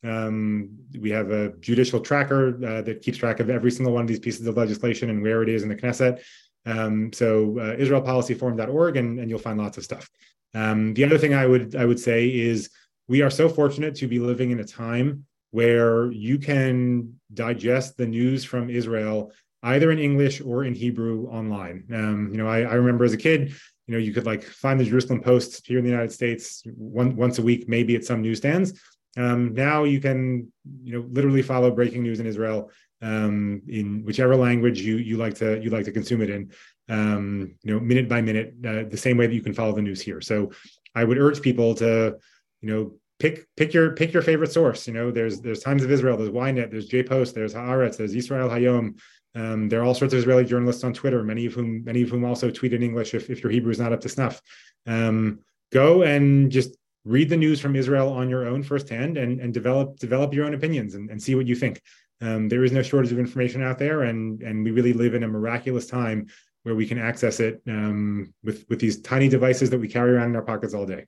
Um, 0.03 0.77
we 0.99 1.09
have 1.11 1.31
a 1.31 1.53
judicial 1.59 1.99
tracker 1.99 2.55
uh, 2.65 2.81
that 2.81 3.01
keeps 3.01 3.17
track 3.17 3.39
of 3.39 3.49
every 3.49 3.71
single 3.71 3.93
one 3.93 4.01
of 4.01 4.07
these 4.07 4.19
pieces 4.19 4.45
of 4.47 4.57
legislation 4.57 5.09
and 5.09 5.21
where 5.21 5.43
it 5.43 5.49
is 5.49 5.63
in 5.63 5.69
the 5.69 5.75
Knesset. 5.75 6.21
Um, 6.65 7.11
so 7.13 7.57
uh, 7.59 7.75
IsraelPolicyForum.org, 7.75 8.97
and, 8.97 9.19
and 9.19 9.29
you'll 9.29 9.39
find 9.39 9.59
lots 9.59 9.77
of 9.77 9.83
stuff. 9.83 10.09
Um, 10.53 10.93
the 10.93 11.03
other 11.03 11.17
thing 11.17 11.33
I 11.33 11.45
would 11.45 11.75
I 11.75 11.85
would 11.85 11.99
say 11.99 12.27
is 12.27 12.69
we 13.07 13.21
are 13.21 13.29
so 13.29 13.49
fortunate 13.49 13.95
to 13.95 14.07
be 14.07 14.19
living 14.19 14.51
in 14.51 14.59
a 14.59 14.63
time 14.63 15.25
where 15.51 16.11
you 16.11 16.37
can 16.37 17.19
digest 17.33 17.97
the 17.97 18.07
news 18.07 18.43
from 18.43 18.69
Israel 18.69 19.31
either 19.63 19.91
in 19.91 19.99
English 19.99 20.41
or 20.41 20.65
in 20.65 20.73
Hebrew 20.73 21.27
online. 21.27 21.85
Um, 21.93 22.29
you 22.31 22.37
know, 22.37 22.47
I, 22.47 22.61
I, 22.61 22.73
remember 22.73 23.05
as 23.05 23.13
a 23.13 23.17
kid, 23.17 23.53
you 23.87 23.93
know, 23.93 23.97
you 23.97 24.13
could 24.13 24.25
like 24.25 24.43
find 24.43 24.79
the 24.79 24.83
Jerusalem 24.83 25.21
Post 25.21 25.65
here 25.65 25.77
in 25.77 25.85
the 25.85 25.89
United 25.89 26.11
States 26.11 26.63
one, 26.65 27.15
once 27.15 27.39
a 27.39 27.41
week, 27.41 27.69
maybe 27.69 27.95
at 27.95 28.03
some 28.03 28.21
newsstands. 28.21 28.79
Um, 29.15 29.53
now 29.53 29.83
you 29.83 29.99
can, 29.99 30.51
you 30.83 30.93
know, 30.93 31.07
literally 31.09 31.41
follow 31.41 31.71
breaking 31.71 32.03
news 32.03 32.19
in 32.19 32.25
Israel 32.25 32.71
um, 33.01 33.61
in 33.67 34.03
whichever 34.05 34.35
language 34.35 34.81
you 34.81 34.97
you 34.97 35.17
like 35.17 35.35
to 35.35 35.61
you 35.61 35.69
like 35.69 35.85
to 35.85 35.91
consume 35.91 36.21
it 36.21 36.29
in, 36.29 36.51
um, 36.89 37.55
you 37.61 37.73
know, 37.73 37.79
minute 37.79 38.07
by 38.07 38.21
minute, 38.21 38.55
uh, 38.65 38.83
the 38.89 38.97
same 38.97 39.17
way 39.17 39.27
that 39.27 39.35
you 39.35 39.41
can 39.41 39.53
follow 39.53 39.73
the 39.73 39.81
news 39.81 40.01
here. 40.01 40.21
So 40.21 40.51
I 40.95 41.03
would 41.03 41.17
urge 41.17 41.41
people 41.41 41.75
to, 41.75 42.17
you 42.61 42.69
know, 42.69 42.93
pick 43.19 43.45
pick 43.57 43.73
your 43.73 43.91
pick 43.91 44.13
your 44.13 44.21
favorite 44.21 44.51
source. 44.51 44.87
You 44.87 44.93
know, 44.93 45.11
there's 45.11 45.41
there's 45.41 45.61
Times 45.61 45.83
of 45.83 45.91
Israel, 45.91 46.17
there's 46.17 46.29
Ynet, 46.29 46.71
there's 46.71 46.89
JPost, 46.89 47.33
there's 47.33 47.53
Haaretz, 47.53 47.97
there's 47.97 48.15
Israel 48.15 48.49
Hayom. 48.49 48.99
Um, 49.35 49.67
there 49.67 49.81
are 49.81 49.83
all 49.83 49.95
sorts 49.95 50.13
of 50.13 50.19
Israeli 50.19 50.45
journalists 50.45 50.83
on 50.83 50.93
Twitter, 50.93 51.23
many 51.23 51.45
of 51.45 51.53
whom 51.53 51.83
many 51.83 52.03
of 52.03 52.09
whom 52.09 52.23
also 52.23 52.51
tweet 52.51 52.73
in 52.73 52.83
English 52.83 53.13
if, 53.13 53.29
if 53.29 53.43
your 53.43 53.51
Hebrew 53.51 53.71
is 53.71 53.79
not 53.79 53.91
up 53.91 54.01
to 54.01 54.09
snuff. 54.09 54.41
Um, 54.85 55.39
go 55.71 56.03
and 56.03 56.51
just 56.51 56.77
read 57.05 57.29
the 57.29 57.37
news 57.37 57.59
from 57.59 57.75
Israel 57.75 58.11
on 58.11 58.29
your 58.29 58.47
own 58.47 58.63
firsthand 58.63 59.17
and, 59.17 59.39
and 59.39 59.53
develop 59.53 59.99
develop 59.99 60.33
your 60.33 60.45
own 60.45 60.53
opinions 60.53 60.95
and, 60.95 61.09
and 61.09 61.21
see 61.21 61.35
what 61.35 61.47
you 61.47 61.55
think. 61.55 61.81
Um, 62.21 62.47
there 62.47 62.63
is 62.63 62.71
no 62.71 62.81
shortage 62.81 63.11
of 63.11 63.19
information 63.19 63.61
out 63.61 63.77
there, 63.77 64.03
and 64.03 64.41
and 64.41 64.63
we 64.63 64.71
really 64.71 64.93
live 64.93 65.13
in 65.13 65.23
a 65.23 65.27
miraculous 65.27 65.87
time 65.87 66.27
where 66.63 66.75
we 66.75 66.87
can 66.87 66.97
access 66.97 67.39
it 67.39 67.61
um, 67.67 68.33
with 68.43 68.65
with 68.69 68.79
these 68.79 69.01
tiny 69.01 69.27
devices 69.27 69.69
that 69.69 69.79
we 69.79 69.87
carry 69.87 70.11
around 70.11 70.29
in 70.29 70.35
our 70.35 70.41
pockets 70.41 70.73
all 70.73 70.85
day. 70.85 71.05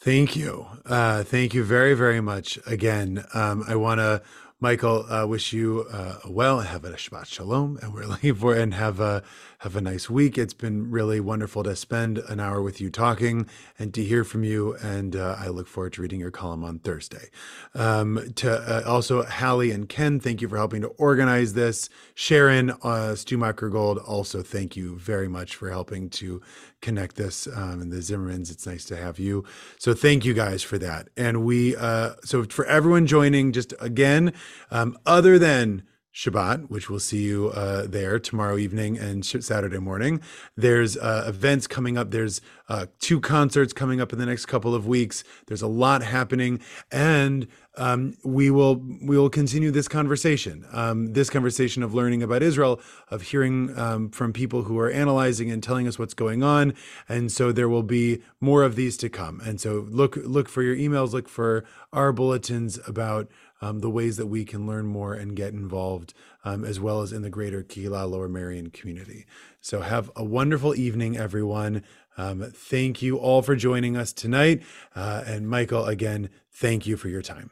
Thank 0.00 0.36
you, 0.36 0.66
uh, 0.84 1.22
thank 1.22 1.54
you 1.54 1.62
very 1.64 1.94
very 1.94 2.20
much. 2.20 2.58
Again, 2.66 3.24
um, 3.34 3.64
I 3.68 3.76
want 3.76 4.00
to 4.00 4.22
Michael, 4.64 5.04
uh, 5.12 5.26
wish 5.26 5.52
you 5.52 5.84
uh, 5.92 6.20
well. 6.26 6.60
Have 6.60 6.86
a 6.86 6.92
Shabbat 6.92 7.26
Shalom, 7.26 7.78
and 7.82 7.92
we're 7.92 8.06
looking 8.06 8.34
for 8.34 8.54
and 8.54 8.72
have 8.72 8.98
a 8.98 9.22
have 9.58 9.76
a 9.76 9.80
nice 9.82 10.08
week. 10.08 10.38
It's 10.38 10.54
been 10.54 10.90
really 10.90 11.20
wonderful 11.20 11.62
to 11.64 11.76
spend 11.76 12.16
an 12.16 12.40
hour 12.40 12.62
with 12.62 12.80
you 12.80 12.88
talking 12.88 13.46
and 13.78 13.92
to 13.92 14.02
hear 14.02 14.24
from 14.24 14.42
you. 14.42 14.74
And 14.76 15.16
uh, 15.16 15.36
I 15.38 15.48
look 15.48 15.68
forward 15.68 15.92
to 15.94 16.02
reading 16.02 16.18
your 16.18 16.30
column 16.30 16.64
on 16.64 16.78
Thursday. 16.78 17.28
Um, 17.74 18.32
to 18.36 18.52
uh, 18.52 18.88
also 18.88 19.22
Hallie 19.24 19.70
and 19.70 19.86
Ken, 19.86 20.18
thank 20.18 20.40
you 20.40 20.48
for 20.48 20.56
helping 20.56 20.80
to 20.80 20.88
organize 20.88 21.52
this. 21.52 21.90
Sharon 22.14 22.70
uh, 22.70 23.16
Stumacher 23.16 23.70
Gold, 23.70 23.98
also 23.98 24.42
thank 24.42 24.76
you 24.76 24.96
very 24.96 25.28
much 25.28 25.56
for 25.56 25.68
helping 25.70 26.08
to 26.10 26.40
connect 26.84 27.16
this 27.16 27.48
um, 27.48 27.80
and 27.80 27.90
the 27.90 27.96
Zimmermans. 27.96 28.50
It's 28.50 28.66
nice 28.66 28.84
to 28.86 28.96
have 28.96 29.18
you. 29.18 29.44
So 29.78 29.94
thank 29.94 30.24
you 30.24 30.34
guys 30.34 30.62
for 30.62 30.78
that. 30.78 31.08
And 31.16 31.44
we, 31.44 31.74
uh, 31.76 32.10
so 32.22 32.44
for 32.44 32.64
everyone 32.66 33.06
joining, 33.06 33.52
just 33.52 33.72
again, 33.80 34.32
um, 34.70 34.96
other 35.06 35.38
than 35.38 35.82
Shabbat, 36.14 36.70
which 36.70 36.88
we'll 36.88 37.00
see 37.00 37.22
you 37.24 37.48
uh, 37.48 37.86
there 37.88 38.20
tomorrow 38.20 38.56
evening 38.56 38.96
and 38.96 39.26
Saturday 39.26 39.78
morning. 39.78 40.20
There's 40.56 40.96
uh, 40.96 41.24
events 41.26 41.66
coming 41.66 41.98
up. 41.98 42.12
There's 42.12 42.40
uh, 42.68 42.86
two 43.00 43.20
concerts 43.20 43.72
coming 43.72 44.00
up 44.00 44.12
in 44.12 44.20
the 44.20 44.26
next 44.26 44.46
couple 44.46 44.76
of 44.76 44.86
weeks. 44.86 45.24
There's 45.46 45.60
a 45.60 45.66
lot 45.66 46.04
happening, 46.04 46.60
and 46.92 47.48
um, 47.76 48.14
we 48.22 48.48
will 48.48 48.76
we 48.76 49.18
will 49.18 49.28
continue 49.28 49.72
this 49.72 49.88
conversation. 49.88 50.64
Um, 50.72 51.14
this 51.14 51.28
conversation 51.28 51.82
of 51.82 51.94
learning 51.94 52.22
about 52.22 52.44
Israel, 52.44 52.80
of 53.08 53.22
hearing 53.22 53.76
um, 53.76 54.08
from 54.10 54.32
people 54.32 54.62
who 54.62 54.78
are 54.78 54.90
analyzing 54.90 55.50
and 55.50 55.64
telling 55.64 55.88
us 55.88 55.98
what's 55.98 56.14
going 56.14 56.44
on, 56.44 56.74
and 57.08 57.32
so 57.32 57.50
there 57.50 57.68
will 57.68 57.82
be 57.82 58.22
more 58.40 58.62
of 58.62 58.76
these 58.76 58.96
to 58.98 59.08
come. 59.08 59.40
And 59.44 59.60
so 59.60 59.86
look 59.90 60.14
look 60.16 60.48
for 60.48 60.62
your 60.62 60.76
emails, 60.76 61.12
look 61.12 61.28
for 61.28 61.64
our 61.92 62.12
bulletins 62.12 62.78
about 62.86 63.28
um, 63.64 63.80
the 63.80 63.88
ways 63.88 64.18
that 64.18 64.26
we 64.26 64.44
can 64.44 64.66
learn 64.66 64.86
more 64.86 65.14
and 65.14 65.34
get 65.34 65.54
involved, 65.54 66.12
um, 66.44 66.64
as 66.64 66.78
well 66.78 67.00
as 67.00 67.12
in 67.12 67.22
the 67.22 67.30
greater 67.30 67.62
Kehillah 67.62 68.10
Lower 68.10 68.28
Merion 68.28 68.70
community. 68.70 69.24
So 69.60 69.80
have 69.80 70.10
a 70.14 70.22
wonderful 70.22 70.74
evening, 70.74 71.16
everyone. 71.16 71.82
Um, 72.18 72.42
thank 72.54 73.00
you 73.00 73.16
all 73.16 73.40
for 73.40 73.56
joining 73.56 73.96
us 73.96 74.12
tonight. 74.12 74.62
Uh, 74.94 75.24
and 75.26 75.48
Michael, 75.48 75.86
again, 75.86 76.28
thank 76.52 76.86
you 76.86 76.98
for 76.98 77.08
your 77.08 77.22
time. 77.22 77.50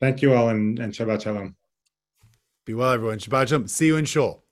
Thank 0.00 0.20
you 0.20 0.34
all 0.34 0.50
and, 0.50 0.78
and 0.78 0.92
Shabbat 0.92 1.22
Shalom. 1.22 1.56
Be 2.66 2.74
well, 2.74 2.92
everyone. 2.92 3.18
Shabbat 3.18 3.48
Shalom. 3.48 3.68
See 3.68 3.86
you 3.86 3.96
in 3.96 4.04
Shul. 4.04 4.40